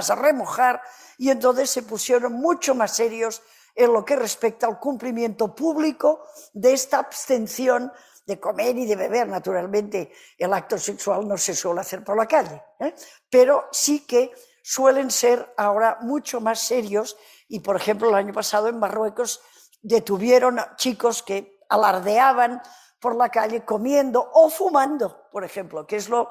a 0.10 0.16
remojar 0.16 0.82
y 1.18 1.30
entonces 1.30 1.70
se 1.70 1.84
pusieron 1.84 2.34
mucho 2.34 2.76
más 2.76 2.96
serios 2.96 3.42
en 3.74 3.92
lo 3.92 4.06
que 4.06 4.16
respecta 4.16 4.68
al 4.68 4.80
cumplimiento 4.80 5.54
público 5.54 6.26
de 6.54 6.74
esta 6.74 7.00
abstención 7.00 7.92
de 8.26 8.40
comer 8.40 8.78
y 8.78 8.86
de 8.86 8.96
beber. 8.96 9.28
Naturalmente, 9.28 10.12
el 10.38 10.54
acto 10.54 10.78
sexual 10.78 11.28
no 11.28 11.38
se 11.38 11.54
suele 11.54 11.82
hacer 11.82 12.04
por 12.04 12.18
la 12.18 12.28
calle, 12.28 12.62
¿eh? 12.80 12.94
pero 13.30 13.68
sí 13.72 14.06
que 14.06 14.32
suelen 14.64 15.12
ser 15.12 15.54
ahora 15.58 16.00
mucho 16.02 16.42
más 16.42 16.60
serios 16.60 17.18
y, 17.48 17.60
por 17.60 17.76
ejemplo, 17.76 18.10
el 18.10 18.16
año 18.16 18.34
pasado 18.34 18.68
en 18.68 18.80
Marruecos 18.80 19.42
detuvieron 19.82 20.60
a 20.60 20.76
chicos 20.76 21.24
que 21.24 21.60
alardeaban 21.70 22.62
por 23.00 23.16
la 23.16 23.30
calle 23.30 23.64
comiendo 23.64 24.32
o 24.34 24.50
fumando, 24.50 25.28
por 25.32 25.44
ejemplo, 25.44 25.86
que 25.86 25.98
es 25.98 26.10
lo 26.10 26.30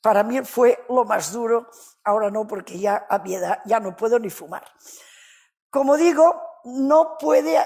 para 0.00 0.22
mí 0.22 0.40
fue 0.42 0.84
lo 0.88 1.04
más 1.04 1.32
duro, 1.32 1.68
ahora 2.04 2.30
no, 2.30 2.46
porque 2.46 2.78
ya 2.78 3.06
a 3.08 3.18
mi 3.18 3.34
edad 3.34 3.60
ya 3.64 3.80
no 3.80 3.96
puedo 3.96 4.18
ni 4.18 4.30
fumar. 4.30 4.64
Como 5.70 5.96
digo, 5.96 6.40
no 6.64 7.16
puede, 7.18 7.58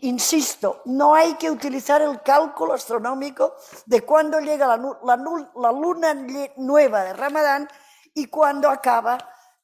insisto, 0.00 0.82
no 0.86 1.14
hay 1.14 1.34
que 1.34 1.50
utilizar 1.50 2.02
el 2.02 2.22
cálculo 2.22 2.74
astronómico 2.74 3.54
de 3.84 4.02
cuándo 4.02 4.40
llega 4.40 4.66
la, 4.66 5.72
luna 5.72 6.14
nueva 6.56 7.04
de 7.04 7.12
Ramadán 7.12 7.68
y 8.14 8.26
cuándo 8.26 8.68
acaba, 8.68 9.18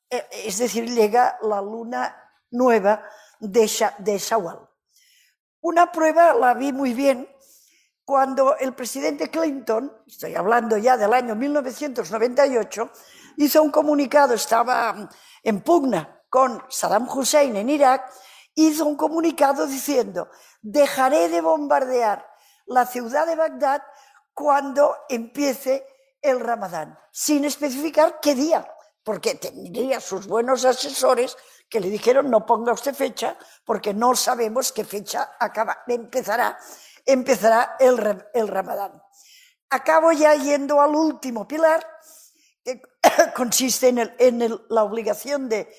eh, 0.08 0.26
es 0.44 0.58
decir, 0.58 0.90
llega 0.90 1.38
la 1.42 1.60
luna 1.60 2.21
nueva 2.52 3.02
de, 3.40 3.68
de. 3.98 4.22
Una 5.60 5.92
prueba 5.92 6.32
la 6.34 6.54
vi 6.54 6.72
muy 6.72 6.94
bien 6.94 7.28
cuando 8.04 8.56
el 8.58 8.74
presidente 8.74 9.30
Clinton, 9.30 9.92
estoy 10.06 10.34
hablando 10.34 10.76
ya 10.76 10.96
del 10.96 11.12
año 11.12 11.34
1998, 11.34 12.90
hizo 13.36 13.62
un 13.62 13.70
comunicado, 13.70 14.34
estaba 14.34 15.08
en 15.42 15.60
pugna 15.62 16.22
con 16.28 16.62
Saddam 16.68 17.08
Hussein 17.08 17.56
en 17.56 17.70
Irak, 17.70 18.10
hizo 18.54 18.86
un 18.86 18.96
comunicado 18.96 19.66
diciendo, 19.66 20.28
dejaré 20.60 21.28
de 21.28 21.40
bombardear 21.40 22.26
la 22.66 22.86
ciudad 22.86 23.26
de 23.26 23.36
Bagdad 23.36 23.82
cuando 24.34 24.96
empiece 25.08 25.86
el 26.20 26.40
Ramadán, 26.40 26.98
sin 27.10 27.44
especificar 27.44 28.18
qué 28.20 28.34
día, 28.34 28.66
porque 29.04 29.34
tendría 29.34 30.00
sus 30.00 30.26
buenos 30.26 30.64
asesores 30.64 31.36
que 31.72 31.80
le 31.80 31.88
dijeron 31.88 32.30
no 32.30 32.44
ponga 32.44 32.74
usted 32.74 32.94
fecha 32.94 33.34
porque 33.64 33.94
no 33.94 34.14
sabemos 34.14 34.72
qué 34.72 34.84
fecha 34.84 35.36
empezará, 35.86 36.58
empezará 37.06 37.76
el, 37.80 38.26
el 38.34 38.46
Ramadán. 38.46 39.02
Acabo 39.70 40.12
ya 40.12 40.34
yendo 40.34 40.82
al 40.82 40.94
último 40.94 41.48
pilar, 41.48 41.82
que 42.62 42.82
consiste 43.34 43.88
en, 43.88 44.14
en 44.18 44.60
la 44.68 44.84
obligación 44.84 45.48
de 45.48 45.74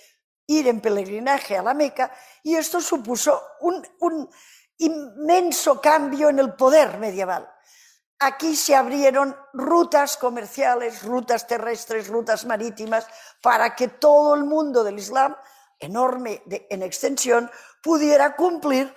ir 0.48 0.68
en 0.68 0.82
peregrinaje 0.82 1.60
a 1.60 1.62
la 1.62 1.76
Meca 1.76 2.12
y 2.42 2.56
esto 2.56 2.82
supuso 2.82 3.40
un, 3.62 3.88
un 4.00 4.28
inmenso 4.80 5.80
cambio 5.80 6.30
en 6.30 6.40
el 6.40 6.56
poder 6.56 6.98
medieval. 6.98 7.48
Aquí 8.18 8.56
se 8.56 8.76
abrieron 8.76 9.38
rutas 9.54 10.18
comerciales, 10.18 11.04
rutas 11.04 11.46
terrestres, 11.46 12.08
rutas 12.08 12.46
marítimas, 12.46 13.06
para 13.44 13.76
que 13.76 13.90
todo 13.90 14.34
el 14.34 14.44
mundo 14.44 14.84
del 14.84 14.98
Islam, 14.98 15.36
enorme 15.84 16.44
en 16.48 16.84
extensión, 16.84 17.50
pudiera 17.82 18.36
cumplir 18.36 18.94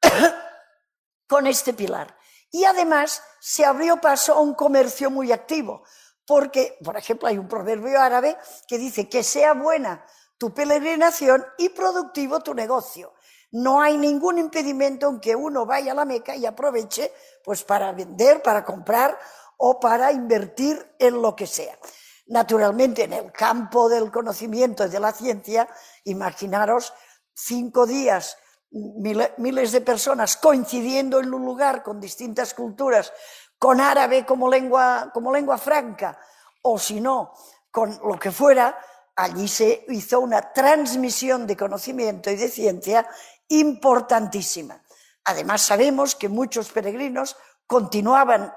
con 1.28 1.46
este 1.46 1.72
pilar. 1.72 2.16
Y 2.50 2.64
además 2.64 3.22
se 3.40 3.64
abrió 3.64 4.00
paso 4.00 4.34
a 4.34 4.40
un 4.40 4.54
comercio 4.54 5.10
muy 5.10 5.32
activo, 5.32 5.82
porque, 6.26 6.78
por 6.82 6.96
ejemplo, 6.96 7.28
hay 7.28 7.36
un 7.36 7.48
proverbio 7.48 8.00
árabe 8.00 8.36
que 8.66 8.78
dice 8.78 9.08
que 9.08 9.22
sea 9.22 9.54
buena 9.54 10.04
tu 10.38 10.54
peregrinación 10.54 11.44
y 11.58 11.70
productivo 11.70 12.40
tu 12.40 12.54
negocio. 12.54 13.14
No 13.50 13.80
hay 13.80 13.96
ningún 13.96 14.38
impedimento 14.38 15.08
en 15.08 15.20
que 15.20 15.36
uno 15.36 15.64
vaya 15.64 15.92
a 15.92 15.94
la 15.94 16.04
Meca 16.04 16.34
y 16.34 16.44
aproveche 16.44 17.12
pues 17.44 17.62
para 17.62 17.92
vender, 17.92 18.42
para 18.42 18.64
comprar 18.64 19.18
o 19.58 19.78
para 19.78 20.10
invertir 20.10 20.94
en 20.98 21.22
lo 21.22 21.36
que 21.36 21.46
sea. 21.46 21.78
Naturalmente, 22.26 23.04
en 23.04 23.12
el 23.12 23.32
campo 23.32 23.88
del 23.88 24.10
conocimiento 24.10 24.86
y 24.86 24.88
de 24.88 25.00
la 25.00 25.12
ciencia, 25.12 25.68
imaginaros 26.04 26.94
cinco 27.34 27.86
días, 27.86 28.38
miles 28.70 29.72
de 29.72 29.80
personas 29.80 30.36
coincidiendo 30.36 31.20
en 31.20 31.32
un 31.32 31.44
lugar 31.44 31.82
con 31.82 32.00
distintas 32.00 32.54
culturas, 32.54 33.12
con 33.58 33.80
árabe 33.80 34.24
como 34.24 34.48
lengua, 34.48 35.10
como 35.12 35.32
lengua 35.32 35.58
franca, 35.58 36.18
o 36.62 36.78
si 36.78 37.00
no, 37.00 37.32
con 37.70 37.98
lo 38.02 38.18
que 38.18 38.30
fuera, 38.30 38.78
allí 39.16 39.46
se 39.46 39.84
hizo 39.88 40.20
una 40.20 40.52
transmisión 40.52 41.46
de 41.46 41.56
conocimiento 41.56 42.30
y 42.30 42.36
de 42.36 42.48
ciencia 42.48 43.06
importantísima. 43.48 44.82
Además, 45.24 45.62
sabemos 45.62 46.14
que 46.14 46.28
muchos 46.28 46.70
peregrinos 46.70 47.36
continuaban 47.66 48.54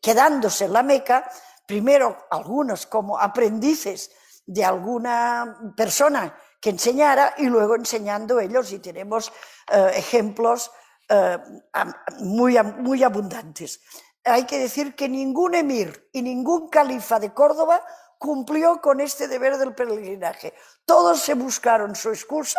quedándose 0.00 0.66
en 0.66 0.72
la 0.72 0.82
Meca, 0.82 1.30
primero 1.66 2.16
algunos 2.30 2.86
como 2.86 3.18
aprendices 3.18 4.10
de 4.46 4.64
alguna 4.64 5.72
persona 5.76 6.34
que 6.60 6.70
enseñara 6.70 7.34
y 7.38 7.46
luego 7.46 7.74
enseñando 7.74 8.40
ellos, 8.40 8.72
y 8.72 8.78
tenemos 8.78 9.32
eh, 9.70 9.90
ejemplos 9.94 10.70
eh, 11.08 11.38
muy, 12.20 12.56
muy 12.78 13.02
abundantes. 13.02 13.80
Hay 14.24 14.44
que 14.44 14.58
decir 14.58 14.94
que 14.94 15.08
ningún 15.08 15.54
emir 15.54 16.08
y 16.12 16.22
ningún 16.22 16.68
califa 16.68 17.20
de 17.20 17.32
Córdoba 17.32 17.84
cumplió 18.18 18.80
con 18.80 19.00
este 19.00 19.28
deber 19.28 19.58
del 19.58 19.74
peregrinaje. 19.74 20.54
Todos 20.84 21.20
se 21.20 21.34
buscaron 21.34 21.94
su 21.94 22.10
excusa, 22.10 22.58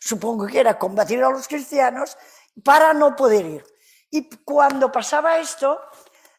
supongo 0.00 0.46
que 0.46 0.60
era 0.60 0.78
combatir 0.78 1.22
a 1.22 1.30
los 1.30 1.46
cristianos, 1.48 2.18
para 2.64 2.92
no 2.92 3.14
poder 3.14 3.46
ir. 3.46 3.64
Y 4.10 4.28
cuando 4.44 4.90
pasaba 4.90 5.38
esto, 5.38 5.78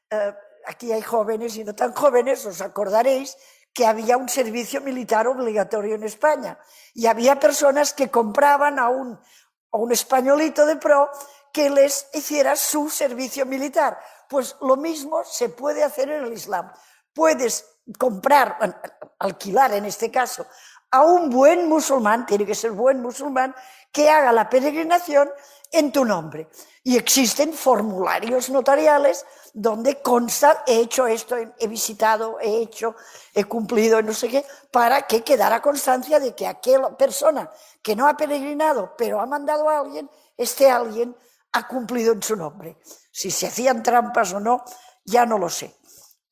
eh, 0.10 0.34
aquí 0.68 0.92
hay 0.92 1.02
jóvenes 1.02 1.56
y 1.56 1.64
no 1.64 1.74
tan 1.74 1.94
jóvenes, 1.94 2.46
os 2.46 2.62
acordaréis 2.62 3.38
que 3.74 3.86
había 3.86 4.18
un 4.18 4.28
servicio 4.28 4.82
militar 4.82 5.28
obligatorio 5.28 5.96
en 5.96 6.04
España 6.04 6.60
y 6.94 7.06
había 7.06 7.40
personas 7.40 7.94
que 7.94 8.10
compraban 8.10 8.80
a 8.80 8.90
un, 8.90 9.14
a 9.72 9.78
un 9.78 9.92
españolito 9.92 10.66
de 10.66 10.76
pro 10.76 11.10
que 11.54 11.70
les 11.70 12.08
hiciera 12.14 12.56
su 12.56 12.90
servicio 12.90 13.46
militar. 13.46 14.00
Pues 14.30 14.56
lo 14.62 14.76
mismo 14.76 15.24
se 15.24 15.50
puede 15.50 15.84
hacer 15.84 16.10
en 16.10 16.26
el 16.26 16.34
Islam. 16.34 16.72
Puedes 17.14 17.66
comprar, 17.98 18.58
alquilar 19.20 19.74
en 19.74 19.86
este 19.86 20.12
caso, 20.12 20.46
a 20.92 21.04
un 21.04 21.30
buen 21.30 21.68
musulmán, 21.68 22.26
tiene 22.26 22.46
que 22.46 22.56
ser 22.56 22.72
buen 22.72 23.02
musulmán, 23.02 23.56
que 23.92 24.10
haga 24.10 24.32
la 24.32 24.50
peregrinación 24.50 25.30
en 25.72 25.92
tu 25.92 26.06
nombre. 26.06 26.50
Y 26.84 26.96
existen 26.98 27.54
formularios 27.54 28.50
notariales 28.50 29.26
donde 29.54 30.02
consta, 30.02 30.64
he 30.68 30.80
hecho 30.80 31.08
esto, 31.08 31.36
he 31.36 31.68
visitado, 31.68 32.40
he 32.40 32.62
hecho, 32.62 32.96
he 33.34 33.44
cumplido, 33.44 34.02
no 34.02 34.14
sé 34.14 34.30
qué, 34.30 34.46
para 34.72 35.02
que 35.08 35.24
quedara 35.24 35.62
constancia 35.62 36.20
de 36.20 36.36
que 36.36 36.48
aquella 36.48 36.96
persona 36.96 37.50
que 37.82 37.96
no 37.96 38.08
ha 38.08 38.16
peregrinado, 38.16 38.96
pero 38.98 39.20
ha 39.20 39.26
mandado 39.26 39.70
a 39.70 39.80
alguien, 39.80 40.10
este 40.38 40.70
alguien 40.70 41.16
ha 41.54 41.68
cumplido 41.68 42.14
en 42.14 42.22
su 42.22 42.36
nombre. 42.36 42.78
Si 43.12 43.32
se 43.32 43.48
hacían 43.48 43.82
trampas 43.82 44.34
o 44.34 44.40
no, 44.40 44.64
ya 45.04 45.26
no 45.26 45.38
lo 45.38 45.50
sé. 45.50 45.76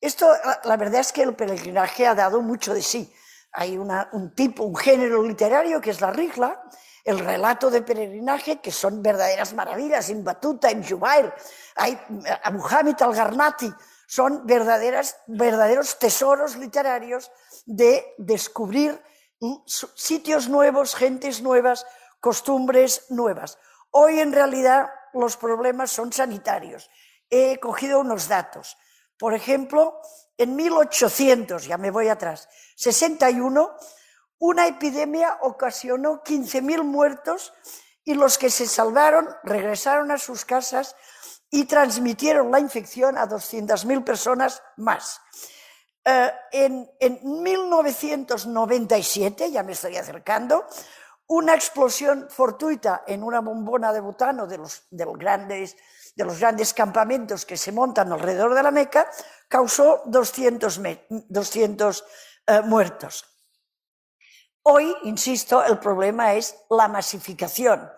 Esto, 0.00 0.30
la 0.64 0.76
verdad 0.76 1.00
es 1.00 1.12
que 1.12 1.22
el 1.22 1.34
peregrinaje 1.34 2.06
ha 2.06 2.14
dado 2.14 2.40
mucho 2.42 2.74
de 2.74 2.82
sí. 2.82 3.12
Hay 3.52 3.76
un 3.76 4.34
tipo, 4.34 4.64
un 4.64 4.76
género 4.76 5.22
literario 5.22 5.80
que 5.80 5.90
es 5.90 6.00
la 6.00 6.10
rigla, 6.10 6.62
el 7.06 7.20
relato 7.20 7.70
de 7.70 7.82
peregrinaje, 7.82 8.60
que 8.60 8.72
son 8.72 9.00
verdaderas 9.00 9.54
maravillas, 9.54 10.10
en 10.10 10.24
Batuta, 10.24 10.70
en 10.70 10.86
Jubair, 10.86 11.32
hay 11.76 11.96
a 12.42 12.50
Muhammad 12.50 13.00
al-Garnati, 13.00 13.72
son 14.06 14.44
verdaderos 14.44 15.98
tesoros 15.98 16.56
literarios 16.56 17.30
de 17.64 18.14
descubrir 18.18 19.00
sitios 19.66 20.48
nuevos, 20.48 20.96
gentes 20.96 21.42
nuevas, 21.42 21.86
costumbres 22.20 23.06
nuevas. 23.10 23.58
Hoy 23.90 24.18
en 24.20 24.32
realidad 24.32 24.90
los 25.12 25.36
problemas 25.36 25.92
son 25.92 26.12
sanitarios. 26.12 26.90
He 27.30 27.58
cogido 27.58 28.00
unos 28.00 28.28
datos. 28.28 28.76
Por 29.18 29.32
ejemplo, 29.32 30.00
en 30.36 30.56
1800, 30.56 31.66
ya 31.66 31.78
me 31.78 31.90
voy 31.90 32.08
atrás, 32.08 32.48
61, 32.76 33.70
una 34.38 34.66
epidemia 34.66 35.38
ocasionó 35.42 36.22
15.000 36.22 36.82
muertos 36.82 37.52
y 38.04 38.14
los 38.14 38.38
que 38.38 38.50
se 38.50 38.66
salvaron 38.66 39.28
regresaron 39.42 40.10
a 40.10 40.18
sus 40.18 40.44
casas 40.44 40.96
y 41.50 41.64
transmitieron 41.64 42.50
la 42.50 42.58
infección 42.60 43.18
a 43.18 43.28
200.000 43.28 44.04
personas 44.04 44.62
más. 44.76 45.20
Eh, 46.04 46.30
en, 46.52 46.88
1997, 47.22 49.50
ya 49.50 49.62
me 49.62 49.72
estoy 49.72 49.96
acercando, 49.96 50.66
una 51.28 51.54
explosión 51.54 52.28
fortuita 52.30 53.02
en 53.06 53.24
una 53.24 53.40
bombona 53.40 53.92
de 53.92 54.00
butano 54.00 54.46
de 54.46 54.58
los, 54.58 54.86
de 54.90 55.04
los 55.04 55.18
grandes 55.18 55.76
de 56.16 56.24
los 56.24 56.40
grandes 56.40 56.72
campamentos 56.72 57.44
que 57.44 57.56
se 57.56 57.72
montan 57.72 58.10
alrededor 58.10 58.54
de 58.54 58.62
la 58.62 58.70
Meca, 58.70 59.08
causó 59.48 60.02
200, 60.06 60.80
200 61.28 62.04
eh, 62.46 62.62
muertos. 62.62 63.35
Hoy, 64.68 64.92
insisto, 65.04 65.64
el 65.64 65.78
problema 65.78 66.34
es 66.34 66.56
la 66.70 66.88
masificación. 66.88 67.88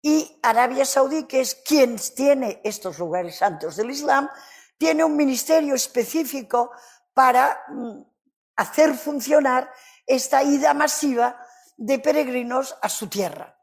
Y 0.00 0.38
Arabia 0.42 0.86
Saudí, 0.86 1.24
que 1.24 1.40
es 1.40 1.56
quien 1.56 1.96
tiene 2.14 2.58
estos 2.64 2.98
lugares 2.98 3.36
santos 3.36 3.76
del 3.76 3.90
Islam, 3.90 4.26
tiene 4.78 5.04
un 5.04 5.14
ministerio 5.14 5.74
específico 5.74 6.70
para 7.12 7.60
mm, 7.68 8.00
hacer 8.56 8.94
funcionar 8.94 9.70
esta 10.06 10.42
ida 10.42 10.72
masiva 10.72 11.38
de 11.76 11.98
peregrinos 11.98 12.74
a 12.80 12.88
su 12.88 13.08
tierra. 13.08 13.60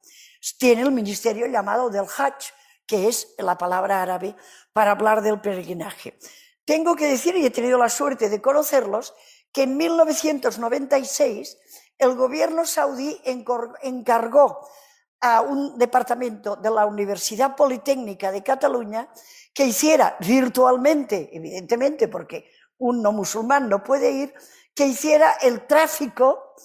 Tiene 0.60 0.84
el 0.84 0.92
ministerio 0.92 1.48
llamado 1.48 1.90
del 1.90 2.06
Hajj, 2.06 2.54
que 2.86 3.08
es 3.08 3.34
la 3.40 3.58
palabra 3.58 4.04
árabe 4.04 4.36
para 4.74 4.92
hablar 4.92 5.24
del 5.24 5.42
peregrinaje. 5.42 6.20
Tengo 6.66 6.96
que 6.96 7.08
decir, 7.08 7.36
y 7.36 7.48
he 7.48 7.50
tenido 7.50 7.80
la 7.80 7.90
suerte 7.90 8.30
de 8.30 8.44
conocerlos, 8.44 9.16
que 9.52 9.64
en 9.64 9.76
1996 9.76 11.58
el 11.98 12.16
gobierno 12.16 12.66
saudí 12.66 13.20
encargó 13.24 14.68
a 15.22 15.42
un 15.42 15.78
departamento 15.78 16.56
de 16.56 16.70
la 16.70 16.86
Universidad 16.86 17.56
Politécnica 17.56 18.32
de 18.32 18.44
Cataluña 18.44 19.08
que 19.54 19.66
hiciera 19.66 20.18
virtualmente, 20.20 21.30
evidentemente, 21.32 22.08
porque 22.08 22.50
un 22.78 23.02
no 23.02 23.12
musulmán 23.12 23.70
no 23.70 23.84
puede 23.84 24.12
ir, 24.12 24.34
que 24.76 24.88
hiciera 24.88 25.34
el 25.42 25.66
tráfico 25.68 26.56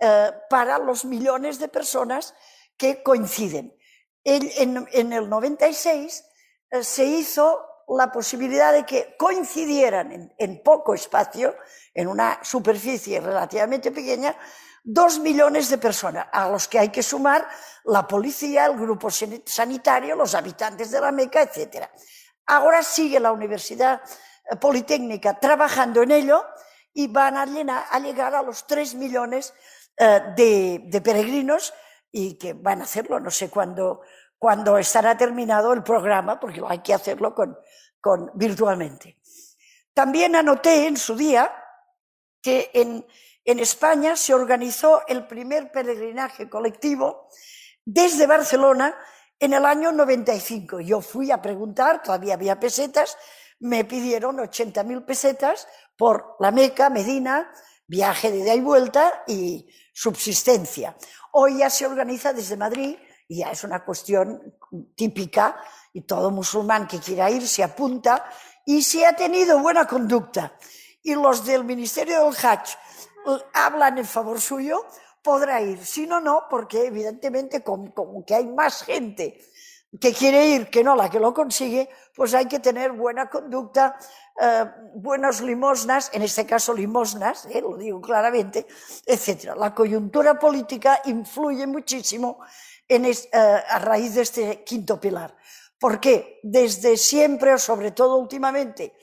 eh, 0.00 0.32
para 0.48 0.78
los 0.78 1.04
millones 1.04 1.58
de 1.58 1.68
personas 1.68 2.34
que 2.76 3.02
coinciden. 3.02 3.74
en, 4.24 5.12
el 5.12 5.28
96 5.28 6.24
eh, 6.70 6.82
se 6.82 7.04
hizo 7.04 7.64
la 7.88 8.12
posibilidad 8.12 8.72
de 8.72 8.84
que 8.84 9.16
coincidieran 9.18 10.32
en, 10.36 10.62
poco 10.62 10.94
espacio, 10.94 11.56
en 11.94 12.08
una 12.08 12.38
superficie 12.42 13.20
relativamente 13.20 13.90
pequeña, 13.90 14.36
dos 14.90 15.18
millones 15.18 15.68
de 15.68 15.76
personas, 15.76 16.28
a 16.32 16.48
los 16.48 16.66
que 16.66 16.78
hay 16.78 16.88
que 16.88 17.02
sumar 17.02 17.46
la 17.84 18.08
policía, 18.08 18.64
el 18.64 18.78
grupo 18.78 19.10
sanitario, 19.10 20.16
los 20.16 20.34
habitantes 20.34 20.90
de 20.90 20.98
la 20.98 21.12
Meca, 21.12 21.42
etc. 21.42 21.84
Ahora 22.46 22.82
sigue 22.82 23.20
la 23.20 23.30
Universidad 23.30 24.00
eh, 24.50 24.56
Politécnica 24.56 25.38
trabajando 25.38 26.02
en 26.02 26.12
ello 26.12 26.42
y 26.94 27.06
van 27.06 27.36
a, 27.36 27.44
llegar 27.98 28.34
a 28.34 28.42
los 28.42 28.66
tres 28.66 28.94
millones 28.94 29.52
eh, 29.98 30.22
de, 30.34 31.00
peregrinos 31.02 31.74
y 32.10 32.38
que 32.38 32.54
van 32.54 32.80
a 32.80 32.84
hacerlo, 32.84 33.20
no 33.20 33.30
sé 33.30 33.50
cuándo, 33.50 34.00
cuando 34.38 34.78
estará 34.78 35.18
terminado 35.18 35.74
el 35.74 35.82
programa, 35.82 36.40
porque 36.40 36.62
hay 36.66 36.78
que 36.78 36.94
hacerlo 36.94 37.34
con, 37.34 37.58
con, 38.00 38.30
virtualmente. 38.34 39.18
También 39.92 40.34
anoté 40.34 40.86
en 40.86 40.96
su 40.96 41.14
día 41.14 41.52
que 42.40 42.70
en, 42.72 43.04
en 43.48 43.60
España 43.60 44.14
se 44.14 44.34
organizó 44.34 45.06
el 45.06 45.26
primer 45.26 45.72
peregrinaje 45.72 46.50
colectivo 46.50 47.28
desde 47.82 48.26
Barcelona 48.26 48.94
en 49.40 49.54
el 49.54 49.64
año 49.64 49.90
95. 49.90 50.80
Yo 50.80 51.00
fui 51.00 51.30
a 51.30 51.40
preguntar, 51.40 52.02
todavía 52.02 52.34
había 52.34 52.60
pesetas, 52.60 53.16
me 53.60 53.86
pidieron 53.86 54.36
80.000 54.36 55.02
pesetas 55.06 55.66
por 55.96 56.36
la 56.40 56.50
Meca, 56.50 56.90
Medina, 56.90 57.50
viaje 57.86 58.30
de 58.30 58.40
ida 58.40 58.54
y 58.54 58.60
vuelta 58.60 59.24
y 59.26 59.66
subsistencia. 59.94 60.94
Hoy 61.32 61.60
ya 61.60 61.70
se 61.70 61.86
organiza 61.86 62.34
desde 62.34 62.58
Madrid 62.58 62.98
y 63.26 63.38
ya 63.38 63.50
es 63.50 63.64
una 63.64 63.82
cuestión 63.82 64.58
típica 64.94 65.56
y 65.94 66.02
todo 66.02 66.30
musulmán 66.30 66.86
que 66.86 66.98
quiera 66.98 67.30
ir 67.30 67.48
se 67.48 67.64
apunta 67.64 68.28
y 68.66 68.82
si 68.82 69.04
ha 69.04 69.16
tenido 69.16 69.58
buena 69.60 69.86
conducta 69.86 70.52
y 71.02 71.14
los 71.14 71.46
del 71.46 71.64
Ministerio 71.64 72.26
del 72.26 72.36
Hajj 72.36 72.76
hablan 73.52 73.98
en 73.98 74.04
favor 74.04 74.40
suyo, 74.40 74.84
podrá 75.22 75.60
ir. 75.60 75.84
Si 75.84 76.06
no, 76.06 76.20
no, 76.20 76.44
porque 76.48 76.86
evidentemente 76.86 77.62
como, 77.62 78.24
que 78.24 78.34
hay 78.34 78.46
más 78.46 78.82
gente 78.82 79.38
que 80.00 80.12
quiere 80.12 80.46
ir 80.46 80.68
que 80.68 80.84
no 80.84 80.94
la 80.94 81.08
que 81.08 81.18
lo 81.18 81.32
consigue, 81.32 81.88
pues 82.14 82.34
hay 82.34 82.46
que 82.46 82.58
tener 82.58 82.92
buena 82.92 83.30
conducta, 83.30 83.98
eh, 84.40 84.64
buenas 84.94 85.40
limosnas, 85.40 86.10
en 86.12 86.22
este 86.22 86.44
caso 86.44 86.74
limosnas, 86.74 87.46
eh, 87.46 87.60
lo 87.60 87.76
digo 87.76 88.00
claramente, 88.00 88.66
etc. 89.06 89.54
La 89.56 89.74
coyuntura 89.74 90.38
política 90.38 91.00
influye 91.06 91.66
muchísimo 91.66 92.40
en 92.86 93.06
eh, 93.06 93.18
a 93.32 93.78
raíz 93.78 94.14
de 94.14 94.22
este 94.22 94.64
quinto 94.64 95.00
pilar. 95.00 95.34
Porque 95.80 96.40
desde 96.42 96.96
siempre, 96.96 97.54
o 97.54 97.58
sobre 97.58 97.92
todo 97.92 98.16
últimamente, 98.16 98.94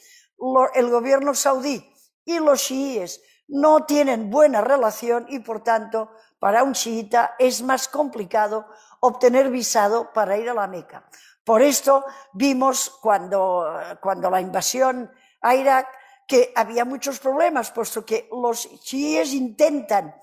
el 0.74 0.90
gobierno 0.90 1.34
saudí 1.34 1.90
y 2.26 2.40
los 2.40 2.62
chiíes 2.62 3.22
no 3.48 3.86
tienen 3.86 4.30
buena 4.30 4.62
relación 4.62 5.26
y 5.30 5.40
por 5.40 5.64
tanto 5.64 6.12
para 6.40 6.64
un 6.64 6.74
chiita 6.74 7.36
es 7.40 7.62
más 7.62 7.88
complicado 7.88 8.68
obtener 9.02 9.50
visado 9.50 10.12
para 10.14 10.38
ir 10.38 10.50
a 10.50 10.54
la 10.54 10.68
Meca. 10.68 11.08
Por 11.44 11.62
esto 11.62 12.06
vimos 12.34 12.90
cuando, 13.02 13.66
cuando 14.02 14.30
la 14.30 14.42
invasión 14.42 15.12
a 15.42 15.56
Irak 15.56 15.88
que 16.28 16.52
había 16.56 16.86
muchos 16.86 17.20
problemas, 17.20 17.70
puesto 17.70 18.04
que 18.04 18.28
los 18.32 18.68
chiíes 18.82 19.34
intentan 19.34 20.16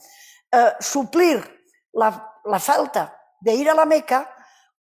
eh, 0.50 0.72
suplir 0.80 1.64
la, 1.92 2.40
la, 2.44 2.58
falta 2.58 3.20
de 3.38 3.54
ir 3.54 3.70
a 3.70 3.74
la 3.74 3.84
Meca 3.84 4.34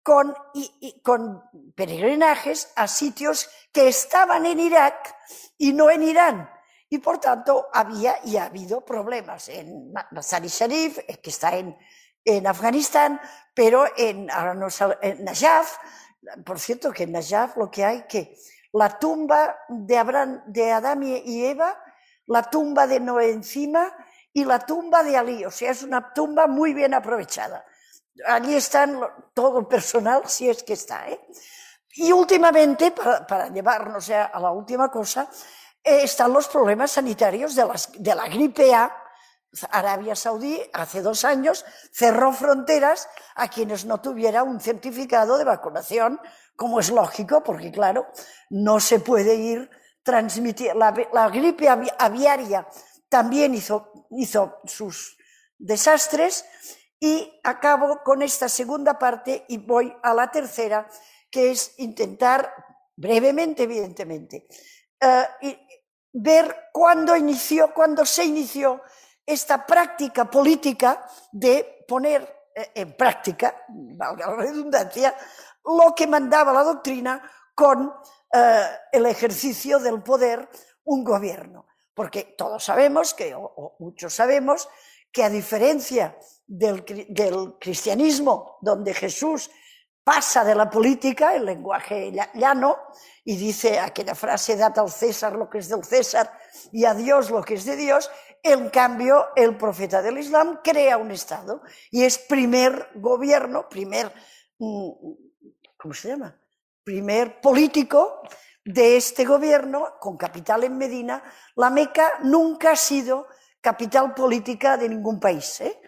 con, 0.01 0.32
y, 0.55 1.01
con 1.03 1.43
peregrinajes 1.74 2.72
a 2.76 2.86
sitios 2.86 3.51
que 3.72 3.89
estaban 3.89 4.47
en 4.47 4.61
Irak 4.61 5.16
y 5.57 5.72
no 5.72 5.91
en 5.91 6.05
Irán 6.05 6.57
y 6.91 6.99
por 6.99 7.18
tanto 7.18 7.68
había 7.72 8.18
y 8.24 8.36
ha 8.36 8.45
habido 8.45 8.84
problemas 8.84 9.49
en 9.49 9.93
Masari 10.11 10.49
Sharif, 10.49 10.99
eh, 11.07 11.20
que 11.22 11.30
está 11.30 11.57
en, 11.57 11.76
en 12.24 12.47
Afganistán, 12.47 13.20
pero 13.55 13.86
en, 13.97 14.28
en 15.03 15.24
Najaf, 15.24 15.76
por 16.45 16.59
cierto 16.59 16.93
que 16.93 17.05
en 17.05 17.12
Najaf 17.12 17.57
lo 17.57 17.70
que 17.70 17.84
hay 17.84 18.03
que 18.09 18.36
la 18.72 18.99
tumba 18.99 19.57
de, 19.68 19.97
Abraham, 19.99 20.43
de 20.47 20.72
Adán 20.72 21.03
y 21.03 21.45
Eva, 21.45 21.78
la 22.26 22.43
tumba 22.43 22.86
de 22.86 23.01
Noé 23.01 23.30
encima 23.30 23.91
y 24.32 24.45
la 24.45 24.61
tumba 24.61 25.03
de 25.03 25.16
Ali, 25.16 25.45
o 25.45 25.51
sea, 25.51 25.70
es 25.70 25.82
una 25.82 26.12
tumba 26.12 26.47
muy 26.47 26.74
bien 26.74 26.95
aprovechada. 26.95 27.64
Allí 28.26 28.55
están 28.55 29.01
todo 29.32 29.61
el 29.61 29.66
personal, 29.66 30.22
si 30.26 30.49
es 30.49 30.62
que 30.62 30.74
está. 30.74 31.09
¿eh? 31.09 31.20
Y 31.95 32.12
últimamente, 32.12 32.91
para, 32.93 33.49
llevarnos 33.49 34.11
a 34.11 34.39
la 34.39 34.51
última 34.51 34.91
cosa, 34.91 35.28
están 35.89 36.32
los 36.32 36.49
problemas 36.49 36.93
sanitarios 36.93 37.55
de, 37.55 38.14
la 38.14 38.28
gripe 38.28 38.74
A. 38.74 38.95
Arabia 39.70 40.14
Saudí 40.14 40.61
hace 40.74 41.01
dos 41.01 41.24
años 41.24 41.64
cerró 41.91 42.32
fronteras 42.32 43.09
a 43.34 43.49
quienes 43.49 43.86
no 43.86 44.01
tuvieran 44.01 44.47
un 44.47 44.61
certificado 44.61 45.39
de 45.39 45.45
vacunación, 45.45 46.20
como 46.55 46.80
es 46.80 46.91
lógico, 46.91 47.43
porque 47.43 47.72
claro, 47.72 48.07
no 48.51 48.78
se 48.78 49.01
puede 49.01 49.36
ir 49.36 49.70
transmitir. 50.09 50.74
La, 50.74 51.28
gripe 51.28 51.68
aviaria 51.68 52.66
también 53.11 53.55
hizo, 53.55 53.93
sus 54.64 55.18
desastres 55.59 56.45
y 56.99 57.41
acabo 57.45 58.03
con 58.03 58.22
esta 58.22 58.49
segunda 58.49 58.99
parte 58.99 59.45
y 59.49 59.59
voy 59.59 59.95
a 60.03 60.14
la 60.14 60.30
tercera, 60.30 60.89
que 61.30 61.51
es 61.51 61.74
intentar, 61.78 62.53
brevemente, 62.97 63.64
evidentemente, 63.64 64.47
uh, 65.03 65.47
ver 66.21 66.71
cuándo 66.73 67.16
inició, 67.16 67.73
cuándo 67.73 68.05
se 68.05 68.25
inició 68.25 68.83
esta 69.25 69.66
práctica 69.66 70.25
política 70.31 71.07
de 71.31 71.85
poner 71.87 72.51
eh, 72.55 72.73
en 72.75 72.97
práctica, 72.97 73.64
valga 73.69 74.27
la 74.29 74.37
redundancia, 74.37 75.14
lo 75.64 75.95
que 75.95 76.07
mandaba 76.07 76.53
la 76.53 76.64
doctrina 76.64 77.23
con 77.55 77.93
eh, 78.33 78.66
el 78.93 79.07
ejercicio 79.07 79.79
del 79.79 80.03
poder 80.03 80.49
un 80.85 81.05
gobierno. 81.05 81.66
Porque 81.95 82.35
todos 82.37 82.64
sabemos 82.64 83.14
que, 83.14 83.35
o, 83.35 83.77
muchos 83.79 84.14
sabemos, 84.14 84.69
que 85.12 85.25
a 85.25 85.31
diferencia 85.31 86.16
del, 86.47 86.85
del, 87.09 87.59
cristianismo, 87.59 88.59
donde 88.61 88.95
Jesús 88.95 89.51
pasa 90.09 90.42
de 90.42 90.54
la 90.54 90.70
política, 90.70 91.36
el 91.36 91.44
lenguaje 91.44 92.11
llano, 92.32 92.78
y 93.26 93.36
dice 93.36 93.78
aquella 93.78 94.14
frase, 94.14 94.56
date 94.56 94.80
al 94.80 94.90
César 94.90 95.34
lo 95.34 95.50
que 95.50 95.59
es 95.59 95.68
del 95.68 95.84
César 95.84 96.32
y 96.72 96.86
a 96.86 96.94
Dios 96.94 97.28
lo 97.28 97.42
que 97.42 97.54
es 97.54 97.66
de 97.66 97.76
Dios, 97.76 98.11
en 98.42 98.70
cambio 98.70 99.26
el 99.36 99.59
profeta 99.59 100.00
del 100.00 100.16
Islam 100.16 100.61
crea 100.64 100.96
un 100.96 101.11
Estado 101.11 101.61
y 101.90 102.04
es 102.04 102.16
primer 102.16 102.88
gobierno, 102.94 103.68
primer, 103.68 104.11
mm, 104.56 104.88
¿cómo 105.76 105.92
se 105.92 106.09
llama? 106.09 106.40
Primer 106.82 107.42
político 107.42 108.22
de 108.64 108.96
este 108.96 109.26
gobierno 109.26 109.98
con 110.00 110.16
capital 110.16 110.64
en 110.64 110.78
Medina. 110.78 111.22
La 111.54 111.68
Meca 111.68 112.14
nunca 112.22 112.70
ha 112.70 112.76
sido 112.76 113.26
capital 113.61 114.14
política 114.14 114.78
de 114.78 114.88
ningún 114.88 115.20
país, 115.20 115.61
¿eh? 115.61 115.78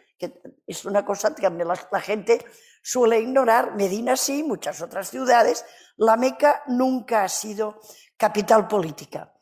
es 0.66 0.84
una 0.84 1.06
cosa 1.06 1.34
que 1.34 1.48
la 1.48 2.00
gente 2.00 2.44
suele 2.82 3.20
ignorar. 3.20 3.74
Medina 3.74 4.16
sí, 4.16 4.42
muchas 4.42 4.80
otras 4.80 5.10
ciudades, 5.10 5.64
la 5.96 6.16
Meca 6.16 6.62
nunca 6.66 7.24
ha 7.24 7.28
sido 7.28 7.80
capital 8.16 8.66
política. 8.68 9.34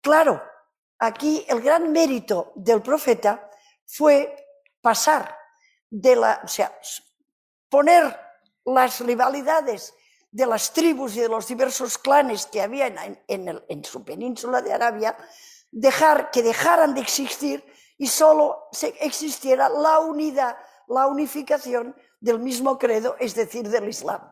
Claro, 0.00 0.42
aquí 0.98 1.44
el 1.48 1.60
gran 1.60 1.92
mérito 1.92 2.52
del 2.56 2.82
profeta 2.82 3.50
fue 3.86 4.34
pasar 4.80 5.36
de 5.88 6.16
la, 6.16 6.40
o 6.44 6.48
sea, 6.48 6.76
poner 7.68 8.18
las 8.64 9.00
rivalidades 9.00 9.94
de 10.30 10.46
las 10.46 10.72
tribus 10.72 11.16
y 11.16 11.20
de 11.20 11.28
los 11.28 11.46
diversos 11.46 11.98
clanes 11.98 12.46
que 12.46 12.62
había 12.62 12.86
en, 12.86 13.84
su 13.84 14.02
península 14.02 14.62
de 14.62 14.72
Arabia, 14.72 15.16
dejar 15.70 16.30
que 16.30 16.42
dejaran 16.42 16.94
de 16.94 17.02
existir 17.02 17.64
y 17.98 18.06
solo 18.06 18.68
existiera 19.00 19.68
la 19.68 20.00
unidad, 20.00 20.56
la 20.88 21.06
unificación 21.06 21.94
del 22.22 22.38
mismo 22.38 22.78
credo, 22.78 23.16
es 23.18 23.34
decir, 23.34 23.68
del 23.68 23.88
Islam. 23.88 24.22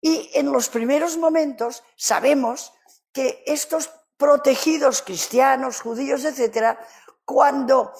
Y 0.00 0.30
en 0.34 0.52
los 0.52 0.68
primeros 0.68 1.16
momentos 1.16 1.82
sabemos 1.96 2.74
que 3.12 3.42
estos 3.46 3.90
protegidos 4.16 5.00
cristianos, 5.00 5.80
judíos, 5.80 6.24
etcétera, 6.24 6.78
cuando 7.24 7.92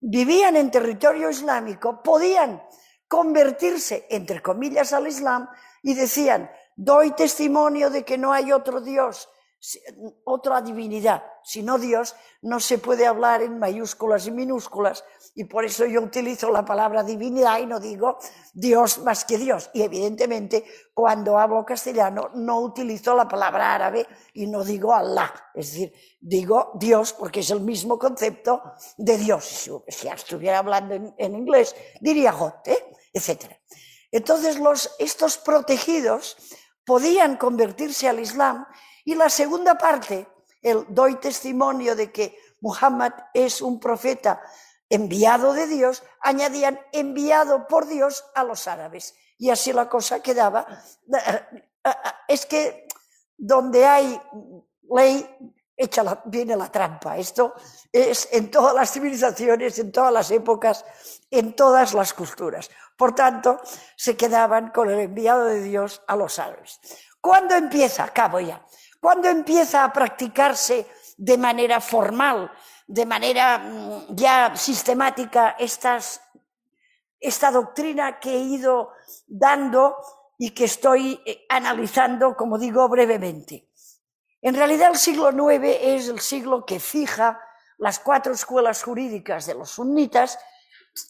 vivían 0.00 0.56
en 0.56 0.70
territorio 0.70 1.28
islámico, 1.28 2.02
podían 2.02 2.62
convertirse, 3.08 4.06
entre 4.08 4.40
comillas, 4.40 4.92
al 4.92 5.08
Islam 5.08 5.50
y 5.82 5.94
decían, 5.94 6.50
doy 6.76 7.10
testimonio 7.10 7.90
de 7.90 8.04
que 8.04 8.16
no 8.16 8.32
hay 8.32 8.52
otro 8.52 8.80
Dios 8.80 9.28
otra 10.24 10.62
divinidad, 10.62 11.22
sino 11.44 11.78
Dios, 11.78 12.16
no 12.40 12.60
se 12.60 12.78
puede 12.78 13.06
hablar 13.06 13.42
en 13.42 13.58
mayúsculas 13.58 14.26
y 14.26 14.30
minúsculas, 14.30 15.04
y 15.34 15.44
por 15.44 15.64
eso 15.64 15.84
yo 15.84 16.00
utilizo 16.00 16.50
la 16.50 16.64
palabra 16.64 17.02
divinidad 17.02 17.58
y 17.58 17.66
no 17.66 17.78
digo 17.78 18.18
Dios 18.54 18.98
más 18.98 19.24
que 19.24 19.36
Dios. 19.36 19.70
Y 19.74 19.82
evidentemente, 19.82 20.64
cuando 20.94 21.38
hablo 21.38 21.64
castellano, 21.64 22.30
no 22.34 22.60
utilizo 22.60 23.14
la 23.14 23.28
palabra 23.28 23.74
árabe 23.74 24.06
y 24.34 24.46
no 24.46 24.64
digo 24.64 24.94
Allah, 24.94 25.32
es 25.54 25.72
decir, 25.72 25.92
digo 26.20 26.72
Dios 26.74 27.12
porque 27.12 27.40
es 27.40 27.50
el 27.50 27.60
mismo 27.60 27.98
concepto 27.98 28.62
de 28.96 29.18
Dios. 29.18 29.70
Si 29.88 30.08
estuviera 30.08 30.58
hablando 30.58 31.14
en, 31.16 31.34
inglés, 31.34 31.76
diría 32.00 32.32
God, 32.32 32.54
¿eh? 32.64 32.96
etc. 33.12 33.52
Entonces, 34.10 34.58
los, 34.58 34.94
estos 34.98 35.38
protegidos 35.38 36.36
podían 36.84 37.36
convertirse 37.36 38.08
al 38.08 38.20
Islam 38.20 38.66
y 39.10 39.16
la 39.16 39.28
segunda 39.28 39.76
parte, 39.76 40.24
el 40.62 40.86
doy 40.88 41.16
testimonio 41.16 41.96
de 41.96 42.12
que 42.12 42.38
Muhammad 42.60 43.12
es 43.34 43.60
un 43.60 43.80
profeta 43.80 44.40
enviado 44.88 45.52
de 45.52 45.66
Dios, 45.66 46.04
añadían 46.20 46.78
enviado 46.92 47.66
por 47.66 47.88
Dios 47.88 48.24
a 48.36 48.44
los 48.44 48.68
árabes. 48.68 49.16
Y 49.36 49.50
así 49.50 49.72
la 49.72 49.88
cosa 49.88 50.22
quedaba. 50.22 50.64
Es 52.28 52.46
que 52.46 52.86
donde 53.36 53.84
hay 53.84 54.22
ley, 54.94 55.28
viene 56.26 56.54
la 56.54 56.70
trampa. 56.70 57.18
Esto 57.18 57.54
es 57.90 58.28
en 58.30 58.48
todas 58.48 58.76
las 58.76 58.92
civilizaciones, 58.92 59.76
en 59.80 59.90
todas 59.90 60.12
las 60.12 60.30
épocas, 60.30 60.84
en 61.32 61.56
todas 61.56 61.94
las 61.94 62.14
culturas. 62.14 62.70
Por 62.96 63.12
tanto, 63.12 63.60
se 63.96 64.16
quedaban 64.16 64.70
con 64.70 64.88
el 64.88 65.00
enviado 65.00 65.46
de 65.46 65.62
Dios 65.62 66.00
a 66.06 66.14
los 66.14 66.38
árabes. 66.38 66.78
¿Cuándo 67.20 67.56
empieza? 67.56 68.04
Acabo 68.04 68.38
ya. 68.38 68.64
¿Cuándo 69.00 69.28
empieza 69.28 69.82
a 69.82 69.92
practicarse 69.92 70.86
de 71.16 71.38
manera 71.38 71.80
formal, 71.80 72.52
de 72.86 73.06
manera 73.06 73.58
mm, 73.58 74.14
ya 74.14 74.54
sistemática 74.54 75.56
estas, 75.58 76.20
esta 77.18 77.50
doctrina 77.50 78.20
que 78.20 78.30
he 78.30 78.40
ido 78.40 78.92
dando 79.26 79.96
y 80.38 80.50
que 80.50 80.64
estoy 80.64 81.20
eh, 81.24 81.46
analizando, 81.48 82.36
como 82.36 82.58
digo, 82.58 82.86
brevemente? 82.88 83.70
En 84.42 84.54
realidad 84.54 84.90
el 84.90 84.98
siglo 84.98 85.30
IX 85.30 85.64
es 85.80 86.08
el 86.08 86.20
siglo 86.20 86.66
que 86.66 86.78
fija 86.78 87.40
las 87.78 87.98
cuatro 88.00 88.34
escuelas 88.34 88.82
jurídicas 88.82 89.46
de 89.46 89.54
los 89.54 89.70
sunitas. 89.70 90.38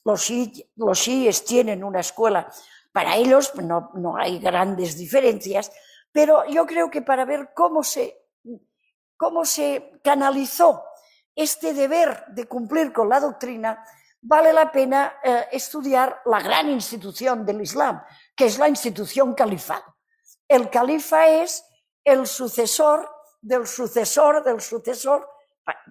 Los, 0.05 0.24
chiíes 0.24 1.45
tienen 1.45 1.82
una 1.82 2.01
escuela 2.01 2.53
para 2.93 3.16
ellos, 3.16 3.55
no, 3.57 3.91
no 3.95 4.16
hay 4.16 4.38
grandes 4.38 4.97
diferencias, 4.97 5.72
pero 6.12 6.44
yo 6.46 6.66
creo 6.66 6.90
que 6.90 7.02
para 7.02 7.24
ver 7.24 7.50
cómo 7.54 7.82
se, 7.82 8.26
cómo 9.16 9.44
se 9.44 10.00
canalizó 10.02 10.84
este 11.34 11.72
deber 11.72 12.26
de 12.28 12.46
cumplir 12.46 12.92
con 12.92 13.08
la 13.08 13.20
doctrina, 13.20 13.84
vale 14.20 14.52
la 14.52 14.70
pena 14.70 15.14
eh, 15.22 15.46
estudiar 15.52 16.22
la 16.26 16.40
gran 16.40 16.68
institución 16.68 17.46
del 17.46 17.62
Islam, 17.62 18.02
que 18.34 18.46
es 18.46 18.58
la 18.58 18.68
institución 18.68 19.34
califado. 19.34 19.96
El 20.48 20.68
califa 20.68 21.28
es 21.28 21.64
el 22.04 22.26
sucesor 22.26 23.08
del 23.40 23.66
sucesor 23.66 24.44
del 24.44 24.61
sucesor, 24.61 25.26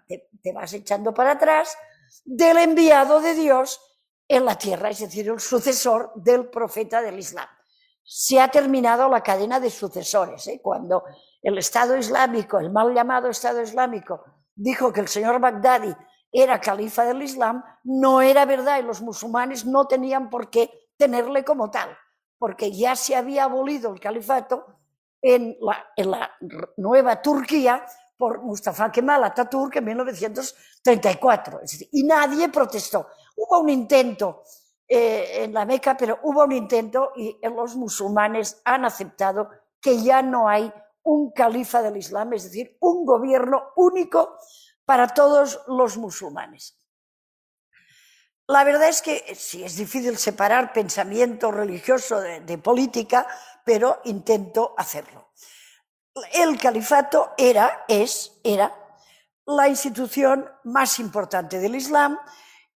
te, 0.07 0.30
te, 0.43 0.53
vas 0.53 0.72
echando 0.74 1.13
para 1.13 1.32
atrás, 1.32 1.76
del 2.24 2.57
enviado 2.57 3.22
de 3.22 3.34
Dios 3.34 3.82
en 4.28 4.45
la 4.45 4.55
tierra, 4.55 4.89
es 4.89 4.99
decir, 4.99 5.30
el 5.30 5.39
sucesor 5.39 6.11
del 6.15 6.47
profeta 6.49 7.01
del 7.01 7.17
Islam 7.17 7.47
se 8.12 8.41
ha 8.41 8.47
terminado 8.47 9.07
la 9.07 9.22
cadena 9.22 9.60
de 9.60 9.70
sucesores. 9.70 10.47
¿eh? 10.47 10.60
Cuando 10.64 11.03
el 11.43 11.60
Estado 11.60 11.95
Islámico, 11.95 12.57
el 12.60 12.72
mal 12.72 12.91
llamado 12.91 13.30
Estado 13.30 13.62
Islámico, 13.62 14.24
dijo 14.55 14.91
que 14.91 15.01
el 15.01 15.07
señor 15.07 15.39
Bagdadi 15.39 15.95
era 16.32 16.60
califa 16.60 17.05
del 17.05 17.22
Islam, 17.22 17.64
no 17.84 18.24
era 18.24 18.45
verdad 18.45 18.80
y 18.80 18.82
los 18.82 19.01
musulmanes 19.01 19.64
no 19.64 19.86
tenían 19.86 20.32
por 20.32 20.49
qué 20.49 20.72
tenerle 20.97 21.43
como 21.43 21.70
tal, 21.70 21.95
porque 22.39 22.72
ya 22.72 22.95
se 22.95 23.16
había 23.16 23.43
abolido 23.43 23.93
el 23.93 23.99
califato 23.99 24.66
en 25.22 25.55
la, 25.62 25.86
en 25.95 26.10
la 26.10 26.32
nueva 26.78 27.22
Turquía 27.22 27.86
por 28.18 28.41
Mustafa 28.41 28.91
Kemal 28.91 29.24
Atatürk 29.24 29.76
en 29.76 29.86
1934. 29.86 31.62
y 31.91 32.03
nadie 32.05 32.49
protestó. 32.49 33.07
Hubo 33.36 33.60
un 33.60 33.70
intento 33.70 34.41
eh, 34.92 35.44
en 35.44 35.54
la 35.54 35.66
Meca, 35.66 35.96
pero 35.96 36.18
hubo 36.24 36.44
un 36.44 36.52
intento 36.52 37.12
y 37.16 37.38
los 37.44 37.76
musulmanes 37.76 38.60
han 38.66 38.86
aceptado 38.86 39.50
que 39.80 40.02
ya 40.02 40.24
no 40.24 40.50
hay 40.50 40.74
un 41.04 41.32
califa 41.32 41.84
del 41.84 41.98
Islam, 41.98 42.34
es 42.34 42.46
decir, 42.46 42.76
un 42.80 43.06
gobierno 43.06 43.72
único 43.76 44.36
para 44.86 45.08
todos 45.10 45.62
los 45.68 45.98
musulmanes. 45.98 46.76
La 48.48 48.64
verdad 48.64 48.90
es 48.90 49.04
que 49.04 49.36
sí 49.36 49.64
es 49.64 49.76
difícil 49.76 50.18
separar 50.18 50.74
pensamiento 50.74 51.52
religioso 51.52 52.20
de 52.20 52.58
política, 52.58 53.28
pero 53.64 54.02
intento 54.06 54.74
hacerlo. 54.76 55.34
El 56.34 56.60
califato 56.60 57.34
era, 57.38 57.86
es, 57.88 58.40
era 58.44 58.74
la 59.46 59.68
institución 59.68 60.50
más 60.64 60.98
importante 60.98 61.60
del 61.60 61.76
Islam 61.76 62.18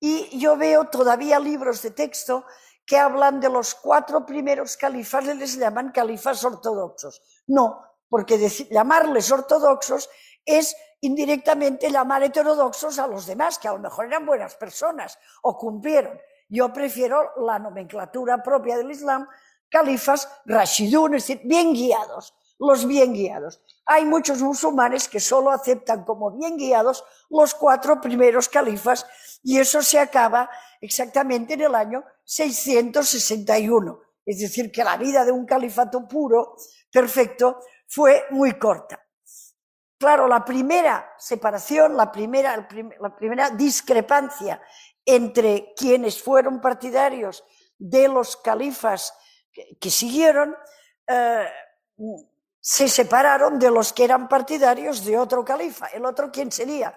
y 0.05 0.37
yo 0.37 0.57
veo 0.57 0.89
todavía 0.89 1.39
libros 1.39 1.81
de 1.81 1.91
texto 1.91 2.43
que 2.85 2.97
hablan 2.97 3.39
de 3.39 3.47
los 3.47 3.73
cuatro 3.73 4.25
primeros 4.25 4.75
califas, 4.75 5.23
les 5.23 5.57
llaman 5.57 5.93
califas 5.93 6.43
ortodoxos. 6.43 7.21
No, 7.47 7.81
porque 8.09 8.37
llamarles 8.69 9.31
ortodoxos 9.31 10.09
es 10.43 10.75
indirectamente 10.99 11.89
llamar 11.89 12.21
heterodoxos 12.21 12.99
a 12.99 13.07
los 13.07 13.25
demás, 13.25 13.57
que 13.57 13.69
a 13.69 13.71
lo 13.71 13.79
mejor 13.79 14.07
eran 14.07 14.25
buenas 14.25 14.55
personas 14.55 15.17
o 15.41 15.57
cumplieron. 15.57 16.19
Yo 16.49 16.73
prefiero 16.73 17.31
la 17.37 17.57
nomenclatura 17.57 18.43
propia 18.43 18.75
del 18.75 18.91
Islam, 18.91 19.25
califas 19.69 20.27
rashidun, 20.43 21.15
es 21.15 21.27
decir, 21.27 21.47
bien 21.47 21.73
guiados, 21.73 22.33
los 22.59 22.85
bien 22.85 23.13
guiados. 23.13 23.61
Hay 23.85 24.03
muchos 24.03 24.41
musulmanes 24.41 25.07
que 25.07 25.21
solo 25.21 25.49
aceptan 25.49 26.03
como 26.03 26.31
bien 26.31 26.57
guiados 26.57 27.05
los 27.29 27.55
cuatro 27.55 28.01
primeros 28.01 28.49
califas 28.49 29.05
y 29.43 29.59
eso 29.59 29.81
se 29.83 29.99
acaba 29.99 30.49
exactamente 30.79 31.53
en 31.53 31.61
el 31.61 31.75
año 31.75 32.03
661. 32.23 33.99
Es 34.25 34.39
decir, 34.39 34.71
que 34.71 34.83
la 34.83 34.95
vida 34.95 35.25
de 35.25 35.33
un 35.33 35.45
califato 35.45 36.07
puro, 36.07 36.55
perfecto, 36.91 37.59
fue 37.87 38.25
muy 38.31 38.57
corta. 38.57 38.99
Claro, 39.97 40.27
la 40.27 40.43
primera 40.43 41.13
separación, 41.17 41.95
la 41.95 42.11
primera, 42.11 43.49
discrepancia 43.55 44.61
entre 45.05 45.73
quienes 45.75 46.21
fueron 46.21 46.61
partidarios 46.61 47.43
de 47.77 48.07
los 48.07 48.37
califas 48.37 49.13
que, 49.79 49.89
siguieron, 49.89 50.55
eh, 51.07 51.47
se 52.59 52.87
separaron 52.87 53.59
de 53.59 53.69
los 53.69 53.91
que 53.91 54.05
eran 54.05 54.27
partidarios 54.27 55.03
de 55.03 55.17
otro 55.17 55.43
califa. 55.43 55.87
¿El 55.87 56.05
otro 56.05 56.31
quién 56.31 56.51
sería? 56.51 56.95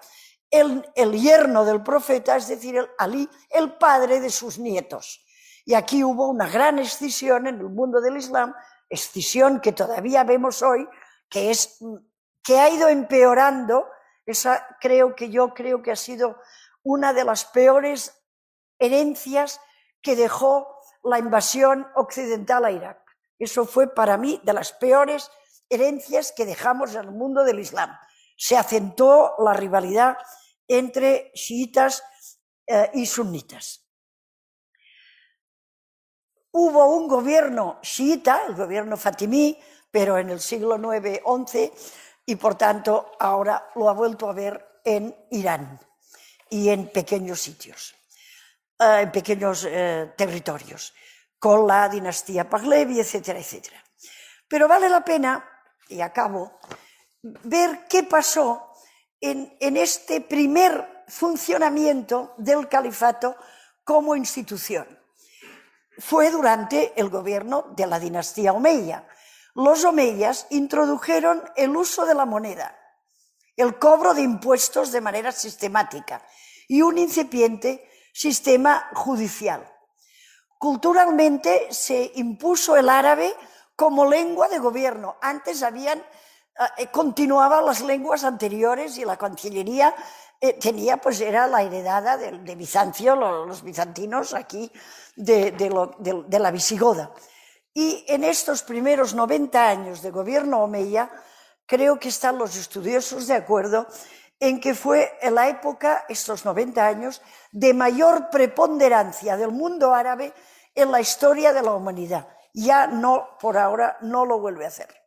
El, 0.49 0.83
yerno 1.13 1.65
del 1.65 1.83
profeta, 1.83 2.35
es 2.37 2.47
decir, 2.47 2.77
el 2.77 2.89
Ali, 2.97 3.29
el 3.49 3.73
padre 3.73 4.19
de 4.19 4.29
sus 4.29 4.57
nietos. 4.57 5.25
Y 5.65 5.73
aquí 5.73 6.03
hubo 6.03 6.29
una 6.29 6.47
gran 6.47 6.79
escisión 6.79 7.47
en 7.47 7.55
el 7.55 7.69
mundo 7.69 7.99
del 7.99 8.17
Islam, 8.17 8.53
escisión 8.89 9.59
que 9.59 9.73
todavía 9.73 10.23
vemos 10.23 10.61
hoy, 10.61 10.87
que, 11.29 11.51
es, 11.51 11.79
que 12.41 12.59
ha 12.59 12.69
ido 12.69 12.87
empeorando. 12.87 13.89
Esa 14.25 14.77
creo 14.79 15.15
que 15.15 15.29
yo 15.29 15.53
creo 15.53 15.81
que 15.81 15.91
ha 15.91 15.95
sido 15.95 16.37
una 16.83 17.11
de 17.11 17.25
las 17.25 17.45
peores 17.45 18.13
herencias 18.79 19.59
que 20.01 20.15
dejó 20.15 20.79
la 21.03 21.19
invasión 21.19 21.87
occidental 21.95 22.63
a 22.65 22.71
Irak. 22.71 23.01
Eso 23.39 23.65
fue 23.65 23.93
para 23.93 24.17
mí 24.17 24.39
de 24.43 24.53
las 24.53 24.71
peores 24.71 25.29
herencias 25.69 26.31
que 26.31 26.45
dejamos 26.45 26.95
en 26.95 27.01
el 27.01 27.11
mundo 27.11 27.43
del 27.43 27.59
Islam. 27.59 27.97
Se 28.37 28.55
acentuó 28.55 29.35
la 29.39 29.51
rivalidad 29.51 30.17
entre 30.67 31.31
chiitas 31.33 32.03
eh, 32.65 32.91
y 32.93 33.05
sunitas. 33.05 33.83
Hubo 36.51 36.87
un 36.95 37.07
gobierno 37.07 37.79
chiita, 37.81 38.45
el 38.47 38.55
gobierno 38.55 38.95
fatimí, 38.97 39.59
pero 39.91 40.17
en 40.17 40.29
el 40.29 40.39
siglo 40.39 40.75
IX-XI, 40.77 41.71
y 42.25 42.35
por 42.35 42.55
tanto 42.55 43.11
ahora 43.19 43.69
lo 43.75 43.89
ha 43.89 43.93
vuelto 43.93 44.29
a 44.29 44.33
ver 44.33 44.81
en 44.83 45.15
Irán 45.31 45.79
y 46.49 46.69
en 46.69 46.89
pequeños 46.89 47.41
sitios, 47.41 47.95
eh, 48.79 49.01
en 49.01 49.11
pequeños 49.11 49.65
eh, 49.69 50.13
territorios, 50.17 50.93
con 51.39 51.67
la 51.67 51.87
dinastía 51.89 52.49
Pahlavi, 52.49 52.99
etcétera, 52.99 53.39
etcétera. 53.39 53.83
Pero 54.47 54.67
vale 54.67 54.89
la 54.89 55.03
pena 55.03 55.47
y 55.89 56.01
acabo, 56.01 56.59
ver 57.43 57.87
qué 57.87 58.03
pasó 58.03 58.73
en, 59.21 59.77
este 59.77 60.21
primer 60.21 61.03
funcionamiento 61.07 62.33
del 62.37 62.67
califato 62.67 63.35
como 63.83 64.15
institución. 64.15 64.87
Fue 65.99 66.29
durante 66.29 66.93
el 66.99 67.09
gobierno 67.09 67.73
de 67.75 67.87
la 67.87 67.99
dinastía 67.99 68.53
Omeya. 68.53 69.07
Los 69.55 69.83
Omeyas 69.83 70.45
introdujeron 70.51 71.43
el 71.55 71.75
uso 71.75 72.05
de 72.05 72.13
la 72.13 72.25
moneda, 72.25 72.77
el 73.55 73.79
cobro 73.79 74.13
de 74.13 74.21
impuestos 74.21 74.91
de 74.91 75.01
manera 75.01 75.31
sistemática 75.31 76.23
y 76.67 76.81
un 76.81 76.97
incipiente 76.97 77.89
sistema 78.13 78.89
judicial. 78.93 79.67
Culturalmente 80.59 81.67
se 81.71 82.11
impuso 82.15 82.77
el 82.77 82.89
árabe 82.89 83.33
como 83.75 84.05
lengua 84.05 84.49
de 84.49 84.57
gobierno. 84.57 85.17
Antes 85.21 85.61
habían, 85.63 86.03
eh, 86.77 86.87
continuaban 86.87 87.65
las 87.65 87.81
lenguas 87.81 88.23
anteriores 88.23 88.97
y 88.97 89.05
la 89.05 89.17
cancillería 89.17 89.93
eh, 90.39 90.53
tenía, 90.53 90.97
pues 90.97 91.21
era 91.21 91.47
la 91.47 91.63
heredada 91.63 92.17
de, 92.17 92.31
de 92.39 92.55
Bizancio, 92.55 93.15
los, 93.15 93.63
bizantinos 93.63 94.33
aquí 94.33 94.71
de, 95.15 95.51
de, 95.51 96.39
la 96.39 96.51
Visigoda. 96.51 97.11
Y 97.73 98.05
en 98.07 98.23
estos 98.23 98.63
primeros 98.63 99.13
90 99.13 99.67
años 99.67 100.01
de 100.01 100.11
gobierno 100.11 100.63
omeya, 100.63 101.11
creo 101.65 101.99
que 101.99 102.09
están 102.09 102.37
los 102.37 102.55
estudiosos 102.55 103.27
de 103.27 103.35
acuerdo 103.35 103.87
en 104.39 104.59
que 104.59 104.75
fue 104.75 105.17
en 105.21 105.35
la 105.35 105.49
época, 105.49 106.05
estos 106.07 106.45
90 106.45 106.85
años, 106.85 107.21
de 107.51 107.73
mayor 107.73 108.29
preponderancia 108.29 109.37
del 109.37 109.51
mundo 109.51 109.93
árabe 109.93 110.33
en 110.75 110.91
la 110.91 111.01
historia 111.01 111.53
de 111.53 111.63
la 111.63 111.73
humanidad. 111.73 112.27
Ya 112.53 112.87
no, 112.87 113.37
por 113.39 113.57
ahora, 113.57 113.97
no 114.01 114.25
lo 114.25 114.39
vuelve 114.39 114.65
a 114.65 114.69
hacer. 114.69 115.06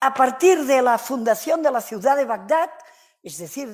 A 0.00 0.12
partir 0.12 0.64
de 0.64 0.82
la 0.82 0.98
fundación 0.98 1.62
de 1.62 1.70
la 1.70 1.80
ciudad 1.80 2.16
de 2.16 2.26
Bagdad, 2.26 2.70
es 3.22 3.38
decir, 3.38 3.72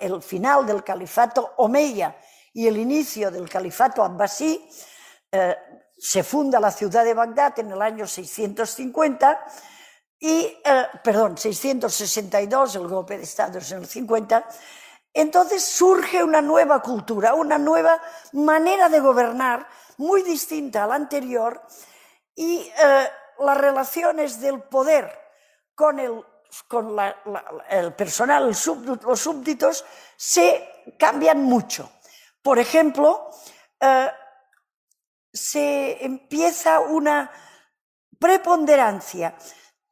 el, 0.00 0.22
final 0.22 0.66
del 0.66 0.82
califato 0.82 1.54
omeya 1.58 2.16
y 2.54 2.66
el 2.66 2.78
inicio 2.78 3.30
del 3.30 3.48
califato 3.48 4.02
abbasí, 4.02 4.68
eh, 5.30 5.56
se 5.96 6.22
funda 6.22 6.58
la 6.58 6.70
ciudad 6.70 7.04
de 7.04 7.12
Bagdad 7.12 7.58
en 7.58 7.72
el 7.72 7.82
año 7.82 8.06
650 8.06 9.44
y, 10.18 10.58
eh, 10.64 10.86
perdón, 11.04 11.36
662, 11.36 12.76
el 12.76 12.88
golpe 12.88 13.18
de 13.18 13.24
Estado 13.24 13.58
es 13.58 13.70
en 13.70 13.78
el 13.78 13.86
50, 13.86 14.48
entonces 15.12 15.64
surge 15.64 16.24
una 16.24 16.40
nueva 16.40 16.80
cultura, 16.80 17.34
una 17.34 17.58
nueva 17.58 18.00
manera 18.32 18.88
de 18.88 19.00
gobernar 19.00 19.68
muy 19.98 20.22
distinta 20.22 20.84
a 20.84 20.86
la 20.86 20.94
anterior 20.94 21.62
y 22.34 22.60
eh, 22.60 23.08
las 23.38 23.58
relaciones 23.58 24.40
del 24.40 24.62
poder 24.62 25.27
con 25.78 26.00
el, 26.00 26.24
con 26.66 26.98
el 27.70 27.94
personal, 27.94 28.48
los 28.48 29.20
súbditos, 29.20 29.84
se 30.16 30.68
cambian 30.98 31.44
mucho. 31.44 31.88
Por 32.42 32.58
ejemplo, 32.58 33.30
eh, 33.78 34.10
se 35.32 36.04
empieza 36.04 36.80
una 36.80 37.30
preponderancia 38.18 39.36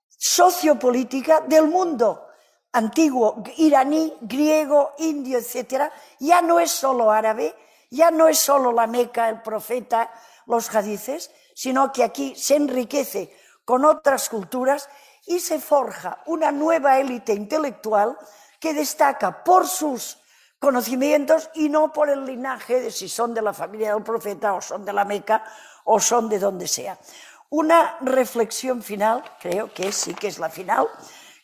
sociopolítica 0.09 1.43
del 1.43 1.69
mundo 1.69 2.31
antiguo, 2.73 3.45
iraní, 3.57 4.13
griego, 4.23 4.93
indio, 4.99 5.39
etcétera, 5.39 5.93
ya 6.19 6.43
no 6.43 6.59
es 6.59 6.73
solo 6.73 7.13
árabe, 7.13 7.55
ya 7.93 8.11
no 8.11 8.27
es 8.27 8.41
solo 8.41 8.73
la 8.73 8.89
Meca, 8.89 9.29
el 9.29 9.41
profeta, 9.41 10.13
los 10.47 10.75
hadices, 10.75 11.31
sino 11.55 11.93
que 11.93 12.03
aquí 12.03 12.35
se 12.35 12.57
enriquece 12.57 13.33
con 13.65 13.85
otras 13.85 14.29
culturas 14.29 14.89
y 15.27 15.41
se 15.41 15.59
forja 15.61 16.23
una 16.27 16.53
nueva 16.53 16.99
élite 16.99 17.33
intelectual 17.33 18.17
que 18.61 18.73
destaca 18.73 19.45
por 19.45 19.67
sus 19.67 20.19
conocimientos 20.59 21.51
y 21.55 21.69
no 21.69 21.93
por 21.93 22.09
el 22.09 22.25
linaje 22.25 22.81
de 22.81 22.91
si 22.91 23.09
son 23.09 23.35
de 23.35 23.43
la 23.43 23.53
familia 23.53 23.93
del 23.93 24.03
profeta 24.03 24.55
o 24.55 24.61
son 24.61 24.85
de 24.85 24.93
la 24.93 25.05
Meca 25.05 25.45
o 25.85 26.01
son 26.01 26.29
de 26.29 26.39
donde 26.39 26.67
sea. 26.67 26.99
Una 27.51 27.99
reflexión 28.01 28.83
final, 28.83 29.23
creo 29.41 29.73
que 29.73 29.93
sí 29.93 30.15
que 30.15 30.29
es 30.29 30.39
la 30.39 30.49
final, 30.49 30.89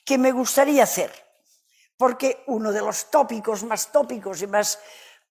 que 0.04 0.18
me 0.18 0.32
gustaría 0.32 0.82
hacer, 0.82 1.12
porque 1.96 2.42
uno 2.46 2.72
de 2.72 2.80
los 2.80 3.10
tópicos 3.10 3.62
más 3.62 3.92
tópicos 3.92 4.42
y 4.42 4.46
más 4.46 4.80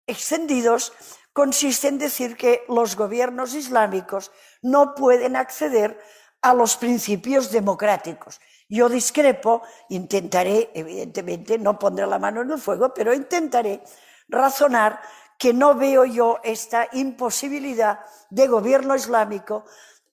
extendidos 0.08 0.94
consiste 1.34 1.88
en 1.88 1.98
decir 1.98 2.38
que 2.38 2.64
los 2.70 2.96
gobiernos 2.96 3.54
islámicos 3.54 4.32
no 4.62 4.96
pueden 4.96 5.36
acceder 5.36 6.02
a 6.42 6.54
los 6.54 6.78
principios 6.78 7.52
democráticos. 7.52 8.40
Yo 8.68 8.88
discrepo, 8.90 9.62
intentaré, 9.90 10.72
evidentemente, 10.74 11.58
no 11.58 11.78
pondré 11.78 12.08
la 12.08 12.20
mano 12.20 12.42
en 12.42 12.52
el 12.52 12.60
fuego, 12.60 12.94
pero 12.94 13.14
intentaré 13.14 13.84
razonar 14.28 15.02
que 15.38 15.54
no 15.54 15.76
veo 15.76 16.06
yo 16.06 16.40
esta 16.44 16.88
imposibilidad 16.94 18.00
de 18.30 18.48
gobierno 18.48 18.96
islámico 18.96 19.66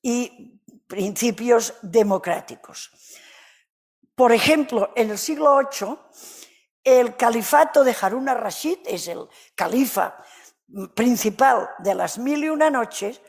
y 0.02 0.60
principios 0.86 1.74
democráticos. 1.82 2.90
Por 4.14 4.32
ejemplo, 4.32 4.90
en 4.96 5.10
el 5.10 5.18
siglo 5.18 5.56
VIII, 5.58 5.96
el 6.82 7.16
califato 7.16 7.84
de 7.84 7.94
Harun 8.00 8.28
al-Rashid, 8.28 8.78
es 8.86 9.06
el 9.06 9.28
califa 9.54 10.16
principal 10.94 11.68
de 11.78 11.94
las 11.94 12.18
mil 12.18 12.42
y 12.42 12.48
una 12.48 12.70
noches, 12.70 13.20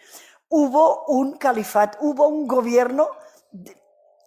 hubo 0.50 1.06
un 1.06 1.38
califato, 1.38 1.98
hubo 2.02 2.28
un 2.28 2.48
gobierno 2.48 3.10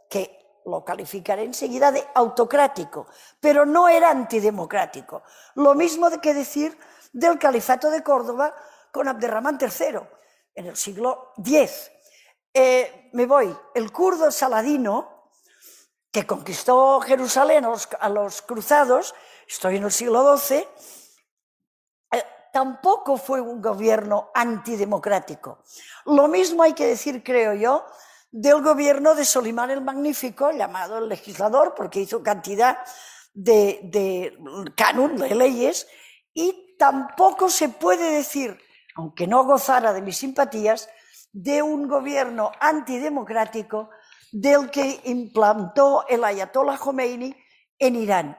que 0.09 0.61
lo 0.67 0.85
calificaré 0.85 1.45
enseguida 1.45 1.91
de 1.91 2.07
autocrático, 2.15 3.07
pero 3.41 3.67
no 3.67 3.89
era 3.89 4.11
antidemocrático. 4.11 5.23
Lo 5.57 5.75
mismo 5.75 6.09
que 6.21 6.35
decir 6.35 6.79
del 7.13 7.39
califato 7.39 7.91
de 7.91 8.03
Córdoba 8.03 8.55
con 8.93 9.09
Abderramán 9.09 9.59
III 9.61 10.01
en 10.55 10.67
el 10.67 10.77
siglo 10.77 11.33
X. 11.39 11.91
Eh, 12.55 13.11
me 13.13 13.27
voy, 13.27 13.55
el 13.75 13.91
kurdo 13.93 14.31
saladino, 14.31 15.31
que 16.11 16.27
conquistó 16.27 17.01
Jerusalén 17.01 17.65
a 17.65 18.09
los, 18.11 18.43
cruzados, 18.43 19.15
estoy 19.49 19.77
en 19.77 19.85
el 19.85 19.93
siglo 19.93 20.37
XII, 20.37 20.69
tampoco 22.53 23.17
fue 23.17 23.41
un 23.41 23.61
gobierno 23.61 24.31
antidemocrático. 24.35 25.65
Lo 26.07 26.29
mismo 26.29 26.63
hay 26.63 26.75
que 26.75 26.87
decir, 26.87 27.25
creo 27.25 27.55
yo, 27.55 27.85
del 28.31 28.63
gobierno 28.63 29.15
de 29.15 29.25
Solimán 29.25 29.71
el 29.71 29.81
Magnífico, 29.81 30.53
llamado 30.53 30.99
el 30.99 31.09
legislador, 31.09 31.75
porque 31.75 32.01
hizo 32.01 32.23
cantidad 32.23 32.79
de, 33.35 33.81
de 33.85 34.39
canon, 34.77 35.17
de 35.17 35.35
leyes, 35.35 35.89
y 36.35 36.77
tampoco 36.79 37.49
se 37.49 37.69
puede 37.71 38.13
decir, 38.13 38.59
aunque 38.95 39.27
no 39.27 39.45
gozara 39.45 39.93
de 39.93 40.03
mis 40.03 40.19
simpatías, 40.19 40.89
de 41.33 41.63
un 41.63 41.89
gobierno 41.89 42.53
antidemocrático 42.61 43.91
del 44.31 44.71
que 44.71 45.01
implantó 45.05 46.07
el 46.09 46.25
ayatollah 46.25 46.79
Khomeini 46.79 47.35
en 47.79 47.97
Irán. 47.97 48.39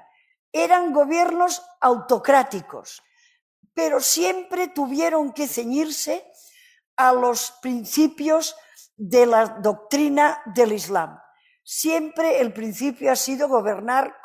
Eran 0.52 0.94
gobiernos 0.94 1.64
autocráticos, 1.82 3.02
pero 3.74 4.00
siempre 4.00 4.68
tuvieron 4.68 5.34
que 5.34 5.48
ceñirse 5.48 6.26
a 6.96 7.14
los 7.14 7.52
principios 7.62 8.56
de 8.96 9.26
la 9.26 9.46
doctrina 9.46 10.42
del 10.46 10.74
Islam. 10.74 11.20
Siempre 11.64 12.40
el 12.40 12.54
principio 12.54 13.12
ha 13.12 13.16
sido 13.16 13.48
gobernar 13.48 14.18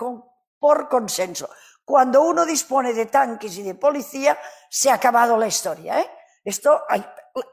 por 0.58 0.88
consenso. 0.88 1.48
Cuando 1.84 2.22
uno 2.22 2.44
dispone 2.44 2.92
de 2.92 3.06
tanques 3.06 3.56
y 3.56 3.62
de 3.62 3.74
policía, 3.74 4.38
se 4.68 4.90
ha 4.90 4.94
acabado 4.94 5.38
la 5.38 5.46
historia. 5.46 6.00
¿eh? 6.00 6.10
Esto 6.44 6.82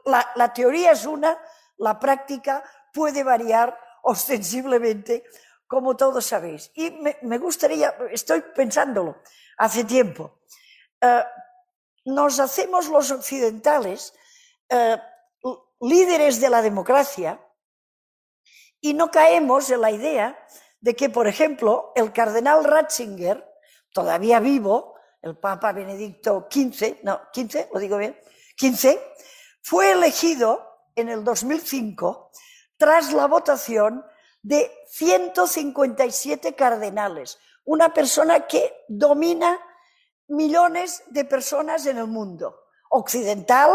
la, 0.04 0.52
teoría 0.52 0.92
es 0.92 1.06
una, 1.06 1.38
la 1.78 1.98
práctica 1.98 2.62
puede 2.92 3.22
variar 3.22 3.78
ostensiblemente, 4.02 5.24
como 5.66 5.96
todos 5.96 6.24
sabéis. 6.24 6.70
Y 6.74 6.90
me, 7.22 7.38
gustaría, 7.38 7.94
estoy 8.10 8.42
pensándolo 8.54 9.22
hace 9.58 9.84
tiempo, 9.84 10.40
eh, 11.00 11.24
nos 12.06 12.38
hacemos 12.40 12.88
los 12.88 13.10
occidentales 13.10 14.14
eh, 14.68 14.96
líderes 15.80 16.40
de 16.40 16.48
la 16.48 16.62
democracia 16.62 17.40
y 18.80 18.94
no 18.94 19.10
caemos 19.10 19.70
en 19.70 19.80
la 19.80 19.90
idea 19.90 20.38
de 20.80 20.94
que, 20.94 21.10
por 21.10 21.26
ejemplo, 21.26 21.92
el 21.96 22.12
cardenal 22.12 22.64
Ratzinger, 22.64 23.44
todavía 23.92 24.38
vivo, 24.38 24.94
el 25.20 25.36
Papa 25.36 25.72
Benedicto 25.72 26.46
XV, 26.50 27.02
no, 27.02 27.20
XV, 27.34 27.68
lo 27.72 27.80
digo 27.80 27.98
bien, 27.98 28.16
XV, 28.56 28.98
fue 29.60 29.92
elegido 29.92 30.64
en 30.94 31.08
el 31.08 31.24
2005 31.24 32.30
tras 32.76 33.12
la 33.12 33.26
votación 33.26 34.04
de 34.42 34.70
157 34.90 36.54
cardenales, 36.54 37.38
una 37.64 37.92
persona 37.92 38.46
que 38.46 38.84
domina 38.86 39.58
millones 40.28 41.02
de 41.08 41.24
personas 41.24 41.86
en 41.86 41.98
el 41.98 42.06
mundo, 42.06 42.68
occidental 42.90 43.70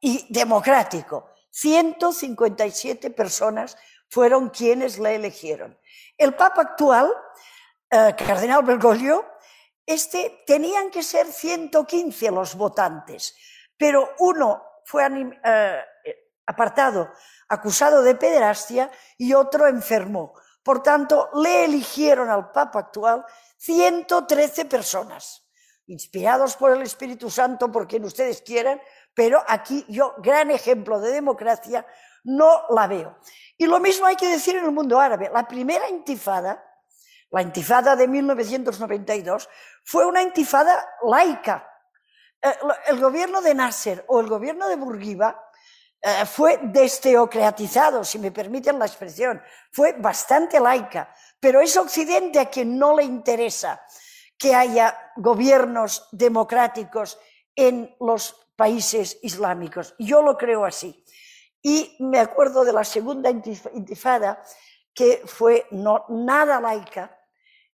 y 0.00 0.26
democrático. 0.32 1.30
157 1.50 3.10
personas 3.10 3.76
fueron 4.08 4.50
quienes 4.50 4.98
la 4.98 5.12
eligieron. 5.12 5.78
El 6.16 6.34
Papa 6.34 6.62
actual, 6.62 7.12
eh, 7.90 8.14
Cardenal 8.16 8.62
Bergoglio, 8.62 9.24
este, 9.86 10.44
tenían 10.46 10.90
que 10.90 11.02
ser 11.02 11.26
115 11.26 12.30
los 12.30 12.54
votantes, 12.54 13.34
pero 13.76 14.14
uno 14.18 14.62
fue 14.84 15.06
eh, 15.06 15.84
apartado, 16.46 17.10
acusado 17.48 18.02
de 18.02 18.14
pederastia 18.14 18.90
y 19.16 19.34
otro 19.34 19.66
enfermó. 19.66 20.34
Por 20.62 20.82
tanto, 20.82 21.30
le 21.34 21.64
eligieron 21.64 22.28
al 22.28 22.50
Papa 22.50 22.80
actual 22.80 23.24
113 23.56 24.66
personas, 24.66 25.39
inspirados 25.90 26.56
por 26.56 26.70
el 26.70 26.82
Espíritu 26.82 27.30
Santo, 27.30 27.70
por 27.70 27.86
quien 27.86 28.04
ustedes 28.04 28.42
quieran, 28.42 28.80
pero 29.12 29.42
aquí 29.48 29.84
yo, 29.88 30.14
gran 30.18 30.50
ejemplo 30.50 31.00
de 31.00 31.12
democracia, 31.12 31.84
no 32.24 32.64
la 32.70 32.86
veo. 32.86 33.18
Y 33.58 33.66
lo 33.66 33.80
mismo 33.80 34.06
hay 34.06 34.16
que 34.16 34.28
decir 34.28 34.56
en 34.56 34.64
el 34.64 34.70
mundo 34.70 35.00
árabe. 35.00 35.30
La 35.32 35.46
primera 35.46 35.88
intifada, 35.88 36.64
la 37.30 37.42
intifada 37.42 37.96
de 37.96 38.06
1992, 38.06 39.48
fue 39.84 40.06
una 40.06 40.22
intifada 40.22 40.88
laica. 41.02 41.68
Eh, 42.40 42.52
el 42.86 43.00
gobierno 43.00 43.40
de 43.40 43.54
Nasser 43.54 44.04
o 44.08 44.20
el 44.20 44.28
gobierno 44.28 44.68
de 44.68 44.76
Bourguiba 44.76 45.44
eh, 46.00 46.24
fue 46.24 46.60
desteocratizado, 46.62 48.04
si 48.04 48.18
me 48.18 48.30
permiten 48.30 48.78
la 48.78 48.86
expresión, 48.86 49.42
fue 49.72 49.92
bastante 49.94 50.60
laica, 50.60 51.12
pero 51.40 51.60
es 51.60 51.76
Occidente 51.76 52.38
a 52.38 52.48
quien 52.48 52.78
no 52.78 52.96
le 52.96 53.02
interesa 53.02 53.82
que 54.40 54.54
haya 54.54 55.12
gobiernos 55.16 56.08
democráticos 56.12 57.18
en 57.54 57.94
los 58.00 58.34
países 58.56 59.18
islámicos. 59.22 59.94
Yo 59.98 60.22
lo 60.22 60.38
creo 60.38 60.64
así. 60.64 61.04
Y 61.62 61.94
me 62.00 62.18
acuerdo 62.18 62.64
de 62.64 62.72
la 62.72 62.84
segunda 62.84 63.28
intifada, 63.28 64.42
que 64.94 65.22
fue 65.26 65.66
no, 65.72 66.06
nada 66.08 66.58
laica, 66.58 67.18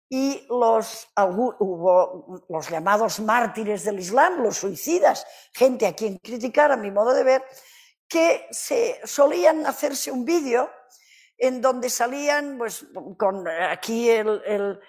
y 0.09 0.47
los, 0.49 1.07
hubo 1.59 2.43
los 2.49 2.69
llamados 2.69 3.19
mártires 3.19 3.83
del 3.83 3.99
Islam, 3.99 4.41
los 4.41 4.57
suicidas, 4.57 5.25
gente 5.53 5.85
a 5.85 5.93
quien 5.93 6.17
criticar, 6.17 6.71
a 6.71 6.77
mi 6.77 6.89
modo 6.89 7.13
de 7.13 7.23
ver, 7.23 7.43
que 8.07 8.47
se 8.49 9.01
solían 9.03 9.67
hacerse 9.67 10.11
un 10.11 10.25
vídeo 10.25 10.69
en 11.37 11.61
donde 11.61 11.89
salían 11.89 12.57
pues 12.57 12.85
con 13.17 13.47
aquí 13.47 14.09
el, 14.09 14.41
el 14.45 14.79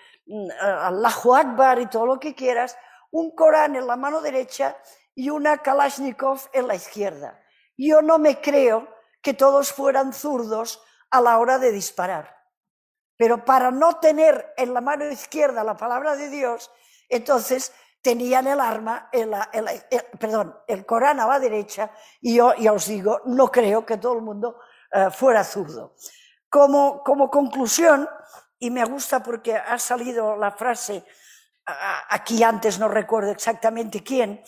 Allahu 0.60 1.34
Akbar 1.34 1.78
y 1.78 1.86
todo 1.86 2.06
lo 2.06 2.20
que 2.20 2.34
quieras, 2.34 2.76
un 3.10 3.34
Corán 3.34 3.76
en 3.76 3.86
la 3.86 3.96
mano 3.96 4.20
derecha 4.20 4.76
y 5.14 5.30
una 5.30 5.58
Kalashnikov 5.58 6.40
en 6.52 6.66
la 6.66 6.74
izquierda. 6.74 7.40
Yo 7.76 8.02
no 8.02 8.18
me 8.18 8.40
creo 8.40 8.88
que 9.22 9.34
todos 9.34 9.72
fueran 9.72 10.12
zurdos 10.12 10.82
a 11.10 11.20
la 11.20 11.38
hora 11.38 11.58
de 11.58 11.72
disparar. 11.72 12.36
Pero 13.16 13.44
para 13.44 13.70
no 13.70 13.98
tener 13.98 14.52
en 14.56 14.74
la 14.74 14.80
mano 14.80 15.08
izquierda 15.08 15.64
la 15.64 15.76
palabra 15.76 16.16
de 16.16 16.28
Dios, 16.28 16.70
entonces 17.08 17.72
tenían 18.02 18.46
el 18.46 18.60
arma, 18.60 19.08
el, 19.12 19.34
perdón, 20.20 20.56
el 20.66 20.84
Corán 20.84 21.18
a 21.20 21.26
la 21.26 21.40
derecha, 21.40 21.90
y 22.20 22.36
yo 22.36 22.54
ya 22.54 22.72
os 22.72 22.86
digo, 22.86 23.20
no 23.24 23.50
creo 23.50 23.84
que 23.86 23.96
todo 23.96 24.14
el 24.14 24.22
mundo 24.22 24.60
eh, 24.92 25.08
fuera 25.10 25.42
zurdo. 25.42 25.94
Como, 26.48 27.02
como 27.02 27.30
conclusión, 27.30 28.08
y 28.58 28.70
me 28.70 28.84
gusta 28.84 29.22
porque 29.22 29.54
ha 29.54 29.78
salido 29.78 30.36
la 30.36 30.50
frase, 30.50 31.04
aquí 32.10 32.42
antes 32.42 32.78
no 32.78 32.88
recuerdo 32.88 33.30
exactamente 33.30 34.02
quién, 34.02 34.42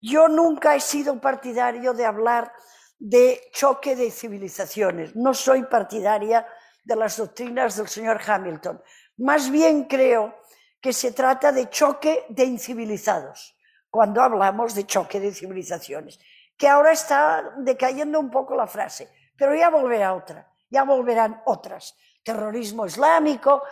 yo 0.00 0.28
nunca 0.28 0.74
he 0.74 0.80
sido 0.80 1.20
partidario 1.20 1.92
de 1.92 2.06
hablar 2.06 2.52
de 2.98 3.50
choque 3.52 3.96
de 3.96 4.10
civilizaciones, 4.10 5.14
no 5.16 5.34
soy 5.34 5.64
partidaria 5.64 6.46
de 6.84 6.96
las 6.96 7.16
doctrinas 7.16 7.76
del 7.76 7.88
señor 7.88 8.20
Hamilton, 8.24 8.82
más 9.18 9.50
bien 9.50 9.84
creo 9.84 10.34
que 10.80 10.92
se 10.92 11.12
trata 11.12 11.52
de 11.52 11.68
choque 11.68 12.24
de 12.30 12.44
incivilizados, 12.44 13.56
cuando 13.90 14.22
hablamos 14.22 14.74
de 14.74 14.86
choque 14.86 15.20
de 15.20 15.32
civilizaciones, 15.32 16.18
que 16.56 16.68
ahora 16.68 16.92
está 16.92 17.54
decayendo 17.58 18.20
un 18.20 18.30
poco 18.30 18.54
la 18.54 18.66
frase, 18.66 19.10
pero 19.36 19.54
ya 19.54 19.70
volverá 19.70 20.14
otra, 20.14 20.50
ya 20.70 20.84
volverán 20.84 21.42
otras. 21.46 21.96
Terrorismo 22.22 22.86
islámico, 22.86 23.62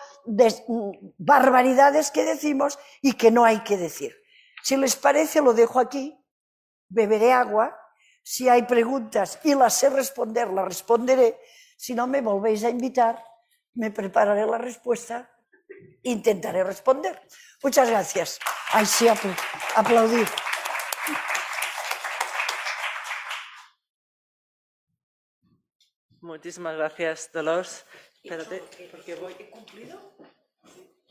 barbaridades 1.18 2.11
que 2.11 2.24
decimos 2.24 2.78
y 3.03 3.12
que 3.12 3.30
no 3.30 3.44
hay 3.44 3.61
que 3.61 3.76
decir. 3.76 4.16
Si 4.62 4.76
les 4.76 4.96
parece, 4.96 5.40
lo 5.40 5.53
dejo 5.53 5.80
aquí, 5.80 6.18
beberé 6.88 7.32
agua, 7.32 7.78
si 8.22 8.49
hay 8.49 8.62
preguntas 8.62 9.38
y 9.44 9.55
las 9.55 9.74
sé 9.74 9.90
responder, 9.90 10.49
las 10.49 10.66
responderé, 10.66 11.40
si 11.76 11.94
no 11.94 12.07
me 12.07 12.20
volvéis 12.20 12.64
a 12.64 12.70
invitar, 12.70 13.22
me 13.74 13.90
prepararé 13.90 14.46
la 14.46 14.59
respuesta 14.59 15.30
intentaré 16.03 16.64
responder. 16.64 17.20
Muchas 17.62 17.88
gracias. 17.88 18.38
Ay, 18.72 18.86
sí, 18.86 19.07
aplaudir. 19.74 20.28
Muchísimas 26.20 26.76
gracias, 26.76 27.30
Dolores. 27.32 27.86
Espérate, 28.22 28.62
porque 28.90 29.14
voy. 29.14 29.34
¿He 29.38 29.50
cumplido? 29.50 30.12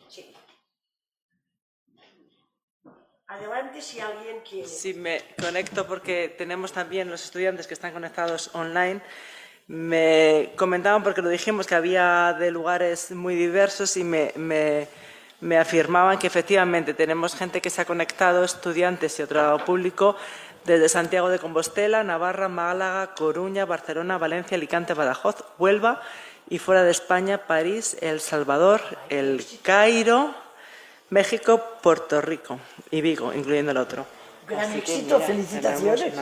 Sí. 0.09 0.33
Adelante 3.27 3.81
si 3.81 3.99
alguien 3.99 4.39
quiere. 4.47 4.67
Sí, 4.67 4.93
me 4.93 5.21
conecto 5.41 5.85
porque 5.85 6.29
tenemos 6.29 6.71
también 6.71 7.09
los 7.09 7.23
estudiantes 7.23 7.67
que 7.67 7.73
están 7.73 7.91
conectados 7.91 8.53
online 8.55 9.01
me 9.67 10.53
comentaban, 10.55 11.03
porque 11.03 11.21
lo 11.21 11.29
dijimos, 11.29 11.67
que 11.67 11.75
había 11.75 12.33
de 12.39 12.51
lugares 12.51 13.11
muy 13.11 13.35
diversos 13.35 13.97
y 13.97 14.03
me, 14.03 14.31
me, 14.37 15.57
afirmaban 15.57 16.17
que 16.17 16.27
efectivamente 16.27 16.93
tenemos 16.93 17.35
gente 17.35 17.61
que 17.61 17.69
se 17.69 17.81
ha 17.81 17.85
conectado, 17.85 18.43
estudiantes 18.45 19.19
y 19.19 19.23
otro 19.23 19.57
público, 19.65 20.15
desde 20.63 20.87
Santiago 20.89 21.29
de 21.29 21.39
Compostela, 21.39 22.03
Navarra, 22.03 22.47
Málaga, 22.47 23.13
Coruña, 23.13 23.65
Barcelona, 23.65 24.17
Valencia, 24.17 24.55
Alicante, 24.55 24.93
Badajoz, 24.93 25.43
Huelva 25.57 26.01
y 26.49 26.59
fuera 26.59 26.83
de 26.83 26.91
España, 26.91 27.45
París, 27.47 27.97
El 28.01 28.19
Salvador, 28.19 28.81
El 29.09 29.45
Cairo, 29.61 30.33
México, 31.09 31.61
Puerto 31.81 32.21
Rico 32.21 32.59
y 32.91 33.01
Vigo, 33.01 33.33
incluyendo 33.33 33.71
el 33.71 33.77
otro. 33.77 34.05
Gran 34.47 34.73
éxito, 34.73 35.19
felicitaciones. 35.19 36.13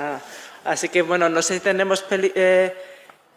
Así 0.63 0.89
que 0.89 1.01
bueno, 1.01 1.29
no 1.29 1.41
sé 1.41 1.55
si 1.55 1.59
tenemos... 1.59 2.03
Eh, 2.11 2.75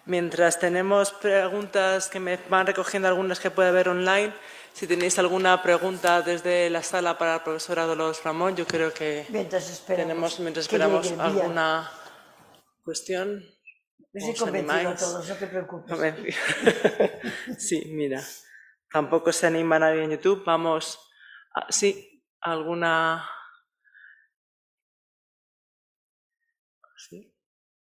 Mientras 0.09 0.59
tenemos 0.59 1.13
preguntas 1.13 2.09
que 2.09 2.19
me 2.19 2.39
van 2.49 2.67
recogiendo 2.67 3.09
algunas 3.09 3.41
que 3.41 3.51
puede 3.51 3.69
haber 3.69 3.91
online, 3.91 4.33
si 4.73 4.87
tenéis 4.87 5.19
alguna 5.19 5.63
pregunta 5.63 6.23
desde 6.23 6.71
la 6.71 6.83
sala 6.83 7.19
para 7.19 7.33
la 7.33 7.45
profesora 7.45 7.85
Dolores 7.85 8.25
Ramón, 8.25 8.57
yo 8.57 8.67
creo 8.67 8.91
que 8.91 9.27
mientras 9.29 9.85
tenemos 9.87 10.41
mientras 10.41 10.65
esperamos 10.65 11.13
alguna 11.19 11.93
cuestión. 12.83 13.45
Estoy 14.13 14.35
convencido 14.35 14.95
todos, 14.95 15.29
no 15.29 15.35
te 15.35 15.47
preocupes. 15.47 15.99
sí, 17.59 17.91
mira, 17.93 18.23
tampoco 18.91 19.33
se 19.33 19.47
anima 19.47 19.79
nadie 19.79 20.05
en 20.05 20.11
YouTube. 20.13 20.45
Vamos, 20.45 20.99
sí, 21.69 22.25
alguna. 22.41 23.29
Sí. 26.97 27.35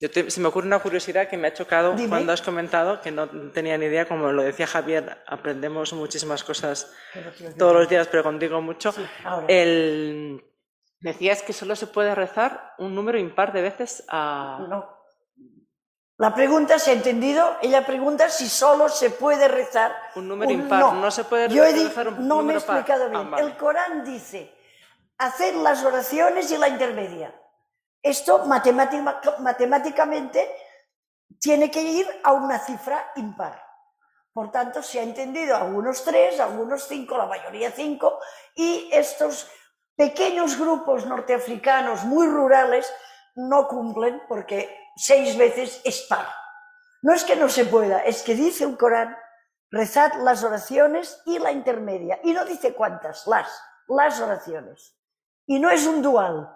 Yo 0.00 0.08
se 0.30 0.40
me 0.40 0.48
ocurre 0.48 0.66
una 0.66 0.78
curiosidad 0.78 1.28
que 1.28 1.36
me 1.36 1.48
ha 1.48 1.54
chocado 1.54 1.94
cuando 2.08 2.32
has 2.32 2.42
comentado, 2.42 3.00
que 3.00 3.10
no 3.10 3.28
tenía 3.50 3.76
ni 3.76 3.86
idea, 3.86 4.08
como 4.08 4.32
lo 4.32 4.42
decía 4.42 4.66
Javier, 4.66 5.22
aprendemos 5.26 5.92
muchísimas 5.92 6.44
cosas 6.44 6.92
todos 7.58 7.74
los 7.74 7.88
días, 7.88 8.08
pero 8.08 8.22
contigo 8.22 8.60
mucho. 8.62 8.94
el... 9.48 10.42
Decías 10.98 11.42
que 11.42 11.52
solo 11.52 11.76
se 11.76 11.86
puede 11.86 12.14
rezar 12.14 12.72
un 12.78 12.94
número 12.94 13.18
impar 13.18 13.52
de 13.52 13.60
veces 13.60 14.04
a... 14.08 14.66
No. 14.68 14.95
La 16.18 16.34
pregunta 16.34 16.78
se 16.78 16.90
ha 16.90 16.94
entendido. 16.94 17.56
Ella 17.60 17.84
pregunta 17.84 18.30
si 18.30 18.48
solo 18.48 18.88
se 18.88 19.10
puede 19.10 19.48
rezar 19.48 19.94
un 20.14 20.28
número 20.28 20.50
impar. 20.50 20.94
No. 20.94 21.10
se 21.10 21.24
puede 21.24 21.48
Yo 21.48 21.64
rezar 21.64 22.08
un 22.08 22.26
no 22.26 22.36
número 22.36 22.36
No 22.36 22.42
me 22.44 22.54
he 22.54 22.56
explicado 22.56 23.10
bien. 23.10 23.34
Ah, 23.34 23.40
el 23.40 23.56
Corán 23.56 24.04
dice 24.04 24.54
hacer 25.18 25.54
las 25.56 25.84
oraciones 25.84 26.50
y 26.50 26.56
la 26.56 26.68
intermedia. 26.68 27.34
Esto 28.02 28.46
matemáticamente 28.46 30.48
tiene 31.40 31.70
que 31.70 31.82
ir 31.82 32.06
a 32.22 32.32
una 32.32 32.58
cifra 32.58 33.12
impar. 33.16 33.62
Por 34.32 34.50
tanto, 34.50 34.82
se 34.82 35.00
ha 35.00 35.02
entendido 35.02 35.56
algunos 35.56 36.04
tres, 36.04 36.38
algunos 36.40 36.86
cinco, 36.86 37.16
la 37.16 37.26
mayoría 37.26 37.70
cinco, 37.70 38.18
y 38.54 38.90
estos 38.92 39.50
pequeños 39.96 40.58
grupos 40.58 41.06
norteafricanos 41.06 42.04
muy 42.04 42.26
rurales 42.26 42.92
no 43.34 43.66
cumplen 43.66 44.22
porque 44.28 44.78
seis 44.96 45.36
veces 45.36 45.80
es 45.84 46.02
par. 46.02 46.26
No 47.02 47.14
es 47.14 47.24
que 47.24 47.36
no 47.36 47.48
se 47.48 47.66
pueda, 47.66 48.00
es 48.00 48.22
que 48.22 48.34
dice 48.34 48.64
el 48.64 48.76
Corán, 48.76 49.16
rezad 49.70 50.14
las 50.22 50.42
oraciones 50.42 51.22
y 51.26 51.38
la 51.38 51.52
intermedia. 51.52 52.18
Y 52.24 52.32
no 52.32 52.44
dice 52.44 52.74
cuántas, 52.74 53.26
las, 53.26 53.48
las 53.86 54.20
oraciones. 54.20 54.96
Y 55.46 55.60
no 55.60 55.70
es 55.70 55.86
un 55.86 56.02
dual, 56.02 56.48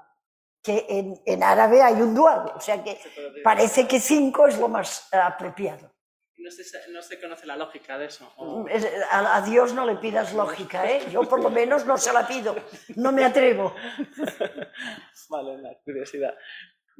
que 0.63 0.87
en, 1.25 1.43
árabe 1.43 1.83
hay 1.83 1.95
un 2.03 2.15
dual, 2.15 2.53
o 2.55 2.61
sea 2.61 2.83
que 2.83 2.99
parece 3.43 3.87
que 3.87 4.01
cinco 4.01 4.47
es 4.47 4.59
lo 4.59 4.69
más 4.69 5.09
apropiado. 5.13 5.91
No 6.37 6.51
se, 6.51 6.65
no 6.91 7.03
se 7.03 7.21
conoce 7.21 7.47
la 7.47 7.57
lógica 7.57 7.99
de 7.99 8.07
eso. 8.07 8.33
o... 8.37 8.67
a, 9.11 9.37
a, 9.37 9.43
Dios 9.43 9.75
no 9.75 9.85
le 9.85 9.97
pidas 9.97 10.33
lógica, 10.33 10.91
¿eh? 10.91 11.03
Yo 11.11 11.23
por 11.23 11.43
lo 11.43 11.51
menos 11.51 11.85
no 11.85 11.99
se 11.99 12.13
la 12.15 12.27
pido, 12.27 12.57
no 12.97 13.13
me 13.13 13.25
atrevo. 13.27 13.75
vale, 15.29 15.59
la 15.59 15.75
curiosidad. 15.85 16.35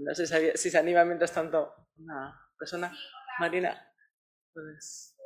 No 0.01 0.15
sé 0.15 0.27
si, 0.27 0.35
si 0.55 0.71
se 0.71 0.79
anima 0.79 1.05
mientras 1.05 1.33
tanto 1.33 1.75
una 1.99 2.35
persona. 2.59 2.93
Marina, 3.39 3.93
pues 4.53 5.17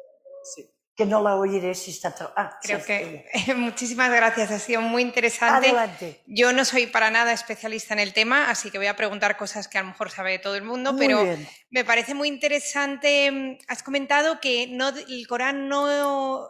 sí 0.42 0.74
que 0.96 1.06
no 1.06 1.22
la 1.22 1.34
oiré 1.34 1.74
si 1.74 1.90
está... 1.90 2.14
Ah, 2.36 2.56
Creo 2.62 2.84
que 2.84 3.26
muchísimas 3.56 4.10
gracias, 4.10 4.50
ha 4.52 4.58
sido 4.58 4.80
muy 4.80 5.02
interesante. 5.02 5.68
Adelante. 5.68 6.22
Yo 6.26 6.52
no 6.52 6.64
soy 6.64 6.86
para 6.86 7.10
nada 7.10 7.32
especialista 7.32 7.94
en 7.94 8.00
el 8.00 8.12
tema, 8.12 8.48
así 8.48 8.70
que 8.70 8.78
voy 8.78 8.86
a 8.86 8.94
preguntar 8.94 9.36
cosas 9.36 9.66
que 9.66 9.78
a 9.78 9.82
lo 9.82 9.88
mejor 9.88 10.10
sabe 10.10 10.38
todo 10.38 10.54
el 10.54 10.62
mundo, 10.62 10.92
muy 10.92 11.06
pero 11.06 11.24
bien. 11.24 11.48
me 11.70 11.84
parece 11.84 12.14
muy 12.14 12.28
interesante. 12.28 13.58
Has 13.66 13.82
comentado 13.82 14.38
que 14.40 14.68
no, 14.68 14.90
el 14.90 15.26
Corán 15.26 15.68
no, 15.68 16.48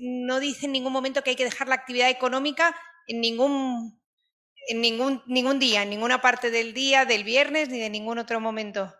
no 0.00 0.40
dice 0.40 0.66
en 0.66 0.72
ningún 0.72 0.92
momento 0.92 1.24
que 1.24 1.30
hay 1.30 1.36
que 1.36 1.44
dejar 1.44 1.66
la 1.66 1.74
actividad 1.74 2.08
económica 2.08 2.76
en 3.08 3.20
ningún, 3.20 4.00
en 4.68 4.80
ningún, 4.80 5.22
ningún 5.26 5.58
día, 5.58 5.82
en 5.82 5.90
ninguna 5.90 6.20
parte 6.20 6.50
del 6.50 6.72
día, 6.74 7.04
del 7.04 7.24
viernes 7.24 7.68
ni 7.68 7.78
de 7.80 7.90
ningún 7.90 8.18
otro 8.18 8.40
momento. 8.40 8.94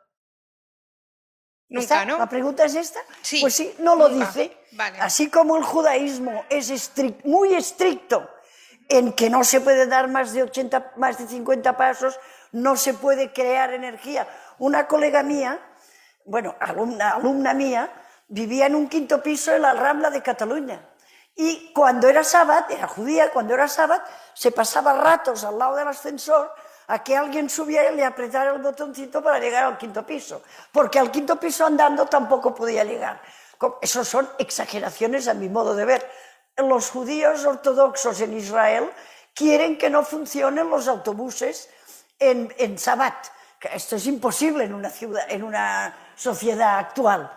Nunca. 1.68 2.04
¿no? 2.04 2.18
¿La 2.18 2.28
pregunta 2.28 2.64
es 2.64 2.74
esta? 2.74 3.00
Sí, 3.22 3.40
pues 3.40 3.54
sí, 3.54 3.74
no 3.78 3.94
lo 3.96 4.08
nunca. 4.08 4.26
dice. 4.26 4.56
Vale. 4.72 4.98
Así 5.00 5.30
como 5.30 5.56
el 5.56 5.62
judaísmo 5.62 6.44
es 6.50 6.70
estric- 6.70 7.24
muy 7.24 7.54
estricto 7.54 8.28
en 8.88 9.12
que 9.12 9.30
no 9.30 9.42
se 9.42 9.60
puede 9.60 9.86
dar 9.86 10.08
más 10.08 10.32
de 10.34 10.42
80, 10.42 10.92
más 10.96 11.16
de 11.18 11.26
50 11.26 11.76
pasos, 11.76 12.18
no 12.52 12.76
se 12.76 12.92
puede 12.92 13.32
crear 13.32 13.72
energía. 13.72 14.28
Una 14.58 14.86
colega 14.86 15.22
mía, 15.22 15.60
bueno, 16.26 16.54
alumna, 16.60 17.12
alumna 17.12 17.54
mía, 17.54 17.90
vivía 18.28 18.66
en 18.66 18.74
un 18.74 18.88
quinto 18.88 19.22
piso 19.22 19.54
en 19.54 19.62
la 19.62 19.72
Rambla 19.72 20.10
de 20.10 20.22
Cataluña. 20.22 20.88
Y 21.34 21.72
cuando 21.72 22.10
era 22.10 22.22
sábado, 22.22 22.66
era 22.68 22.86
judía, 22.86 23.30
cuando 23.30 23.54
era 23.54 23.66
sábado, 23.66 24.02
se 24.34 24.52
pasaba 24.52 24.92
ratos 24.94 25.44
al 25.44 25.58
lado 25.58 25.76
del 25.76 25.88
ascensor 25.88 26.52
a 26.88 27.02
que 27.02 27.16
alguien 27.16 27.48
subiera 27.48 27.92
y 27.92 27.96
le 27.96 28.04
apretara 28.04 28.52
el 28.52 28.60
botoncito 28.60 29.22
para 29.22 29.38
llegar 29.38 29.64
al 29.64 29.78
quinto 29.78 30.04
piso, 30.04 30.42
porque 30.72 30.98
al 30.98 31.10
quinto 31.10 31.36
piso 31.36 31.64
andando 31.64 32.06
tampoco 32.06 32.54
podía 32.54 32.84
llegar. 32.84 33.20
Eso 33.80 34.04
son 34.04 34.28
exageraciones 34.38 35.28
a 35.28 35.34
mi 35.34 35.48
modo 35.48 35.74
de 35.74 35.84
ver. 35.84 36.10
Los 36.56 36.90
judíos 36.90 37.44
ortodoxos 37.44 38.20
en 38.20 38.36
Israel 38.36 38.90
quieren 39.34 39.78
que 39.78 39.88
no 39.88 40.04
funcionen 40.04 40.68
los 40.68 40.88
autobuses 40.88 41.70
en, 42.18 42.52
en 42.58 42.78
Sabbat. 42.78 43.28
Esto 43.72 43.96
es 43.96 44.06
imposible 44.06 44.64
en 44.64 44.74
una, 44.74 44.90
ciudad, 44.90 45.24
en 45.28 45.44
una 45.44 45.96
sociedad 46.16 46.78
actual. 46.78 47.32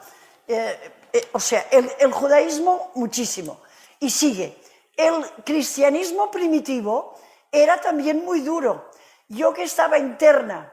Eh, 0.47 0.93
eh, 1.13 1.29
o 1.31 1.39
sea, 1.39 1.67
el, 1.71 1.89
el 1.99 2.11
judaísmo 2.11 2.91
muchísimo. 2.95 3.61
Y 3.99 4.09
sigue. 4.09 4.57
El 4.97 5.25
cristianismo 5.43 6.31
primitivo 6.31 7.15
era 7.51 7.79
también 7.81 8.23
muy 8.23 8.41
duro. 8.41 8.91
Yo 9.27 9.53
que 9.53 9.63
estaba 9.63 9.97
interna, 9.97 10.71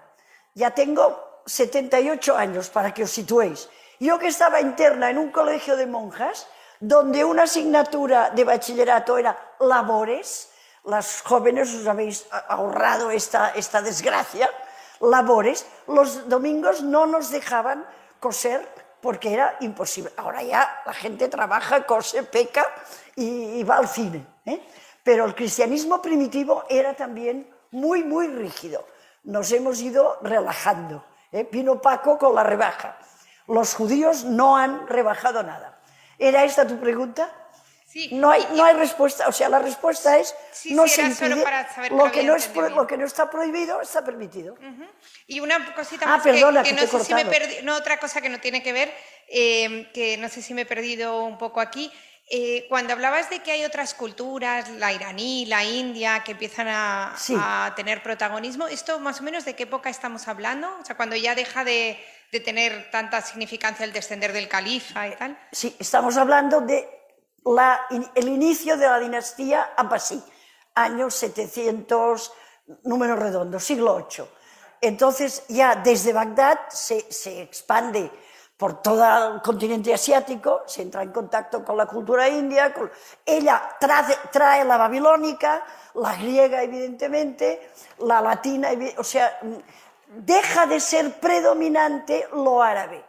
ya 0.54 0.70
tengo 0.72 1.42
78 1.46 2.36
años 2.36 2.68
para 2.70 2.94
que 2.94 3.04
os 3.04 3.10
situéis, 3.10 3.68
yo 3.98 4.18
que 4.18 4.28
estaba 4.28 4.60
interna 4.60 5.10
en 5.10 5.18
un 5.18 5.30
colegio 5.30 5.76
de 5.76 5.86
monjas, 5.86 6.46
donde 6.80 7.24
una 7.24 7.44
asignatura 7.44 8.30
de 8.30 8.44
bachillerato 8.44 9.16
era 9.18 9.54
labores, 9.60 10.50
las 10.84 11.22
jóvenes 11.22 11.72
os 11.74 11.86
habéis 11.86 12.26
ahorrado 12.48 13.10
esta, 13.10 13.50
esta 13.50 13.82
desgracia, 13.82 14.50
labores, 15.00 15.66
los 15.86 16.28
domingos 16.28 16.82
no 16.82 17.06
nos 17.06 17.30
dejaban 17.30 17.86
coser 18.18 18.68
porque 19.02 19.34
era 19.34 19.56
imposible. 19.60 20.12
Ahora 20.16 20.42
ya 20.42 20.82
la 20.86 20.94
gente 20.94 21.28
trabaja, 21.28 21.84
cose, 21.84 22.22
peca 22.22 22.64
y, 23.16 23.58
y 23.58 23.64
va 23.64 23.76
al 23.76 23.88
cine. 23.88 24.24
¿eh? 24.46 24.62
Pero 25.02 25.24
el 25.24 25.34
cristianismo 25.34 26.00
primitivo 26.00 26.64
era 26.70 26.94
también 26.94 27.46
muy, 27.72 28.04
muy 28.04 28.28
rígido. 28.28 28.86
Nos 29.24 29.50
hemos 29.52 29.80
ido 29.82 30.18
relajando. 30.22 31.04
¿eh? 31.32 31.48
Vino 31.50 31.82
Paco 31.82 32.16
con 32.16 32.34
la 32.34 32.44
rebaja. 32.44 32.96
Los 33.48 33.74
judíos 33.74 34.24
no 34.24 34.56
han 34.56 34.86
rebajado 34.86 35.42
nada. 35.42 35.80
¿Era 36.18 36.44
esta 36.44 36.66
tu 36.66 36.78
pregunta? 36.78 37.28
Sí. 37.92 38.08
No 38.12 38.30
hay, 38.30 38.46
no 38.54 38.64
hay 38.64 38.74
respuesta. 38.74 39.28
O 39.28 39.32
sea, 39.32 39.50
la 39.50 39.58
respuesta 39.58 40.16
es 40.18 40.34
Sí, 40.50 40.72
no 40.72 40.88
sí, 40.88 40.94
se 40.94 41.02
impide. 41.02 41.42
para 41.42 41.70
saber 41.74 41.90
que 41.90 41.96
lo, 41.96 42.10
que 42.10 42.22
no 42.22 42.34
es, 42.36 42.50
lo 42.54 42.86
que 42.86 42.96
no 42.96 43.04
está 43.06 43.28
prohibido 43.28 43.82
está 43.82 44.02
permitido. 44.02 44.54
Y 45.26 45.40
una 45.40 45.74
cosita 45.74 46.06
Ah, 46.06 46.16
más 46.16 46.22
perdona, 46.22 46.62
que, 46.62 46.70
que 46.70 46.76
que 46.76 46.86
te 46.86 46.92
no 46.92 46.98
sé 46.98 47.04
si 47.04 47.14
me 47.14 47.26
perdí, 47.26 47.56
no, 47.64 47.76
otra 47.76 47.98
cosa 47.98 48.22
que 48.22 48.30
no 48.30 48.40
tiene 48.40 48.62
que 48.62 48.72
ver, 48.72 48.92
eh, 49.28 49.90
que 49.92 50.16
no 50.16 50.28
sé 50.30 50.40
si 50.40 50.54
me 50.54 50.62
he 50.62 50.66
perdido 50.66 51.22
un 51.22 51.36
poco 51.36 51.60
aquí. 51.60 51.92
Eh, 52.30 52.64
cuando 52.70 52.94
hablabas 52.94 53.28
de 53.28 53.40
que 53.40 53.50
hay 53.52 53.64
otras 53.64 53.92
culturas, 53.92 54.70
la 54.70 54.90
iraní, 54.92 55.44
la 55.44 55.62
india, 55.64 56.22
que 56.24 56.32
empiezan 56.32 56.68
a, 56.68 57.14
a 57.36 57.74
tener 57.74 58.02
protagonismo, 58.02 58.68
¿esto 58.68 59.00
más 59.00 59.20
o 59.20 59.22
menos 59.22 59.44
de 59.44 59.54
qué 59.54 59.64
época 59.64 59.90
estamos 59.90 60.28
hablando? 60.28 60.78
O 60.80 60.84
sea, 60.84 60.96
cuando 60.96 61.14
ya 61.16 61.34
deja 61.34 61.62
de, 61.62 62.02
de 62.30 62.40
tener 62.40 62.90
tanta 62.90 63.20
significancia 63.20 63.84
el 63.84 63.92
descender 63.92 64.32
del 64.32 64.48
califa 64.48 65.08
y 65.08 65.16
tal. 65.16 65.38
Sí, 65.50 65.76
estamos 65.78 66.16
hablando 66.16 66.62
de 66.62 66.88
el 68.14 68.28
inicio 68.28 68.76
de 68.76 68.86
la 68.86 68.98
dinastía 68.98 69.72
Abbasí, 69.76 70.22
años 70.74 71.14
700, 71.14 72.32
número 72.84 73.16
redondo, 73.16 73.58
siglo 73.58 73.96
VIII. 73.96 74.26
Entonces, 74.80 75.44
ya 75.48 75.76
desde 75.76 76.12
Bagdad 76.12 76.58
se, 76.68 77.12
se 77.12 77.42
expande 77.42 78.10
por 78.56 78.80
todo 78.80 79.34
el 79.34 79.42
continente 79.42 79.92
asiático, 79.92 80.62
se 80.66 80.82
entra 80.82 81.02
en 81.02 81.10
contacto 81.12 81.64
con 81.64 81.76
la 81.76 81.86
cultura 81.86 82.28
india. 82.28 82.72
con- 82.72 82.90
ella 83.26 83.76
trae, 83.80 84.16
trae 84.30 84.64
la 84.64 84.76
babilónica, 84.76 85.64
la 85.94 86.14
griega, 86.16 86.62
evidentemente, 86.62 87.72
la 87.98 88.20
latina, 88.20 88.68
o 88.98 89.04
sea, 89.04 89.40
deja 90.06 90.66
de 90.66 90.78
ser 90.78 91.18
predominante 91.18 92.28
lo 92.32 92.62
árabe 92.62 93.04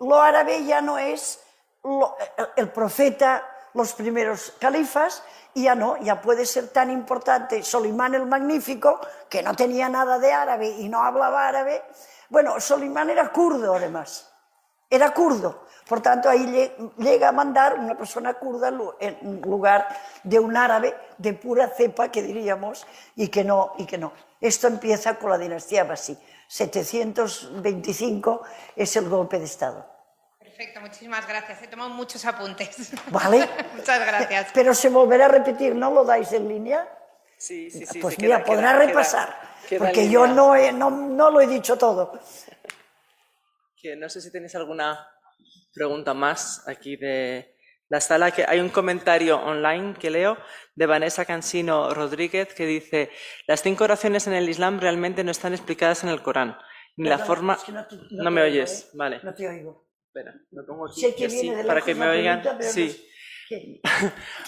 lo 0.00 0.20
árabe 0.20 0.64
ya 0.64 0.80
no 0.80 0.98
es 0.98 1.40
el- 2.56 2.70
profeta, 2.70 3.46
los 3.74 3.92
primeros 3.94 4.54
califas, 4.58 5.22
y 5.54 5.64
ya 5.64 5.74
no, 5.74 5.96
ya 5.98 6.20
puede 6.20 6.46
ser 6.46 6.68
tan 6.68 6.90
importante 6.90 7.62
Solimán 7.62 8.14
el 8.14 8.26
Magnífico, 8.26 9.00
que 9.28 9.42
no 9.42 9.54
tenía 9.54 9.88
nada 9.88 10.18
de 10.18 10.32
árabe 10.32 10.68
y 10.68 10.88
no 10.88 11.02
hablaba 11.02 11.46
árabe. 11.48 11.82
Bueno, 12.28 12.58
Solimán 12.60 13.10
era 13.10 13.30
kurdo 13.30 13.74
además, 13.74 14.32
era 14.90 15.12
kurdo. 15.12 15.62
Por 15.88 16.00
tanto, 16.00 16.30
ahí 16.30 16.46
lle- 16.46 16.94
llega 16.96 17.28
a 17.28 17.32
mandar 17.32 17.78
una 17.78 17.94
persona 17.96 18.32
kurda 18.34 18.68
en 18.68 18.76
lu- 18.78 18.94
en 18.98 19.40
lugar 19.42 19.86
de 20.22 20.38
un 20.40 20.56
árabe 20.56 20.96
de 21.18 21.34
pura 21.34 21.68
cepa, 21.68 22.08
que 22.10 22.22
diríamos, 22.22 22.86
y 23.16 23.28
que 23.28 23.44
no. 23.44 23.74
Y 23.76 23.84
que 23.84 23.98
no. 23.98 24.12
Esto 24.40 24.66
empieza 24.66 25.16
con 25.18 25.30
la 25.30 25.36
dinastía 25.38 25.82
Abbasí. 25.82 26.18
725 26.48 28.42
es 28.76 28.96
el 28.96 29.08
golpe 29.10 29.38
de 29.38 29.44
Estado. 29.44 29.93
Perfecto, 30.56 30.80
muchísimas 30.80 31.26
gracias. 31.26 31.62
He 31.62 31.66
tomado 31.66 31.90
muchos 31.90 32.24
apuntes. 32.24 32.92
¿Vale? 33.10 33.48
Muchas 33.74 34.06
gracias. 34.06 34.50
Pero 34.54 34.72
se 34.72 34.88
volverá 34.88 35.24
a 35.26 35.28
repetir, 35.28 35.74
¿no 35.74 35.90
lo 35.90 36.04
dais 36.04 36.32
en 36.32 36.48
línea? 36.48 36.88
Sí, 37.36 37.70
sí, 37.70 37.84
sí. 37.84 37.98
pues 37.98 38.16
mira, 38.20 38.36
queda- 38.38 38.44
podrá 38.46 38.72
queda- 38.74 38.86
repasar, 38.86 39.28
queda- 39.30 39.68
queda 39.68 39.78
porque 39.80 40.08
yo 40.08 40.26
no, 40.28 40.54
he- 40.54 40.72
no, 40.72 40.90
no 40.90 41.30
lo 41.30 41.40
he 41.40 41.48
dicho 41.48 41.76
todo. 41.76 42.20
Que 43.76 43.96
no 43.96 44.08
sé 44.08 44.20
si 44.20 44.30
tenéis 44.30 44.54
alguna 44.54 45.08
pregunta 45.74 46.14
más 46.14 46.66
aquí 46.68 46.96
de 46.96 47.56
la 47.88 48.00
sala, 48.00 48.30
que 48.30 48.44
hay 48.46 48.60
un 48.60 48.68
comentario 48.68 49.36
online 49.44 49.94
que 49.98 50.10
leo 50.10 50.38
de 50.76 50.86
Vanessa 50.86 51.24
Cansino 51.24 51.92
Rodríguez 51.92 52.54
que 52.54 52.64
dice, 52.64 53.10
las 53.48 53.60
cinco 53.62 53.82
oraciones 53.84 54.26
en 54.28 54.34
el 54.34 54.48
Islam 54.48 54.78
realmente 54.78 55.24
no 55.24 55.32
están 55.32 55.52
explicadas 55.52 56.04
en 56.04 56.10
el 56.10 56.22
Corán, 56.22 56.56
ni 56.96 57.08
la 57.08 57.18
forma... 57.18 57.54
es 57.54 57.64
que 57.64 57.72
no 57.72 57.86
te- 57.86 57.96
no 57.96 58.02
no 58.10 58.24
te 58.24 58.30
me 58.30 58.42
oigo, 58.42 58.54
oyes, 58.54 58.84
¿eh? 58.84 58.90
vale. 58.94 59.20
No 59.24 59.34
te 59.34 59.48
oigo. 59.48 59.83
Espera, 60.14 60.32
lo 60.52 60.64
pongo 60.64 60.86
aquí, 60.86 61.00
Sé 61.00 61.14
que 61.16 61.26
así, 61.26 61.40
viene 61.42 61.56
de 61.56 61.64
para 61.64 61.80
que 61.80 61.94
me 61.94 62.06
la 62.06 62.12
oigan. 62.12 62.40
pregunta, 62.40 62.58
pero 62.58 62.70
no 62.70 63.04
Sí. 63.48 63.82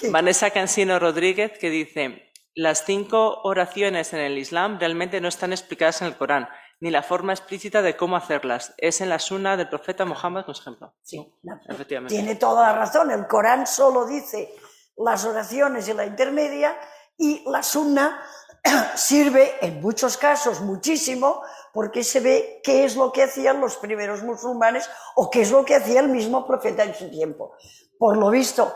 Vanessa 0.11 0.49
Cansino 0.51 0.97
Rodríguez 0.97 1.59
que 1.59 1.69
dice, 1.69 2.31
las 2.55 2.85
cinco 2.85 3.41
oraciones 3.43 4.13
en 4.13 4.19
el 4.19 4.37
Islam 4.37 4.79
realmente 4.79 5.19
no 5.21 5.27
están 5.27 5.51
explicadas 5.51 6.01
en 6.01 6.07
el 6.07 6.15
Corán, 6.17 6.47
ni 6.79 6.89
la 6.89 7.03
forma 7.03 7.33
explícita 7.33 7.81
de 7.81 7.95
cómo 7.97 8.15
hacerlas. 8.15 8.73
Es 8.77 9.01
en 9.01 9.09
la 9.09 9.19
sunna 9.19 9.57
del 9.57 9.69
profeta 9.69 10.05
Muhammad, 10.05 10.45
por 10.45 10.55
ejemplo. 10.55 10.95
Sí, 11.03 11.17
no, 11.43 11.59
Efectivamente. 11.67 12.15
Tiene 12.15 12.35
toda 12.35 12.71
la 12.71 12.79
razón. 12.79 13.11
El 13.11 13.27
Corán 13.27 13.67
solo 13.67 14.07
dice 14.07 14.49
las 14.97 15.25
oraciones 15.25 15.87
y 15.89 15.93
la 15.93 16.05
intermedia 16.05 16.77
y 17.17 17.43
la 17.49 17.61
sunna 17.61 18.23
sirve 18.95 19.55
en 19.61 19.81
muchos 19.81 20.17
casos 20.17 20.61
muchísimo 20.61 21.41
porque 21.73 22.03
se 22.03 22.19
ve 22.19 22.61
qué 22.63 22.85
es 22.85 22.95
lo 22.95 23.11
que 23.11 23.23
hacían 23.23 23.61
los 23.61 23.77
primeros 23.77 24.23
musulmanes 24.23 24.89
o 25.15 25.29
qué 25.29 25.41
es 25.41 25.51
lo 25.51 25.63
que 25.63 25.75
hacía 25.75 25.99
el 25.99 26.09
mismo 26.09 26.45
profeta 26.47 26.83
en 26.83 26.95
su 26.95 27.09
tiempo. 27.09 27.53
Por 27.97 28.17
lo 28.17 28.29
visto, 28.29 28.73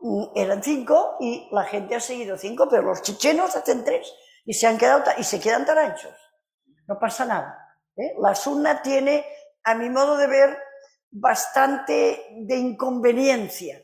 mm, 0.00 0.24
eran 0.34 0.62
cinco 0.62 1.16
y 1.20 1.48
la 1.52 1.64
gente 1.64 1.94
ha 1.94 2.00
seguido 2.00 2.36
cinco, 2.36 2.68
pero 2.68 2.82
los 2.82 3.02
chechenos 3.02 3.56
hacen 3.56 3.84
tres 3.84 4.12
y 4.44 4.54
se 4.54 4.66
han 4.66 4.78
quedado 4.78 5.04
y 5.18 5.24
se 5.24 5.40
quedan 5.40 5.64
tan 5.64 5.78
anchos. 5.78 6.14
No 6.86 6.98
pasa 6.98 7.24
nada. 7.24 7.78
¿eh? 7.96 8.14
La 8.20 8.34
sunna 8.34 8.82
tiene, 8.82 9.24
a 9.64 9.74
mi 9.74 9.88
modo 9.88 10.16
de 10.16 10.26
ver, 10.26 10.58
bastante 11.10 12.26
de 12.46 12.56
inconveniencia, 12.56 13.82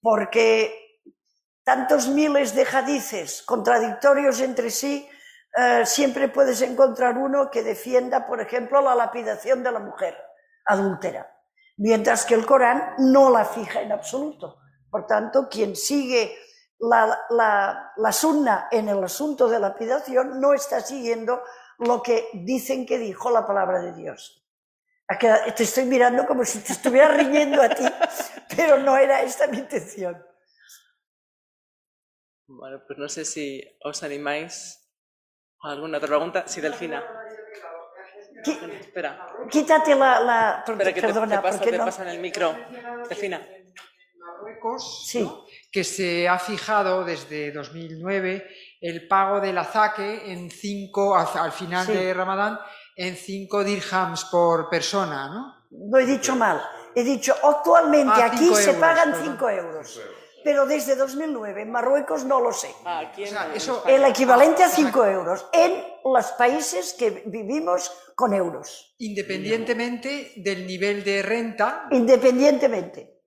porque 0.00 0.89
tantos 1.70 2.08
miles 2.08 2.52
de 2.52 2.66
hadices 2.66 3.42
contradictorios 3.42 4.40
entre 4.40 4.70
sí, 4.70 5.08
eh, 5.56 5.86
siempre 5.86 6.26
puedes 6.26 6.60
encontrar 6.62 7.16
uno 7.16 7.48
que 7.48 7.62
defienda, 7.62 8.26
por 8.26 8.40
ejemplo, 8.40 8.80
la 8.80 8.96
lapidación 8.96 9.62
de 9.62 9.70
la 9.70 9.78
mujer 9.78 10.16
adúltera, 10.64 11.32
mientras 11.76 12.24
que 12.24 12.34
el 12.34 12.44
Corán 12.44 12.94
no 12.98 13.30
la 13.30 13.44
fija 13.44 13.82
en 13.82 13.92
absoluto. 13.92 14.58
Por 14.90 15.06
tanto, 15.06 15.48
quien 15.48 15.76
sigue 15.76 16.36
la, 16.80 17.16
la, 17.30 17.92
la 17.96 18.10
sunna 18.10 18.66
en 18.72 18.88
el 18.88 19.04
asunto 19.04 19.48
de 19.48 19.60
lapidación 19.60 20.40
no 20.40 20.52
está 20.54 20.80
siguiendo 20.80 21.40
lo 21.78 22.02
que 22.02 22.30
dicen 22.32 22.84
que 22.84 22.98
dijo 22.98 23.30
la 23.30 23.46
palabra 23.46 23.80
de 23.80 23.92
Dios. 23.92 24.44
Te 25.20 25.62
estoy 25.62 25.84
mirando 25.84 26.26
como 26.26 26.44
si 26.44 26.58
te 26.58 26.72
estuviera 26.72 27.06
riñendo 27.14 27.62
a 27.62 27.68
ti, 27.68 27.84
pero 28.56 28.76
no 28.78 28.96
era 28.96 29.22
esta 29.22 29.46
mi 29.46 29.58
intención. 29.58 30.20
Bueno, 32.52 32.82
pues 32.86 32.98
no 32.98 33.08
sé 33.08 33.24
si 33.24 33.62
os 33.84 34.02
animáis 34.02 34.76
a 35.62 35.70
alguna 35.70 35.98
otra 35.98 36.08
pregunta. 36.08 36.44
Sí, 36.46 36.60
Delfina. 36.60 37.02
Espera. 38.80 39.26
Quítate 39.50 39.94
la... 39.94 40.20
la... 40.20 40.64
Espera, 40.66 40.92
que 40.92 41.00
Perdona, 41.00 41.40
te, 41.42 41.48
te, 41.48 41.52
¿por 41.56 41.60
qué 41.64 41.70
te 41.70 41.78
no? 41.78 41.84
pasan 41.84 42.08
el 42.08 42.18
micro. 42.18 42.54
Delfina. 43.08 43.46
Marruecos, 44.18 45.06
Sí. 45.06 45.22
¿no? 45.22 45.44
que 45.70 45.84
se 45.84 46.28
ha 46.28 46.38
fijado 46.38 47.04
desde 47.04 47.52
2009 47.52 48.44
el 48.80 49.06
pago 49.06 49.40
del 49.40 49.56
azaque 49.56 50.32
en 50.32 50.50
cinco, 50.50 51.14
al, 51.16 51.28
al 51.38 51.52
final 51.52 51.86
Sí. 51.86 51.92
de 51.92 52.12
Ramadán, 52.14 52.58
en 52.96 53.14
5 53.16 53.62
dirhams 53.64 54.24
por 54.24 54.68
persona, 54.68 55.28
¿no? 55.28 55.66
No 55.70 55.98
he 55.98 56.04
dicho 56.06 56.34
mal. 56.34 56.60
He 56.94 57.04
dicho, 57.04 57.32
actualmente 57.42 58.12
Ah, 58.20 58.26
aquí 58.26 58.38
cinco 58.38 58.56
se 58.56 58.70
euros, 58.70 58.80
pagan 58.80 59.10
perdón. 59.12 59.26
5 59.38 59.50
euros. 59.50 60.00
Pero 60.42 60.66
desde 60.66 60.96
2009 60.96 61.62
en 61.62 61.70
Marruecos 61.70 62.24
no 62.24 62.40
lo 62.40 62.52
sé. 62.52 62.74
Ah, 62.84 63.00
aquí 63.00 63.22
O 63.22 63.26
en- 63.26 63.32
sea, 63.32 63.46
en 63.46 63.52
eso- 63.52 63.76
España. 63.78 63.96
El 63.96 64.04
equivalente 64.04 64.62
a 64.62 64.66
Ah, 64.66 64.70
5 64.70 65.04
euros 65.04 65.46
en 65.52 65.84
los 66.04 66.26
países 66.32 66.94
que 66.94 67.22
vivimos 67.26 67.90
con 68.14 68.32
euros, 68.34 68.94
Independientemente 68.98 70.32
del 70.36 70.66
nivel 70.66 71.02
de 71.04 71.22
renta, 71.22 71.86
independientemente. 71.90 73.18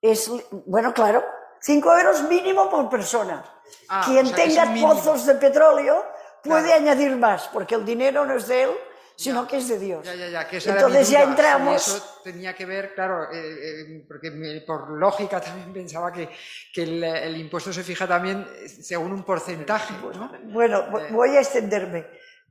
Es, 0.00 0.30
bueno, 0.66 0.92
claro, 0.92 1.24
5 1.60 1.96
euros 1.98 2.22
mínimo 2.24 2.68
por 2.70 2.88
persona. 2.88 3.44
Ah, 3.88 4.02
Quien 4.04 4.26
o 4.26 4.28
sea, 4.28 4.44
es 4.44 4.54
tenga 4.54 4.80
pozos 4.88 5.26
de 5.26 5.34
petróleo 5.34 6.04
puede 6.44 6.66
Claro. 6.66 6.80
añadir 6.82 7.16
más, 7.16 7.48
porque 7.48 7.74
el 7.74 7.84
dinero 7.84 8.24
no 8.24 8.34
es 8.34 8.46
de 8.46 8.64
él, 8.64 8.70
sino 9.16 9.42
Ya. 9.42 9.48
que 9.48 9.56
es 9.56 9.68
de 9.68 9.78
Dios. 9.78 10.04
Ya, 10.04 10.14
ya, 10.14 10.28
ya, 10.28 10.48
que 10.48 10.58
esa 10.58 10.72
era 10.72 10.80
Entonces 10.82 11.08
mi 11.08 11.12
ya 11.14 11.18
duda, 11.20 11.26
si 11.26 11.30
entramos. 11.32 11.88
eso 11.88 12.20
tenía 12.22 12.54
que 12.54 12.66
ver, 12.66 12.94
claro, 12.94 13.32
eh, 13.32 13.36
eh, 13.38 14.04
porque 14.06 14.30
me- 14.30 14.60
por 14.60 14.90
lógica 14.90 15.40
también 15.40 15.72
pensaba 15.72 16.12
que, 16.12 16.28
que 16.72 16.82
el, 16.82 17.02
el 17.02 17.36
impuesto 17.38 17.72
se 17.72 17.82
fija 17.82 18.06
también 18.06 18.46
eh, 18.56 18.68
según 18.68 19.12
un 19.12 19.24
porcentaje, 19.24 19.94
¿no? 20.14 20.30
Bueno, 20.52 20.98
Eh. 20.98 21.08
voy 21.10 21.36
a 21.36 21.40
extenderme. 21.40 22.06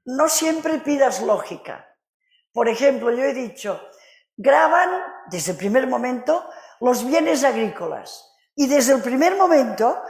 No 0.05 0.27
siempre 0.29 0.79
pidas 0.79 1.21
lógica. 1.21 1.87
Por 2.51 2.67
ejemplo, 2.69 3.11
yo 3.11 3.23
he 3.23 3.33
dicho, 3.33 3.81
graban 4.37 4.89
desde 5.29 5.51
el 5.53 5.57
primer 5.57 5.87
momento 5.87 6.47
los 6.81 7.05
bienes 7.05 7.43
agrícolas 7.43 8.33
y 8.55 8.67
desde 8.67 8.93
el 8.93 9.01
primer 9.01 9.35
momento 9.35 10.01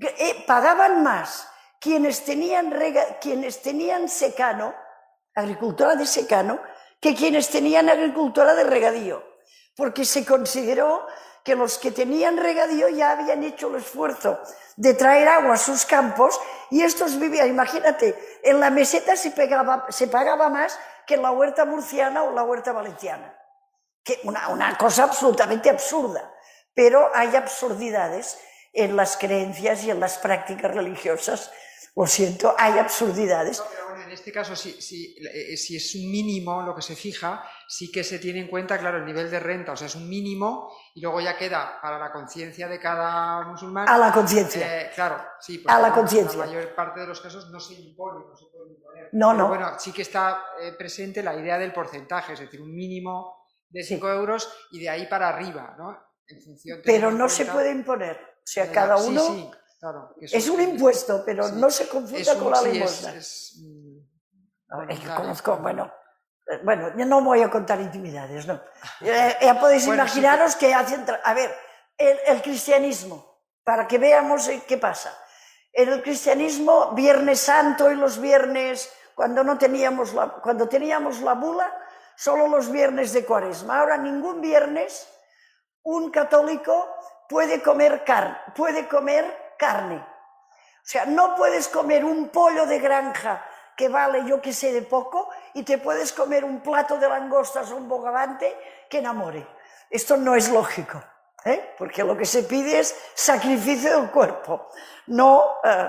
eh, 0.00 0.44
pagaban 0.46 1.02
más 1.02 1.46
quienes 1.80 2.24
tenían, 2.24 2.70
rega- 2.70 3.18
quienes 3.20 3.62
tenían 3.62 4.08
secano, 4.08 4.74
agricultura 5.34 5.94
de 5.96 6.06
secano, 6.06 6.60
que 7.00 7.14
quienes 7.14 7.48
tenían 7.48 7.88
agricultura 7.88 8.54
de 8.54 8.64
regadío, 8.64 9.22
porque 9.76 10.04
se 10.04 10.24
consideró 10.24 11.06
que 11.44 11.54
los 11.54 11.78
que 11.78 11.90
tenían 11.90 12.36
regadío 12.36 12.88
ya 12.88 13.12
habían 13.12 13.42
hecho 13.42 13.68
el 13.68 13.76
esfuerzo 13.76 14.38
de 14.76 14.94
traer 14.94 15.28
agua 15.28 15.54
a 15.54 15.58
sus 15.58 15.86
campos 15.86 16.38
y 16.70 16.82
estos 16.82 17.18
vivían, 17.18 17.48
imagínate, 17.48 18.40
en 18.42 18.60
la 18.60 18.70
meseta 18.70 19.16
se, 19.16 19.32
se 19.88 20.06
pagaba 20.08 20.48
más 20.50 20.78
que 21.06 21.14
en 21.14 21.22
la 21.22 21.30
huerta 21.30 21.64
murciana 21.64 22.22
o 22.22 22.32
la 22.32 22.42
huerta 22.42 22.72
valenciana. 22.72 23.36
Que 24.04 24.20
una, 24.24 24.48
una 24.48 24.76
cosa 24.78 25.04
absolutamente 25.04 25.68
absurda, 25.70 26.32
pero 26.74 27.10
hay 27.14 27.34
absurdidades 27.36 28.38
en 28.72 28.96
las 28.96 29.16
creencias 29.16 29.84
y 29.84 29.90
en 29.90 30.00
las 30.00 30.18
prácticas 30.18 30.74
religiosas. 30.74 31.50
Lo 31.96 32.06
siento, 32.06 32.54
hay 32.56 32.78
absurdidades. 32.78 33.62
En 34.10 34.14
este 34.14 34.32
caso, 34.32 34.56
si, 34.56 34.72
si, 34.82 35.14
eh, 35.32 35.56
si 35.56 35.76
es 35.76 35.94
un 35.94 36.10
mínimo 36.10 36.62
lo 36.62 36.74
que 36.74 36.82
se 36.82 36.96
fija, 36.96 37.44
sí 37.68 37.92
que 37.92 38.02
se 38.02 38.18
tiene 38.18 38.40
en 38.40 38.48
cuenta, 38.48 38.76
claro, 38.76 38.98
el 38.98 39.04
nivel 39.04 39.30
de 39.30 39.38
renta, 39.38 39.70
o 39.70 39.76
sea, 39.76 39.86
es 39.86 39.94
un 39.94 40.08
mínimo 40.08 40.68
y 40.96 41.00
luego 41.00 41.20
ya 41.20 41.38
queda 41.38 41.78
para 41.80 41.96
la 41.96 42.10
conciencia 42.10 42.66
de 42.66 42.80
cada 42.80 43.44
musulmán. 43.44 43.88
A 43.88 43.96
la 43.96 44.12
conciencia. 44.12 44.80
Eh, 44.82 44.90
claro, 44.96 45.22
sí. 45.38 45.62
A 45.68 45.78
la 45.80 45.88
en 45.88 45.94
conciencia. 45.94 46.40
La 46.40 46.46
mayor 46.46 46.74
parte 46.74 46.98
de 47.02 47.06
los 47.06 47.20
casos 47.20 47.50
no 47.50 47.60
se 47.60 47.74
impone, 47.74 48.26
no 48.28 48.34
se 48.34 48.46
puede 48.46 48.72
imponer. 48.72 49.08
No, 49.12 49.28
Pero 49.30 49.38
no. 49.44 49.48
bueno, 49.48 49.78
sí 49.78 49.92
que 49.92 50.02
está 50.02 50.42
eh, 50.60 50.72
presente 50.76 51.22
la 51.22 51.36
idea 51.36 51.56
del 51.56 51.72
porcentaje, 51.72 52.32
es 52.32 52.40
decir, 52.40 52.60
un 52.60 52.74
mínimo 52.74 53.46
de 53.68 53.84
Sí. 53.84 53.94
5 53.94 54.08
euros 54.10 54.52
y 54.72 54.80
de 54.80 54.88
ahí 54.90 55.06
para 55.06 55.28
arriba, 55.28 55.76
¿no? 55.78 55.96
En 56.26 56.42
función, 56.42 56.80
Pero 56.84 57.12
no 57.12 57.28
se 57.28 57.44
puede 57.44 57.70
imponer. 57.70 58.16
O 58.16 58.42
sea, 58.44 58.64
Eh, 58.64 58.70
cada 58.74 58.98
sí, 58.98 59.08
uno 59.08 59.20
sí, 59.24 59.50
claro, 59.78 60.14
que 60.18 60.24
eso- 60.26 60.36
es 60.36 60.48
un 60.48 60.60
impuesto, 60.60 61.22
pero 61.24 61.46
sí. 61.46 61.54
no 61.56 61.70
se 61.70 61.88
confunda 61.88 62.32
un- 62.34 62.40
con 62.40 62.50
la 62.50 62.58
sí, 62.58 62.66
es- 62.68 62.72
limosna. 62.74 63.14
es, 63.14 63.56
A 64.70 64.78
ver, 64.78 64.90
es 64.90 65.00
que 65.00 65.06
voluntario. 65.06 65.14
conozco, 65.16 65.56
bueno, 65.58 65.92
eh, 66.46 66.60
bueno, 66.62 66.96
yo 66.96 67.04
no 67.06 67.20
voy 67.22 67.42
a 67.42 67.50
contar 67.50 67.80
intimidades, 67.80 68.46
no. 68.46 68.60
Eh, 69.00 69.36
ya 69.40 69.58
podéis 69.58 69.86
Bueno, 69.86 70.06
sí, 70.06 70.18
imaginaros 70.18 70.56
que 70.56 70.74
hacen, 70.74 71.04
a 71.24 71.34
ver, 71.34 71.56
el, 71.96 72.18
el 72.26 72.42
cristianismo, 72.42 73.40
para 73.64 73.86
que 73.86 73.98
veamos 73.98 74.48
eh, 74.48 74.62
qué 74.66 74.78
pasa. 74.78 75.16
En 75.72 75.88
el 75.88 76.02
cristianismo, 76.02 76.92
Viernes 76.92 77.40
Santo 77.40 77.90
y 77.90 77.94
los 77.94 78.20
viernes, 78.20 78.92
cuando 79.14 79.44
no 79.44 79.56
teníamos 79.58 80.12
la, 80.14 80.28
cuando 80.28 80.68
teníamos 80.68 81.20
la 81.20 81.34
bula, 81.34 81.72
solo 82.16 82.48
los 82.48 82.70
viernes 82.70 83.12
de 83.12 83.24
Cuaresma. 83.24 83.80
Ahora 83.80 83.96
ningún 83.96 84.40
viernes 84.40 85.08
un 85.82 86.10
católico 86.10 86.88
puede 87.28 87.62
comer 87.62 88.04
carne, 88.04 88.36
puede 88.54 88.88
comer 88.88 89.54
carne. 89.58 89.96
O 89.96 90.82
sea, 90.90 91.04
no 91.06 91.36
puedes 91.36 91.68
comer 91.68 92.04
un 92.04 92.30
pollo 92.30 92.66
de 92.66 92.78
granja 92.78 93.44
que 93.80 93.88
vale 93.88 94.18
yo 94.28 94.36
que 94.44 94.52
sé 94.52 94.68
de 94.78 94.82
poco 94.82 95.30
y 95.54 95.62
te 95.62 95.78
puedes 95.78 96.12
comer 96.12 96.44
un 96.44 96.60
plato 96.60 96.98
de 96.98 97.08
langostas 97.08 97.70
o 97.72 97.76
un 97.76 97.88
bogavante 97.88 98.46
que 98.90 98.98
enamore. 98.98 99.46
Esto 99.88 100.18
no 100.18 100.34
es 100.36 100.50
lógico, 100.50 101.02
¿eh? 101.46 101.74
porque 101.78 102.04
lo 102.04 102.14
que 102.14 102.26
se 102.26 102.42
pide 102.42 102.78
es 102.78 102.88
sacrificio 103.14 103.98
del 103.98 104.10
cuerpo. 104.10 104.68
No, 105.06 105.32
eh, 105.64 105.88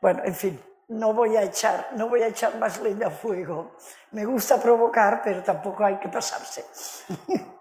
bueno, 0.00 0.22
en 0.24 0.34
fin, 0.36 0.54
no 0.88 1.12
voy 1.14 1.36
a 1.36 1.42
echar, 1.42 1.88
no 1.98 2.08
voy 2.08 2.22
a 2.22 2.28
echar 2.28 2.54
más 2.58 2.80
leña 2.80 3.10
fuego. 3.10 3.76
Me 4.12 4.24
gusta 4.24 4.62
provocar, 4.62 5.20
pero 5.24 5.42
tampoco 5.42 5.84
hay 5.84 5.98
que 5.98 6.08
pasarse. 6.08 6.64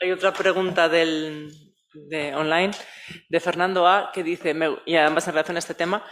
Hay 0.00 0.10
otra 0.12 0.32
pregunta 0.32 0.88
del, 0.88 1.50
de 1.94 2.34
online 2.34 2.72
de 3.28 3.40
Fernando 3.40 3.86
A 3.86 4.10
que 4.12 4.22
dice, 4.22 4.52
me- 4.52 4.78
y 4.84 4.96
además 4.96 5.26
en 5.26 5.32
relación 5.34 5.56
a 5.56 5.60
este 5.60 5.74
tema, 5.74 6.04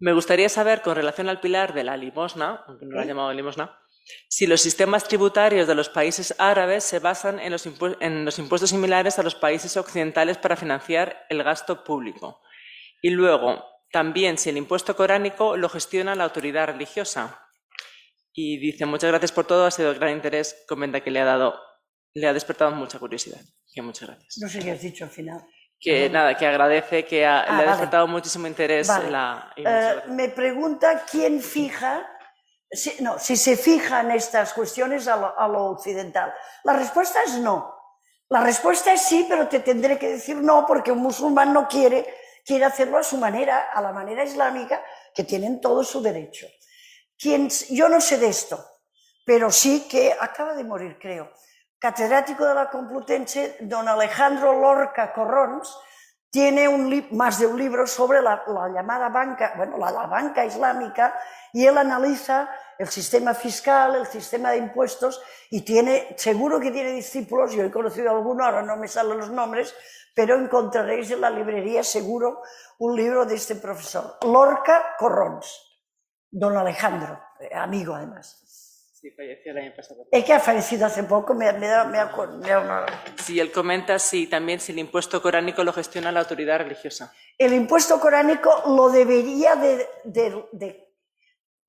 me 0.00 0.12
gustaría 0.12 0.48
saber 0.48 0.82
con 0.82 0.94
relación 0.96 1.28
al 1.28 1.40
pilar 1.40 1.74
de 1.74 1.84
la 1.84 1.96
limosna, 1.96 2.64
aunque 2.66 2.86
no 2.86 2.96
lo 2.96 3.00
ha 3.00 3.04
llamado 3.04 3.32
limosna, 3.32 3.78
si 4.28 4.46
los 4.46 4.60
sistemas 4.60 5.04
tributarios 5.04 5.66
de 5.66 5.74
los 5.74 5.88
países 5.88 6.34
árabes 6.38 6.84
se 6.84 6.98
basan 6.98 7.38
en 7.40 7.52
los, 7.52 7.66
impu- 7.66 7.96
en 8.00 8.24
los 8.24 8.38
impuestos 8.38 8.70
similares 8.70 9.18
a 9.18 9.22
los 9.22 9.34
países 9.34 9.76
occidentales 9.76 10.38
para 10.38 10.56
financiar 10.56 11.26
el 11.28 11.42
gasto 11.42 11.84
público. 11.84 12.40
Y 13.02 13.10
luego, 13.10 13.64
también 13.92 14.38
si 14.38 14.48
el 14.48 14.56
impuesto 14.56 14.96
coránico 14.96 15.56
lo 15.56 15.68
gestiona 15.68 16.14
la 16.14 16.24
autoridad 16.24 16.68
religiosa. 16.68 17.44
Y 18.32 18.58
dice, 18.58 18.86
muchas 18.86 19.10
gracias 19.10 19.32
por 19.32 19.46
todo, 19.46 19.66
ha 19.66 19.70
sido 19.70 19.92
de 19.92 19.98
gran 19.98 20.12
interés, 20.12 20.64
comenta 20.68 21.00
que 21.02 21.10
le 21.10 21.20
ha 21.20 21.24
dado, 21.24 21.60
le 22.14 22.28
ha 22.28 22.32
despertado 22.32 22.70
mucha 22.70 22.98
curiosidad. 22.98 23.40
Que 23.74 23.82
muchas 23.82 24.08
gracias. 24.08 24.38
No 24.40 24.48
sé 24.48 24.60
qué 24.60 24.70
has 24.70 24.80
dicho 24.80 25.04
al 25.04 25.10
final. 25.10 25.40
Que 25.80 26.10
nada, 26.10 26.36
que 26.36 26.46
agradece, 26.46 27.04
que 27.04 27.24
ha- 27.24 27.40
Ah, 27.42 27.46
le 27.46 27.52
ha 27.52 27.56
vale. 27.56 27.68
despertado 27.70 28.06
muchísimo 28.08 28.46
interés 28.46 28.88
Vale. 28.88 29.10
la... 29.10 29.52
Eh, 29.56 30.02
me 30.08 30.28
pregunta 30.28 31.04
quién 31.08 31.40
fija, 31.40 32.04
si, 32.70 33.00
no, 33.02 33.18
si 33.18 33.36
se 33.36 33.56
fijan 33.56 34.10
estas 34.10 34.52
cuestiones 34.54 35.06
a 35.06 35.16
lo, 35.16 35.38
a 35.38 35.46
lo 35.48 35.64
occidental. 35.66 36.34
La 36.64 36.72
respuesta 36.72 37.22
es 37.22 37.38
no. 37.38 37.74
La 38.30 38.40
respuesta 38.42 38.92
es 38.92 39.02
sí, 39.02 39.24
pero 39.28 39.48
te 39.48 39.60
tendré 39.60 39.98
que 39.98 40.08
decir 40.08 40.36
no 40.36 40.66
porque 40.66 40.90
un 40.92 40.98
musulmán 40.98 41.52
no 41.52 41.66
quiere, 41.68 42.06
quiere 42.44 42.64
hacerlo 42.64 42.98
a 42.98 43.02
su 43.04 43.16
manera, 43.16 43.70
a 43.72 43.80
la 43.80 43.92
manera 43.92 44.24
islámica, 44.24 44.82
que 45.14 45.24
tienen 45.24 45.60
todo 45.60 45.82
su 45.84 46.02
derecho. 46.02 46.46
Quien, 47.16 47.48
yo 47.70 47.88
no 47.88 48.00
sé 48.00 48.18
de 48.18 48.28
esto, 48.28 48.62
pero 49.24 49.50
sí 49.50 49.86
que 49.88 50.14
acaba 50.20 50.54
de 50.54 50.64
morir, 50.64 50.98
creo. 51.00 51.32
Catedrático 51.78 52.44
de 52.44 52.54
la 52.54 52.68
Complutense, 52.68 53.56
don 53.60 53.88
Alejandro 53.88 54.52
Lorca 54.60 55.12
Corrons, 55.12 55.78
tiene 56.30 56.68
más 57.12 57.38
de 57.38 57.46
un 57.46 57.58
libro 57.58 57.86
sobre 57.86 58.20
la, 58.20 58.42
la 58.46 58.68
llamada 58.68 59.08
banca, 59.08 59.54
bueno, 59.56 59.78
la, 59.78 59.90
la 59.90 60.06
banca 60.06 60.44
islámica, 60.44 61.14
y 61.52 61.64
él 61.66 61.78
analiza 61.78 62.50
el 62.78 62.88
sistema 62.88 63.32
fiscal, 63.32 63.94
el 63.94 64.06
sistema 64.06 64.50
de 64.50 64.58
impuestos, 64.58 65.22
y 65.50 65.62
tiene, 65.62 66.14
seguro 66.18 66.60
que 66.60 66.70
tiene 66.70 66.90
discípulos, 66.90 67.52
yo 67.52 67.62
he 67.62 67.70
conocido 67.70 68.10
alguno, 68.10 68.44
ahora 68.44 68.62
no 68.62 68.76
me 68.76 68.88
salen 68.88 69.18
los 69.18 69.30
nombres, 69.30 69.74
pero 70.14 70.34
encontraréis 70.34 71.10
en 71.12 71.20
la 71.20 71.30
librería 71.30 71.82
seguro 71.84 72.42
un 72.78 72.96
libro 72.96 73.24
de 73.24 73.36
este 73.36 73.54
profesor, 73.54 74.18
Lorca 74.22 74.96
Corrons, 74.98 75.80
don 76.30 76.56
Alejandro, 76.56 77.20
eh, 77.40 77.54
amigo 77.54 77.94
además. 77.94 78.47
Sí, 79.00 79.12
falleció 79.12 79.52
el 79.52 79.58
año 79.58 79.72
pasado. 79.76 80.08
Es 80.10 80.24
que 80.24 80.32
ha 80.32 80.40
fallecido 80.40 80.86
hace 80.86 81.04
poco, 81.04 81.32
me, 81.32 81.52
me 81.52 81.68
da, 81.68 81.84
me 81.84 81.98
Sí, 83.22 83.38
él 83.38 83.52
comenta 83.52 83.96
si 84.00 84.26
también 84.26 84.58
si 84.58 84.72
el 84.72 84.80
impuesto 84.80 85.22
coránico 85.22 85.62
lo 85.62 85.72
gestiona 85.72 86.10
la 86.10 86.20
autoridad 86.20 86.58
religiosa. 86.58 87.12
El 87.36 87.52
impuesto 87.52 88.00
coránico 88.00 88.64
lo 88.66 88.90
debería 88.90 89.54
de, 89.54 89.88
de, 90.02 90.48
de, 90.50 90.94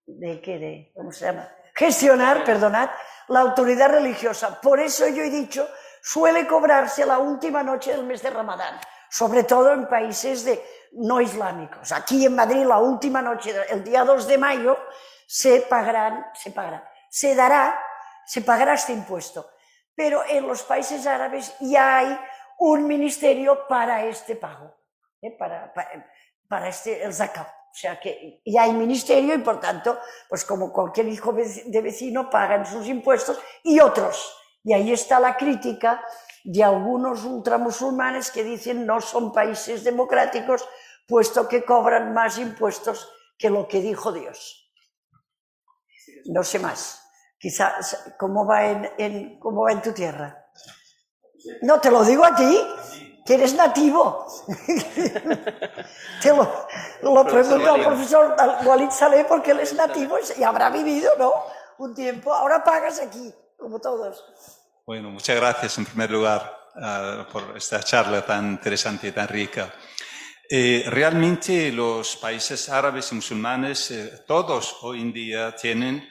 de 0.07 0.41
qué, 0.41 0.57
de, 0.57 0.91
¿cómo 0.95 1.11
se 1.11 1.26
llama? 1.26 1.47
Gestionar, 1.76 2.43
perdonad, 2.43 2.89
la 3.27 3.41
autoridad 3.41 3.91
religiosa. 3.91 4.60
Por 4.60 4.80
eso 4.80 5.07
yo 5.07 5.22
he 5.22 5.30
dicho, 5.30 5.69
suele 6.01 6.47
cobrarse 6.47 7.06
la 7.06 7.19
última 7.19 7.61
noche 7.61 7.91
del 7.91 8.06
mes 8.06 8.23
de 8.23 8.31
Ramadán, 8.31 8.80
sobre 9.07 9.43
todo 9.43 9.72
en 9.72 9.88
países 9.88 10.45
de, 10.45 10.60
no 10.93 11.22
islámicos. 11.22 11.91
Aquí 11.91 12.26
en 12.26 12.34
Madrid, 12.34 12.65
la 12.65 12.80
última 12.80 13.22
noche, 13.22 13.53
el 13.69 13.84
día 13.84 14.03
2 14.03 14.27
de 14.27 14.38
mayo, 14.39 14.77
se 15.27 15.61
pagarán, 15.61 16.26
se 16.34 16.49
pagará, 16.49 16.89
se 17.10 17.36
dará, 17.36 17.80
se 18.26 18.41
pagará 18.41 18.73
este 18.73 18.94
impuesto. 18.94 19.49
Pero 19.95 20.23
en 20.27 20.48
los 20.48 20.64
países 20.64 21.06
árabes 21.06 21.56
ya 21.60 21.98
hay 21.98 22.19
un 22.60 22.88
ministerio 22.88 23.68
para 23.68 24.06
este 24.06 24.36
pago. 24.36 24.80
¿eh? 25.22 25.31
para, 25.31 25.73
para, 26.48 26.69
este, 26.69 27.03
el 27.03 27.14
zakat. 27.14 27.48
O 27.48 27.76
sea 27.76 27.99
que 27.99 28.41
ya 28.45 28.64
hay 28.64 28.73
ministerio 28.73 29.36
y 29.36 29.40
por 29.40 29.60
tanto, 29.60 29.99
pues 30.27 30.44
como 30.44 30.73
cualquier 30.73 31.07
hijo 31.07 31.34
de 31.34 31.81
vecino, 31.81 32.30
pagan 32.30 32.65
sus 32.65 32.88
impuestos 32.88 33.40
y 33.64 33.80
otros. 33.80 34.36
Y 34.64 34.73
ahí 34.73 34.91
está 34.91 35.19
la 35.19 35.38
crítica 35.38 36.03
de 36.44 36.64
algunos 36.64 37.23
ultramusulmanes 37.26 38.31
que 38.31 38.44
dicen 38.44 38.86
no 38.86 38.99
son 39.02 39.31
países 39.31 39.84
democráticos, 39.84 40.68
puesto 41.07 41.48
que 41.48 41.64
cobran 41.64 42.14
más 42.14 42.40
impuestos 42.40 43.11
que 43.38 43.49
lo 43.49 43.68
que 43.68 43.81
dijo 43.81 44.11
Dios. 44.11 44.69
No 46.26 46.44
sé 46.44 46.60
más. 46.60 47.02
Quizás, 47.38 48.14
¿cómo 48.18 48.46
va 48.46 48.66
en, 48.66 48.91
en- 48.98 49.40
cómo 49.40 49.64
va 49.64 49.72
en 49.72 49.82
tu 49.82 49.94
tierra? 49.94 50.46
No, 51.62 51.80
te 51.80 51.90
lo 51.90 52.04
digo 52.04 52.26
a 52.26 52.36
ti, 52.36 52.62
que 53.26 53.36
eres 53.36 53.54
nativo. 53.54 54.26
te 56.22 56.30
lo, 56.34 56.68
lo 57.02 57.26
pregunto 57.26 57.72
al 57.74 57.82
profesor 57.86 58.36
al 58.38 58.66
Walid 58.68 58.90
Saleh 58.90 59.26
porque 59.26 59.52
él 59.52 59.60
es 59.62 59.74
nativo 59.74 60.18
y 60.38 60.44
habrá 60.44 60.70
vivido, 60.70 61.12
¿no? 61.18 61.32
Un 61.78 61.94
tiempo. 61.96 62.34
Ahora 62.34 62.64
pagas 62.64 63.00
aquí, 63.00 63.34
como 63.58 63.80
todos. 63.80 64.24
Bueno, 64.86 65.10
muchas 65.10 65.36
gracias 65.38 65.78
en 65.78 65.86
primer 65.86 66.12
lugar 66.12 66.52
ah, 66.76 67.26
por 67.32 67.56
esta 67.56 67.82
charla 67.82 68.26
tan 68.26 68.52
interesante 68.52 69.08
y 69.08 69.12
tan 69.12 69.28
rica. 69.28 69.72
Eh, 70.51 70.84
realmente 70.88 71.71
los 71.71 72.15
países 72.15 72.69
árabes 72.69 73.11
y 73.11 73.15
musulmanes, 73.15 73.91
eh, 73.91 74.23
todos 74.26 74.77
hoy 74.81 74.99
en 74.99 75.13
día 75.13 75.55
tienen 75.55 76.09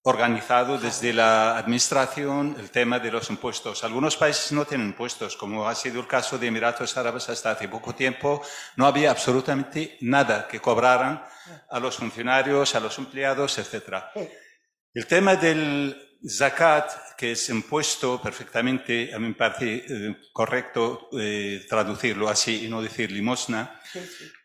organizado 0.00 0.78
desde 0.78 1.12
la 1.12 1.58
administración 1.58 2.56
el 2.58 2.70
tema 2.70 2.98
de 2.98 3.10
los 3.10 3.28
impuestos. 3.28 3.84
Algunos 3.84 4.16
países 4.16 4.52
no 4.52 4.64
tienen 4.64 4.86
impuestos, 4.86 5.36
como 5.36 5.68
ha 5.68 5.74
sido 5.74 6.00
el 6.00 6.06
caso 6.06 6.38
de 6.38 6.46
Emiratos 6.46 6.96
Árabes 6.96 7.28
hasta 7.28 7.50
hace 7.50 7.68
poco 7.68 7.94
tiempo. 7.94 8.40
No 8.76 8.86
había 8.86 9.10
absolutamente 9.10 9.98
nada 10.00 10.48
que 10.48 10.60
cobraran 10.60 11.22
a 11.68 11.78
los 11.78 11.96
funcionarios, 11.96 12.74
a 12.74 12.80
los 12.80 12.96
empleados, 12.96 13.58
etcétera. 13.58 14.10
El 14.94 15.06
tema 15.06 15.36
del 15.36 16.05
zakat, 16.24 17.16
que 17.16 17.32
es 17.32 17.48
impuesto 17.48 18.20
perfectamente, 18.20 19.12
a 19.14 19.18
mí 19.18 19.28
me 19.28 19.34
parece 19.34 19.84
eh, 19.88 20.16
correcto 20.32 21.08
eh, 21.18 21.64
traducirlo 21.68 22.28
así 22.28 22.66
y 22.66 22.68
no 22.68 22.82
decir 22.82 23.10
limosna, 23.10 23.80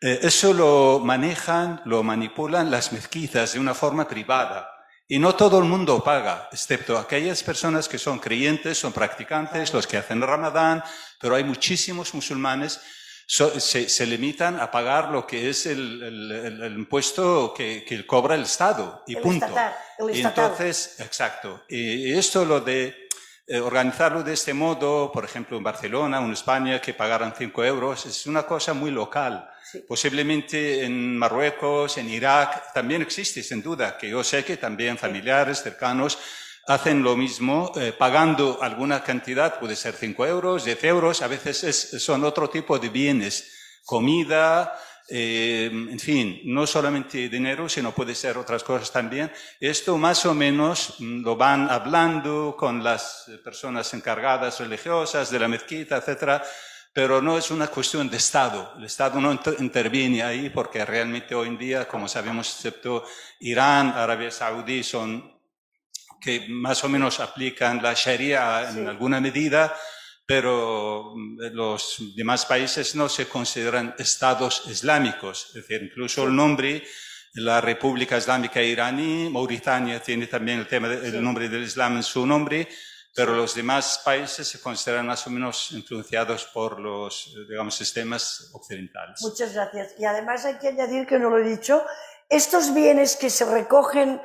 eh, 0.00 0.20
eso 0.22 0.52
lo 0.52 1.00
manejan, 1.00 1.82
lo 1.84 2.02
manipulan 2.02 2.70
las 2.70 2.92
mezquitas 2.92 3.52
de 3.52 3.60
una 3.60 3.74
forma 3.74 4.08
privada. 4.08 4.68
Y 5.08 5.18
no 5.18 5.34
todo 5.34 5.58
el 5.58 5.64
mundo 5.64 6.02
paga, 6.02 6.48
excepto 6.52 6.96
aquellas 6.96 7.42
personas 7.42 7.86
que 7.88 7.98
son 7.98 8.18
creyentes, 8.18 8.78
son 8.78 8.92
practicantes, 8.92 9.74
los 9.74 9.86
que 9.86 9.98
hacen 9.98 10.22
Ramadán, 10.22 10.82
pero 11.20 11.34
hay 11.34 11.44
muchísimos 11.44 12.14
musulmanes 12.14 12.80
so- 13.36 13.58
se, 13.58 13.88
se 13.88 14.04
limitan 14.06 14.60
a 14.60 14.70
pagar 14.70 15.08
lo 15.08 15.26
que 15.26 15.48
es 15.48 15.64
el, 15.66 16.02
el- 16.02 16.32
el- 16.32 16.62
el 16.62 16.72
impuesto 16.74 17.54
que, 17.56 17.84
que 17.84 18.06
cobra 18.06 18.34
el 18.34 18.42
Estado 18.42 19.02
y 19.06 19.16
punto. 19.16 19.46
estatal, 19.46 19.74
el 19.98 20.16
Y 20.16 20.20
entonces, 20.20 20.96
exacto. 21.00 21.62
Y 21.68 22.12
esto 22.12 22.44
lo 22.44 22.60
de 22.60 23.08
eh, 23.46 23.58
organizarlo 23.58 24.22
de 24.22 24.34
este 24.34 24.52
modo, 24.54 25.10
por 25.10 25.24
ejemplo, 25.24 25.56
en 25.56 25.64
Barcelona 25.64 26.20
o 26.20 26.24
en 26.26 26.32
España, 26.32 26.80
que 26.80 26.92
pagaran 26.94 27.34
5 27.36 27.64
euros, 27.64 28.04
es 28.06 28.26
una 28.26 28.42
cosa 28.44 28.72
muy 28.74 28.90
local. 28.90 29.48
Posiblemente 29.88 30.84
en 30.84 31.16
Marruecos, 31.16 31.96
en 31.96 32.10
Irak, 32.10 32.72
también 32.74 33.00
existe, 33.02 33.42
sin 33.42 33.62
duda, 33.62 33.96
que 33.96 34.10
yo 34.10 34.22
sé 34.22 34.44
que 34.44 34.56
también 34.58 34.98
familiares 34.98 35.62
cercanos 35.62 36.18
hacen 36.66 37.02
lo 37.02 37.16
mismo, 37.16 37.72
eh, 37.76 37.92
pagando 37.92 38.58
alguna 38.62 39.02
cantidad, 39.02 39.58
puede 39.58 39.76
ser 39.76 39.94
5 39.94 40.26
euros, 40.26 40.64
10 40.64 40.82
euros, 40.84 41.22
a 41.22 41.28
veces 41.28 41.64
es- 41.64 42.02
son 42.02 42.24
otro 42.24 42.48
tipo 42.48 42.78
de 42.78 42.88
bienes, 42.88 43.80
comida, 43.84 44.74
eh, 45.08 45.68
en 45.72 45.98
fin, 45.98 46.40
no 46.44 46.66
solamente 46.66 47.28
dinero, 47.28 47.68
sino 47.68 47.92
puede 47.92 48.14
ser 48.14 48.38
otras 48.38 48.62
cosas 48.62 48.90
también. 48.92 49.30
Esto 49.60 49.98
más 49.98 50.24
o 50.26 50.34
menos 50.34 50.94
mm, 51.00 51.22
lo 51.24 51.36
van 51.36 51.68
hablando 51.70 52.54
con 52.58 52.82
las 52.82 53.26
eh, 53.28 53.38
personas 53.38 53.92
encargadas 53.94 54.60
religiosas 54.60 55.30
de 55.30 55.38
la 55.40 55.48
mezquita, 55.48 55.96
etcétera, 55.96 56.42
pero 56.94 57.20
no 57.20 57.36
es 57.38 57.50
una 57.50 57.66
cuestión 57.68 58.08
de 58.08 58.18
Estado. 58.18 58.74
El 58.78 58.84
Estado 58.84 59.20
no 59.20 59.32
inter- 59.32 59.56
interviene 59.58 60.22
ahí 60.22 60.50
porque 60.50 60.84
realmente 60.84 61.34
hoy 61.34 61.48
en 61.48 61.58
día, 61.58 61.88
como 61.88 62.06
sabemos, 62.06 62.48
excepto 62.54 63.04
Irán, 63.40 63.88
Arabia 63.96 64.30
Saudí, 64.30 64.82
son 64.82 65.31
que 66.22 66.46
más 66.48 66.84
o 66.84 66.88
menos 66.88 67.20
aplican 67.20 67.82
la 67.82 67.94
Sharia 67.94 68.68
en 68.70 68.74
Sí. 68.74 68.86
alguna 68.86 69.20
medida, 69.20 69.74
pero 70.26 71.12
mm, 71.14 71.38
los 71.52 71.96
demás 72.16 72.46
países 72.46 72.94
no 72.94 73.08
se 73.08 73.26
consideran 73.28 73.94
estados 73.98 74.62
islámicos. 74.68 75.46
Es 75.48 75.54
decir, 75.54 75.82
incluso 75.82 76.24
el 76.24 76.34
nombre, 76.34 76.82
la 77.34 77.60
República 77.60 78.16
Islámica 78.18 78.62
Iraní, 78.62 79.28
Mauritania 79.30 80.00
tiene 80.00 80.26
también 80.26 80.60
el 80.60 80.66
tema 80.68 80.88
del 80.88 81.12
Sí. 81.12 81.18
nombre 81.18 81.48
del 81.48 81.64
Islam 81.64 81.96
en 81.96 82.02
su 82.02 82.26
nombre, 82.26 82.68
pero 83.14 83.34
los 83.34 83.54
demás 83.54 84.00
países 84.04 84.46
se 84.48 84.60
consideran 84.60 85.06
más 85.06 85.26
o 85.26 85.30
menos 85.30 85.72
influenciados 85.72 86.44
por 86.46 86.78
los, 86.80 87.34
digamos, 87.48 87.74
sistemas 87.74 88.50
occidentales. 88.54 89.20
Muchas 89.20 89.52
gracias. 89.52 89.94
Y 89.98 90.04
además 90.04 90.44
hay 90.46 90.56
que 90.58 90.68
añadir 90.68 91.06
que 91.06 91.18
no 91.18 91.28
lo 91.30 91.38
he 91.38 91.48
dicho, 91.48 91.84
estos 92.30 92.72
bienes 92.72 93.16
que 93.16 93.28
se 93.28 93.44
recogen 93.44 94.20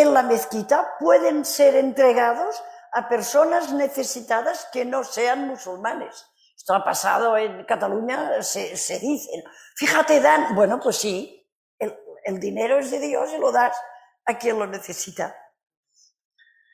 en 0.00 0.12
la 0.12 0.22
mezquita 0.22 0.94
pueden 0.98 1.44
ser 1.44 1.76
entregados 1.76 2.62
a 2.92 3.08
personas 3.08 3.72
necesitadas 3.72 4.68
que 4.72 4.84
no 4.84 5.04
sean 5.04 5.46
musulmanes. 5.46 6.26
Esto 6.56 6.74
ha 6.74 6.84
pasado 6.84 7.36
en 7.36 7.64
Cataluña, 7.64 8.42
se, 8.42 8.76
se 8.76 8.98
dice. 8.98 9.44
Fíjate, 9.76 10.20
Dan, 10.20 10.54
bueno, 10.54 10.80
pues 10.80 10.96
sí, 10.96 11.48
el, 11.78 11.94
el 12.24 12.40
dinero 12.40 12.78
es 12.78 12.90
de 12.90 13.00
Dios 13.00 13.30
y 13.36 13.38
lo 13.38 13.52
das 13.52 13.76
a 14.24 14.38
quien 14.38 14.58
lo 14.58 14.66
necesita. 14.66 15.36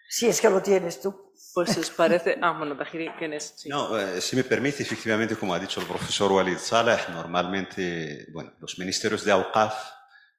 Si 0.09 0.29
es 0.29 0.41
que 0.41 0.51
lo 0.51 0.61
tienes 0.61 1.01
tú. 1.01 1.33
Pues 1.55 1.77
os 1.77 1.91
parece. 1.91 2.39
Ah, 2.41 2.55
bueno, 2.57 2.77
Tahiri, 2.77 3.11
¿quién 3.19 3.33
es? 3.33 3.55
Sí. 3.57 3.69
No, 3.69 3.99
eh, 3.99 4.21
si 4.21 4.37
me 4.37 4.45
permite, 4.45 4.83
efectivamente, 4.83 5.37
como 5.37 5.55
ha 5.55 5.59
dicho 5.59 5.81
el 5.81 5.87
profesor 5.87 6.31
Walid 6.31 6.59
Saleh, 6.59 6.99
normalmente, 7.11 8.27
bueno, 8.33 8.53
los 8.61 8.79
ministerios 8.79 9.25
de 9.25 9.33
Awqaf 9.33 9.75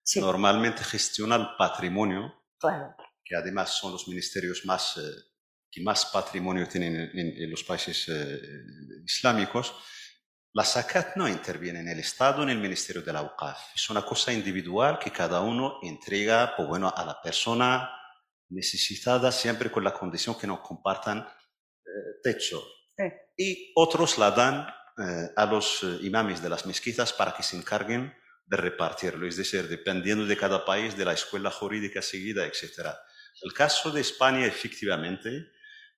Sí, 0.04 0.20
normalmente 0.20 0.84
gestionan 0.84 1.42
el 1.42 1.48
patrimonio, 1.58 2.41
claro. 2.62 2.96
que 3.24 3.36
además 3.36 3.72
son 3.78 3.92
los 3.94 4.08
ministerios 4.08 4.66
más, 4.66 4.98
eh, 4.98 5.02
que 5.72 5.82
más 5.82 6.06
patrimonio 6.08 6.68
tienen 6.68 6.96
en, 6.96 7.20
en- 7.20 7.44
en 7.44 7.50
los 7.52 7.64
países 7.64 8.08
eh, 8.10 8.40
islámicos. 9.06 9.74
La 10.54 10.66
zakat 10.66 11.16
no 11.16 11.28
interviene 11.30 11.80
en 11.80 11.88
el 11.88 12.00
Estado 12.00 12.46
ni 12.46 12.52
en 12.52 12.58
el 12.58 12.62
Ministerio 12.64 13.02
del 13.02 13.16
Awqaf. 13.16 13.74
Es 13.76 13.90
una 13.90 14.02
cosa 14.06 14.34
individual 14.34 15.00
que 15.00 15.12
cada 15.12 15.40
uno 15.42 15.80
entrega, 15.82 16.54
pues 16.58 16.68
bueno, 16.68 16.94
a 16.96 17.06
la 17.06 17.22
persona 17.22 17.90
necesitada 18.50 19.32
siempre 19.32 19.72
con 19.72 19.84
la 19.84 19.94
condición 19.94 20.38
que 20.38 20.48
no 20.48 20.62
compartan 20.62 21.20
eh, 21.20 22.20
techo. 22.22 22.62
Y 23.38 23.72
otros 23.76 24.18
la 24.18 24.32
dan 24.32 24.68
eh, 24.98 25.30
a 25.38 25.46
los 25.46 25.84
eh, 25.84 26.00
imames 26.02 26.42
de 26.42 26.50
las 26.50 26.66
mezquitas 26.66 27.14
para 27.14 27.34
que 27.34 27.44
se 27.44 27.56
encarguen 27.58 28.14
de 28.52 28.58
repartirlo, 28.58 29.26
es 29.26 29.38
decir, 29.38 29.70
dependiendo 29.70 30.26
de 30.26 30.36
cada 30.36 30.66
país, 30.66 30.98
de 30.98 31.06
la 31.06 31.14
escuela 31.14 31.50
jurídica 31.50 32.02
seguida, 32.02 32.46
etc. 32.46 32.90
El 33.42 33.54
caso 33.54 33.92
de 33.92 34.02
España, 34.02 34.46
efectivamente, 34.46 35.50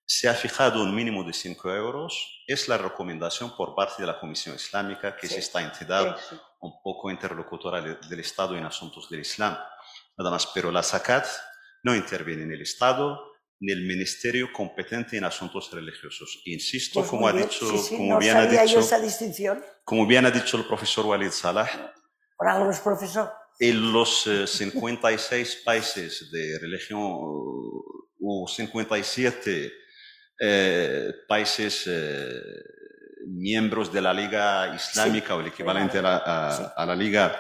se 0.06 0.30
ha 0.30 0.36
fijado 0.36 0.84
un 0.84 0.94
mínimo 0.94 1.24
de 1.24 1.34
5 1.34 1.74
euros. 1.74 2.44
Es 2.46 2.68
la 2.68 2.78
recomendación 2.78 3.56
por 3.58 3.74
parte 3.74 4.04
de 4.04 4.08
la 4.08 4.20
Comisión 4.20 4.56
Islámica, 4.56 5.16
que 5.18 5.28
Sí. 5.28 5.34
es 5.34 5.40
esta 5.46 5.62
entidad 5.64 6.16
Sí, 6.20 6.36
sí. 6.36 6.42
un 6.62 6.74
poco 6.84 7.10
interlocutora 7.10 7.82
de- 7.82 7.96
del 8.08 8.20
Estado 8.20 8.56
en 8.56 8.66
asuntos 8.66 9.10
del 9.10 9.22
Islam. 9.22 9.58
Nada 10.16 10.30
más, 10.30 10.46
pero 10.54 10.72
la 10.72 10.84
zakat 10.84 11.26
no 11.82 11.96
interviene 11.96 12.44
en 12.44 12.52
el 12.52 12.62
Estado 12.62 13.20
ni 13.62 13.72
el 13.72 13.82
ministerio 13.82 14.54
competente 14.54 15.18
en 15.18 15.24
asuntos 15.24 15.72
religiosos. 15.72 16.42
Insisto, 16.46 17.00
Pues 17.00 17.10
como, 17.10 17.28
ha 17.28 17.34
dicho, 17.34 17.66
sí, 17.72 17.78
sí, 17.80 17.96
como, 17.98 18.14
no 18.14 18.20
bien 18.20 18.38
ha 18.38 18.44
sabía 18.44 18.66
yo 18.66 18.68
dicho, 18.68 18.80
esa 18.82 19.00
distinción. 19.00 19.64
como 19.84 20.06
bien 20.06 20.26
ha 20.28 20.32
dicho 20.32 20.56
el 20.58 20.66
profesor 20.66 21.06
Walid 21.08 21.32
Salah, 21.32 21.68
En 23.60 23.92
los 23.94 24.26
eh, 24.28 24.48
56 24.48 25.62
países 25.66 26.30
de 26.32 26.58
religión 26.60 27.00
eh, 27.02 28.14
o 28.22 28.48
57 28.48 29.72
eh, 30.40 31.12
países 31.28 31.84
eh, 31.88 32.42
miembros 33.28 33.92
de 33.94 34.02
la 34.02 34.14
Liga 34.14 34.74
Islámica 34.76 35.36
o 35.36 35.40
el 35.42 35.48
equivalente 35.48 36.00
a 36.00 36.02
la, 36.02 36.18
a- 36.26 36.58
Sí. 36.58 36.64
a 36.76 36.86
la 36.86 36.96
Liga, 36.96 37.40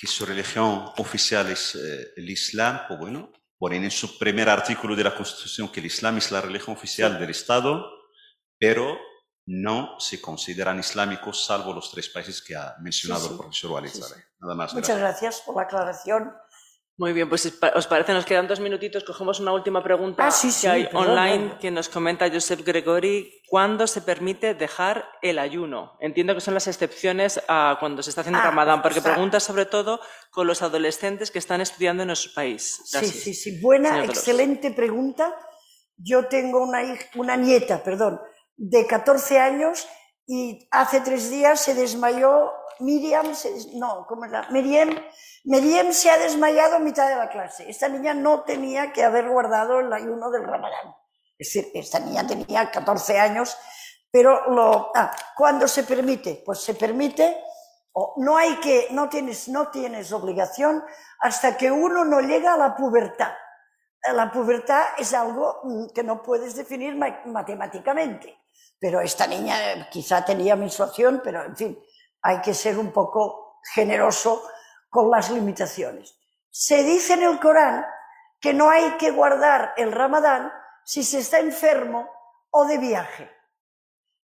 que 0.00 0.06
su 0.06 0.24
religión 0.26 0.90
oficial 0.96 1.48
es 1.50 1.74
eh, 1.76 2.12
el 2.16 2.28
Islam, 2.28 2.80
pues 2.88 2.98
bueno, 3.00 3.32
ponen 3.58 3.84
en 3.84 3.90
su 3.90 4.18
primer 4.18 4.48
artículo 4.48 4.96
de 4.96 5.04
la 5.04 5.14
Constitución 5.14 5.70
que 5.70 5.80
el 5.80 5.86
Islam 5.86 6.16
es 6.18 6.30
la 6.30 6.40
religión 6.40 6.74
oficial 6.76 7.18
del 7.18 7.30
Estado, 7.30 7.86
pero 8.58 8.98
no 9.52 9.98
se 9.98 10.20
consideran 10.20 10.78
islámicos 10.78 11.44
salvo 11.44 11.72
los 11.72 11.90
tres 11.90 12.08
países 12.08 12.40
que 12.40 12.54
ha 12.54 12.76
mencionado 12.80 13.22
Sí, 13.22 13.26
sí. 13.28 13.32
el 13.34 13.38
profesor 13.40 13.70
Walid 13.72 13.88
Sí, 13.90 13.96
sí. 13.96 14.08
Saleh. 14.08 14.24
Nada 14.40 14.54
más. 14.54 14.74
Muchas 14.74 14.98
gracias. 14.98 15.20
gracias 15.22 15.40
por 15.44 15.56
la 15.56 15.62
aclaración. 15.62 16.32
Muy 16.96 17.14
bien, 17.14 17.30
pues 17.30 17.50
os 17.74 17.86
parece, 17.86 18.12
nos 18.12 18.26
quedan 18.26 18.46
dos 18.46 18.60
minutitos, 18.60 19.02
cogemos 19.04 19.40
una 19.40 19.52
última 19.54 19.82
pregunta 19.82 20.26
Ah, 20.26 20.30
sí, 20.30 20.50
sí, 20.52 20.66
que 20.66 20.68
hay 20.68 20.84
perdón, 20.84 21.08
online 21.08 21.56
que 21.58 21.70
nos 21.70 21.88
comenta 21.88 22.28
Josep 22.30 22.60
Gregori. 22.62 23.40
¿Cuándo 23.48 23.86
se 23.86 24.02
permite 24.02 24.52
dejar 24.54 25.06
el 25.22 25.38
ayuno? 25.38 25.96
Entiendo 26.00 26.34
que 26.34 26.42
son 26.42 26.52
las 26.52 26.66
excepciones 26.66 27.40
a 27.48 27.78
cuando 27.80 28.02
se 28.02 28.10
está 28.10 28.20
haciendo 28.20 28.40
Ah, 28.40 28.44
Ramadán, 28.44 28.82
porque 28.82 28.98
está. 28.98 29.12
pregunta 29.14 29.40
sobre 29.40 29.64
todo 29.64 29.98
con 30.30 30.46
los 30.46 30.60
adolescentes 30.60 31.30
que 31.30 31.38
están 31.38 31.62
estudiando 31.62 32.02
en 32.02 32.08
nuestro 32.08 32.32
país. 32.34 32.82
Sí, 32.84 32.92
Gracias. 32.98 33.14
sí, 33.24 33.34
sí. 33.34 33.60
Buena, 33.62 34.04
excelente 34.04 34.70
pregunta. 34.70 35.34
Yo 35.96 36.26
tengo 36.28 36.62
una, 36.62 36.82
hij- 36.82 37.08
una 37.14 37.34
nieta, 37.36 37.82
perdón, 37.82 38.20
de 38.60 38.86
14 38.86 39.40
años 39.40 39.88
y 40.26 40.68
hace 40.70 41.00
tres 41.00 41.30
días 41.30 41.60
se 41.60 41.74
desmayó 41.74 42.52
Miriam, 42.78 43.34
se 43.34 43.50
no, 43.74 44.06
¿cómo 44.06 44.24
era? 44.26 44.48
Miriam, 44.50 44.90
Miriam 45.44 45.92
se 45.92 46.10
ha 46.10 46.18
desmayado 46.18 46.76
a 46.76 46.78
mitad 46.78 47.08
de 47.08 47.16
la 47.16 47.30
clase. 47.30 47.68
Esta 47.68 47.88
niña 47.88 48.12
no 48.14 48.42
tenía 48.42 48.92
que 48.92 49.02
haber 49.02 49.28
guardado 49.28 49.80
el 49.80 49.92
ayuno 49.92 50.30
del 50.30 50.44
Ramadán. 50.44 50.94
Es 51.38 51.52
decir, 51.52 51.70
esta 51.74 51.98
niña 52.00 52.26
tenía 52.26 52.70
14 52.70 53.18
años, 53.18 53.56
pero 54.10 54.50
lo, 54.50 54.92
ah, 54.94 55.10
¿cuándo 55.36 55.66
se 55.66 55.84
permite? 55.84 56.42
Pues 56.44 56.60
se 56.60 56.74
permite, 56.74 57.42
o 57.92 58.14
no 58.18 58.36
hay 58.36 58.56
que, 58.60 58.88
no 58.90 59.08
tienes, 59.08 59.48
no 59.48 59.68
tienes 59.70 60.12
obligación 60.12 60.84
hasta 61.20 61.56
que 61.56 61.70
uno 61.70 62.04
no 62.04 62.20
llega 62.20 62.54
a 62.54 62.58
la 62.58 62.76
pubertad. 62.76 63.32
La 64.14 64.30
pubertad 64.30 64.82
es 64.98 65.12
algo 65.12 65.60
mm, 65.64 65.86
que 65.94 66.02
no 66.02 66.22
puedes 66.22 66.54
definir 66.56 66.94
ma- 66.96 67.20
matemáticamente, 67.26 68.38
pero 68.80 69.00
esta 69.00 69.26
niña 69.26 69.72
eh, 69.72 69.88
quizá 69.90 70.24
tenía 70.24 70.56
menstruación, 70.56 71.20
pero 71.22 71.44
en 71.44 71.56
fin, 71.56 71.84
hay 72.22 72.40
que 72.40 72.54
ser 72.54 72.78
un 72.78 72.90
poco 72.90 73.60
generoso 73.74 74.42
con 74.88 75.10
las 75.10 75.30
limitaciones. 75.30 76.18
Se 76.48 76.82
dice 76.82 77.12
en 77.12 77.22
el 77.22 77.38
Corán 77.38 77.86
que 78.40 78.54
no 78.54 78.70
hay 78.70 78.92
que 78.92 79.10
guardar 79.10 79.74
el 79.76 79.92
ramadán 79.92 80.50
si 80.84 81.04
se 81.04 81.18
está 81.18 81.38
enfermo 81.38 82.08
o 82.50 82.64
de 82.64 82.78
viaje. 82.78 83.30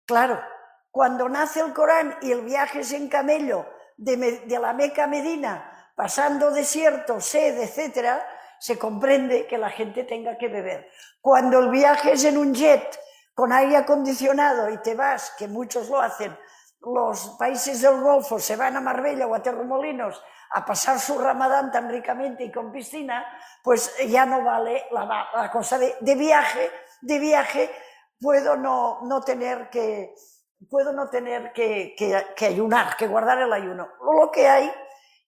Claro, 0.05 0.41
cuando 0.89 1.27
nace 1.27 1.59
el 1.59 1.73
Corán 1.73 2.17
y 2.21 2.31
el 2.31 2.41
viaje 2.41 2.79
es 2.79 2.93
en 2.93 3.09
camello 3.09 3.67
de, 3.97 4.41
la 4.59 4.73
Meca 4.73 5.03
a 5.03 5.07
Medina, 5.07 5.91
pasando 5.95 6.51
desierto, 6.51 7.19
sed, 7.19 7.59
etcétera, 7.59 8.25
se 8.59 8.79
comprende 8.79 9.45
que 9.47 9.57
la 9.57 9.69
gente 9.69 10.05
tenga 10.05 10.37
que 10.37 10.47
beber. 10.47 10.89
Cuando 11.21 11.59
el 11.59 11.69
viaje 11.69 12.13
es 12.13 12.23
en 12.23 12.37
un 12.37 12.53
jet 12.53 12.97
con 13.35 13.51
aire 13.51 13.77
acondicionado 13.77 14.69
y 14.69 14.77
te 14.77 14.95
vas, 14.95 15.35
que 15.37 15.47
muchos 15.47 15.89
lo 15.89 15.99
hacen, 16.01 16.35
los 16.81 17.35
países 17.37 17.81
del 17.81 17.99
Golfo 18.01 18.39
se 18.39 18.55
van 18.55 18.77
a 18.77 18.81
Marbella 18.81 19.27
o 19.27 19.35
a 19.35 19.43
Terremolinos 19.43 20.23
a 20.51 20.65
pasar 20.65 20.99
su 20.99 21.17
ramadán 21.19 21.71
tan 21.71 21.89
ricamente 21.89 22.45
y 22.45 22.51
con 22.51 22.71
piscina, 22.71 23.25
pues 23.63 23.93
ya 24.07 24.25
no 24.25 24.43
vale 24.43 24.85
la, 24.91 25.49
cosa 25.51 25.77
de, 25.77 26.15
viaje, 26.15 26.71
de 27.01 27.19
viaje 27.19 27.71
puedo 28.19 28.55
no, 28.55 29.01
no 29.03 29.21
tener 29.21 29.69
que 29.69 30.15
puedo 30.69 30.93
no 30.93 31.09
tener 31.09 31.51
que- 31.51 31.93
que 32.35 32.45
ayunar, 32.45 32.95
que 32.95 33.07
guardar 33.07 33.39
el 33.39 33.51
ayuno. 33.51 33.89
Lo 34.01 34.31
que 34.31 34.47
hay, 34.47 34.71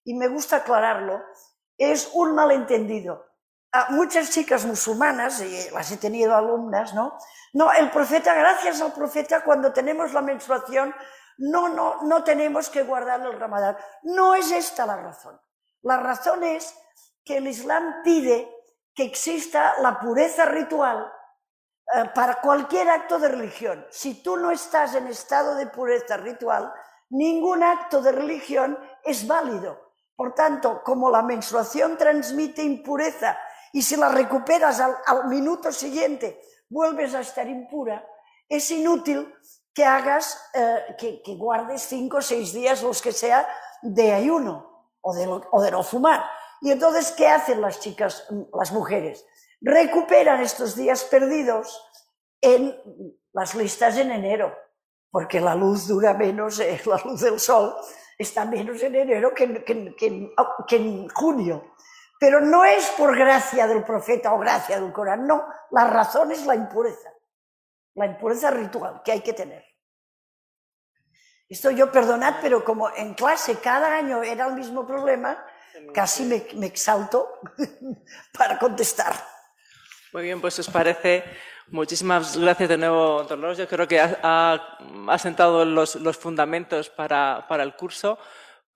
y 0.04 0.14
me 0.14 0.26
gusta 0.26 0.56
aclararlo, 0.56 1.22
es 1.76 2.10
un 2.14 2.34
malentendido. 2.34 3.27
A 3.72 3.90
muchas 3.90 4.30
chicas 4.30 4.64
musulmanas, 4.64 5.40
y 5.40 5.70
las 5.70 5.90
he 5.92 5.98
tenido 5.98 6.34
alumnas, 6.34 6.94
¿no? 6.94 7.18
No, 7.52 7.72
el 7.72 7.90
profeta, 7.90 8.34
gracias 8.34 8.80
al 8.80 8.92
profeta, 8.92 9.44
cuando 9.44 9.72
tenemos 9.72 10.12
la 10.12 10.22
menstruación, 10.22 10.94
no, 11.38 11.68
no, 11.68 12.02
no 12.02 12.24
tenemos 12.24 12.70
que 12.70 12.82
guardar 12.82 13.20
el 13.20 13.38
ramadán. 13.38 13.76
No 14.02 14.34
es 14.34 14.50
esta 14.50 14.86
la 14.86 14.96
razón. 14.96 15.40
La 15.82 15.98
razón 15.98 16.42
es 16.44 16.74
que 17.24 17.36
el 17.36 17.46
Islam 17.46 18.02
pide 18.02 18.50
que 18.94 19.04
exista 19.04 19.74
la 19.80 20.00
pureza 20.00 20.44
ritual 20.46 21.12
eh, 21.94 22.10
para 22.14 22.40
cualquier 22.40 22.90
acto 22.90 23.18
de 23.18 23.28
religión. 23.28 23.86
Si 23.90 24.22
tú 24.22 24.36
no 24.36 24.50
estás 24.50 24.94
en 24.94 25.06
estado 25.06 25.54
de 25.54 25.66
pureza 25.66 26.16
ritual, 26.16 26.72
ningún 27.10 27.62
acto 27.62 28.02
de 28.02 28.12
religión 28.12 28.78
es 29.04 29.26
válido. 29.26 29.92
Por 30.16 30.34
tanto, 30.34 30.82
como 30.82 31.10
la 31.10 31.22
menstruación 31.22 31.96
transmite 31.96 32.62
impureza 32.62 33.38
y 33.72 33.82
si 33.82 33.96
la 33.96 34.08
recuperas 34.08 34.80
al, 34.80 35.28
minuto 35.28 35.72
siguiente 35.72 36.40
vuelves 36.68 37.14
a 37.14 37.20
estar 37.20 37.46
impura, 37.48 38.06
es 38.48 38.70
inútil 38.70 39.32
que 39.74 39.84
hagas, 39.84 40.40
eh, 40.54 40.96
que, 41.24 41.34
guardes 41.36 41.82
cinco 41.82 42.18
o 42.18 42.22
seis 42.22 42.52
días, 42.52 42.82
los 42.82 43.02
que 43.02 43.12
sea, 43.12 43.46
de 43.82 44.12
ayuno 44.12 44.86
o 45.00 45.14
de, 45.14 45.70
no 45.70 45.82
fumar. 45.82 46.24
Y 46.60 46.72
entonces, 46.72 47.12
¿qué 47.12 47.28
hacen 47.28 47.60
las 47.60 47.78
chicas, 47.80 48.26
mm, 48.30 48.56
las 48.56 48.72
mujeres? 48.72 49.24
Recuperan 49.60 50.40
estos 50.40 50.74
días 50.74 51.04
perdidos 51.04 51.80
en 52.40 52.76
las 53.32 53.54
listas 53.54 53.96
en 53.98 54.10
enero, 54.10 54.56
porque 55.10 55.40
la 55.40 55.54
luz 55.54 55.86
dura 55.86 56.14
menos, 56.14 56.58
eh, 56.60 56.80
la 56.86 57.00
luz 57.04 57.20
del 57.20 57.38
sol 57.38 57.74
está 58.18 58.44
menos 58.44 58.82
en 58.82 58.96
enero 58.96 59.32
que, 59.32 59.64
que 59.64 59.94
que 60.66 60.76
en 60.76 61.08
junio. 61.10 61.74
Pero 62.18 62.40
no 62.40 62.64
es 62.64 62.86
por 62.96 63.16
gracia 63.16 63.66
del 63.66 63.84
profeta 63.84 64.32
o 64.32 64.38
gracia 64.38 64.80
del 64.80 64.92
Corán, 64.92 65.26
no, 65.26 65.46
la 65.70 65.86
razón 65.86 66.32
es 66.32 66.44
la 66.46 66.54
impureza, 66.54 67.10
la 67.94 68.06
impureza 68.06 68.50
ritual 68.50 69.02
que 69.04 69.12
hay 69.12 69.20
que 69.20 69.32
tener. 69.32 69.64
Esto 71.48 71.70
yo 71.70 71.90
perdonad, 71.90 72.36
pero 72.42 72.62
como 72.64 72.90
en 72.94 73.14
clase 73.14 73.56
cada 73.60 73.94
año 73.96 74.22
era 74.22 74.46
el 74.46 74.54
mismo 74.54 74.86
problema, 74.86 75.42
casi 75.94 76.24
me, 76.24 76.46
me 76.54 76.66
exalto 76.66 77.40
para 78.38 78.58
contestar. 78.58 79.14
Muy 80.12 80.24
bien, 80.24 80.40
pues 80.40 80.58
os 80.58 80.68
parece. 80.68 81.24
Muchísimas 81.68 82.36
gracias 82.36 82.68
de 82.68 82.78
nuevo, 82.78 83.22
Dolores. 83.24 83.58
Yo 83.58 83.68
creo 83.68 83.86
que 83.86 84.00
ha, 84.00 84.18
ha- 84.22 84.78
ha 85.08 85.18
sentado 85.18 85.64
los, 85.64 85.96
los 85.96 86.16
fundamentos 86.16 86.88
para, 86.90 87.46
para 87.48 87.62
el 87.62 87.76
curso. 87.76 88.18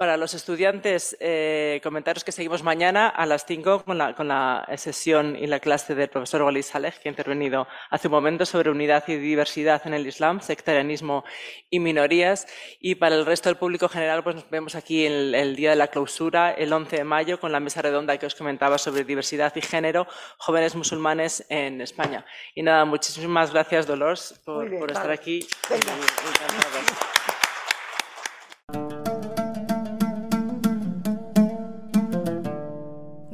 Para 0.02 0.16
los 0.16 0.34
estudiantes, 0.34 1.16
eh, 1.20 1.78
comentaros 1.80 2.24
que 2.24 2.32
seguimos 2.32 2.64
mañana 2.64 3.06
a 3.08 3.24
las 3.24 3.46
5 3.46 3.84
con 3.84 3.98
la, 3.98 4.16
con 4.16 4.26
la 4.26 4.66
sesión 4.76 5.36
y 5.36 5.46
la 5.46 5.60
clase 5.60 5.94
del 5.94 6.08
profesor 6.08 6.42
Walid 6.42 6.64
Saleh, 6.64 6.92
que 7.00 7.08
ha 7.08 7.12
intervenido 7.12 7.68
hace 7.88 8.08
un 8.08 8.14
momento 8.14 8.44
sobre 8.44 8.72
unidad 8.72 9.04
y 9.06 9.14
diversidad 9.14 9.80
en 9.84 9.94
el 9.94 10.04
Islam, 10.04 10.40
sectarianismo 10.40 11.22
y 11.70 11.78
minorías. 11.78 12.48
Y 12.80 12.96
para 12.96 13.14
el 13.14 13.24
resto 13.24 13.48
del 13.48 13.58
público 13.58 13.88
general, 13.88 14.24
pues 14.24 14.34
nos 14.34 14.50
vemos 14.50 14.74
aquí 14.74 15.06
el, 15.06 15.36
el 15.36 15.54
día 15.54 15.70
de 15.70 15.76
la 15.76 15.86
clausura, 15.86 16.50
el 16.50 16.72
11 16.72 16.96
de 16.96 17.04
mayo, 17.04 17.38
con 17.38 17.52
la 17.52 17.60
mesa 17.60 17.80
redonda 17.80 18.18
que 18.18 18.26
os 18.26 18.34
comentaba 18.34 18.78
sobre 18.78 19.04
diversidad 19.04 19.54
y 19.54 19.60
género, 19.60 20.08
jóvenes 20.36 20.74
musulmanes 20.74 21.46
en 21.48 21.80
España. 21.80 22.26
Y 22.56 22.64
nada, 22.64 22.84
muchísimas 22.84 23.52
gracias, 23.52 23.86
Dolores, 23.86 24.34
por, 24.44 24.62
Muy 24.62 24.68
bien, 24.68 24.80
por 24.80 24.90
estar 24.90 25.12
aquí. 25.12 25.46
Venga. 25.70 25.92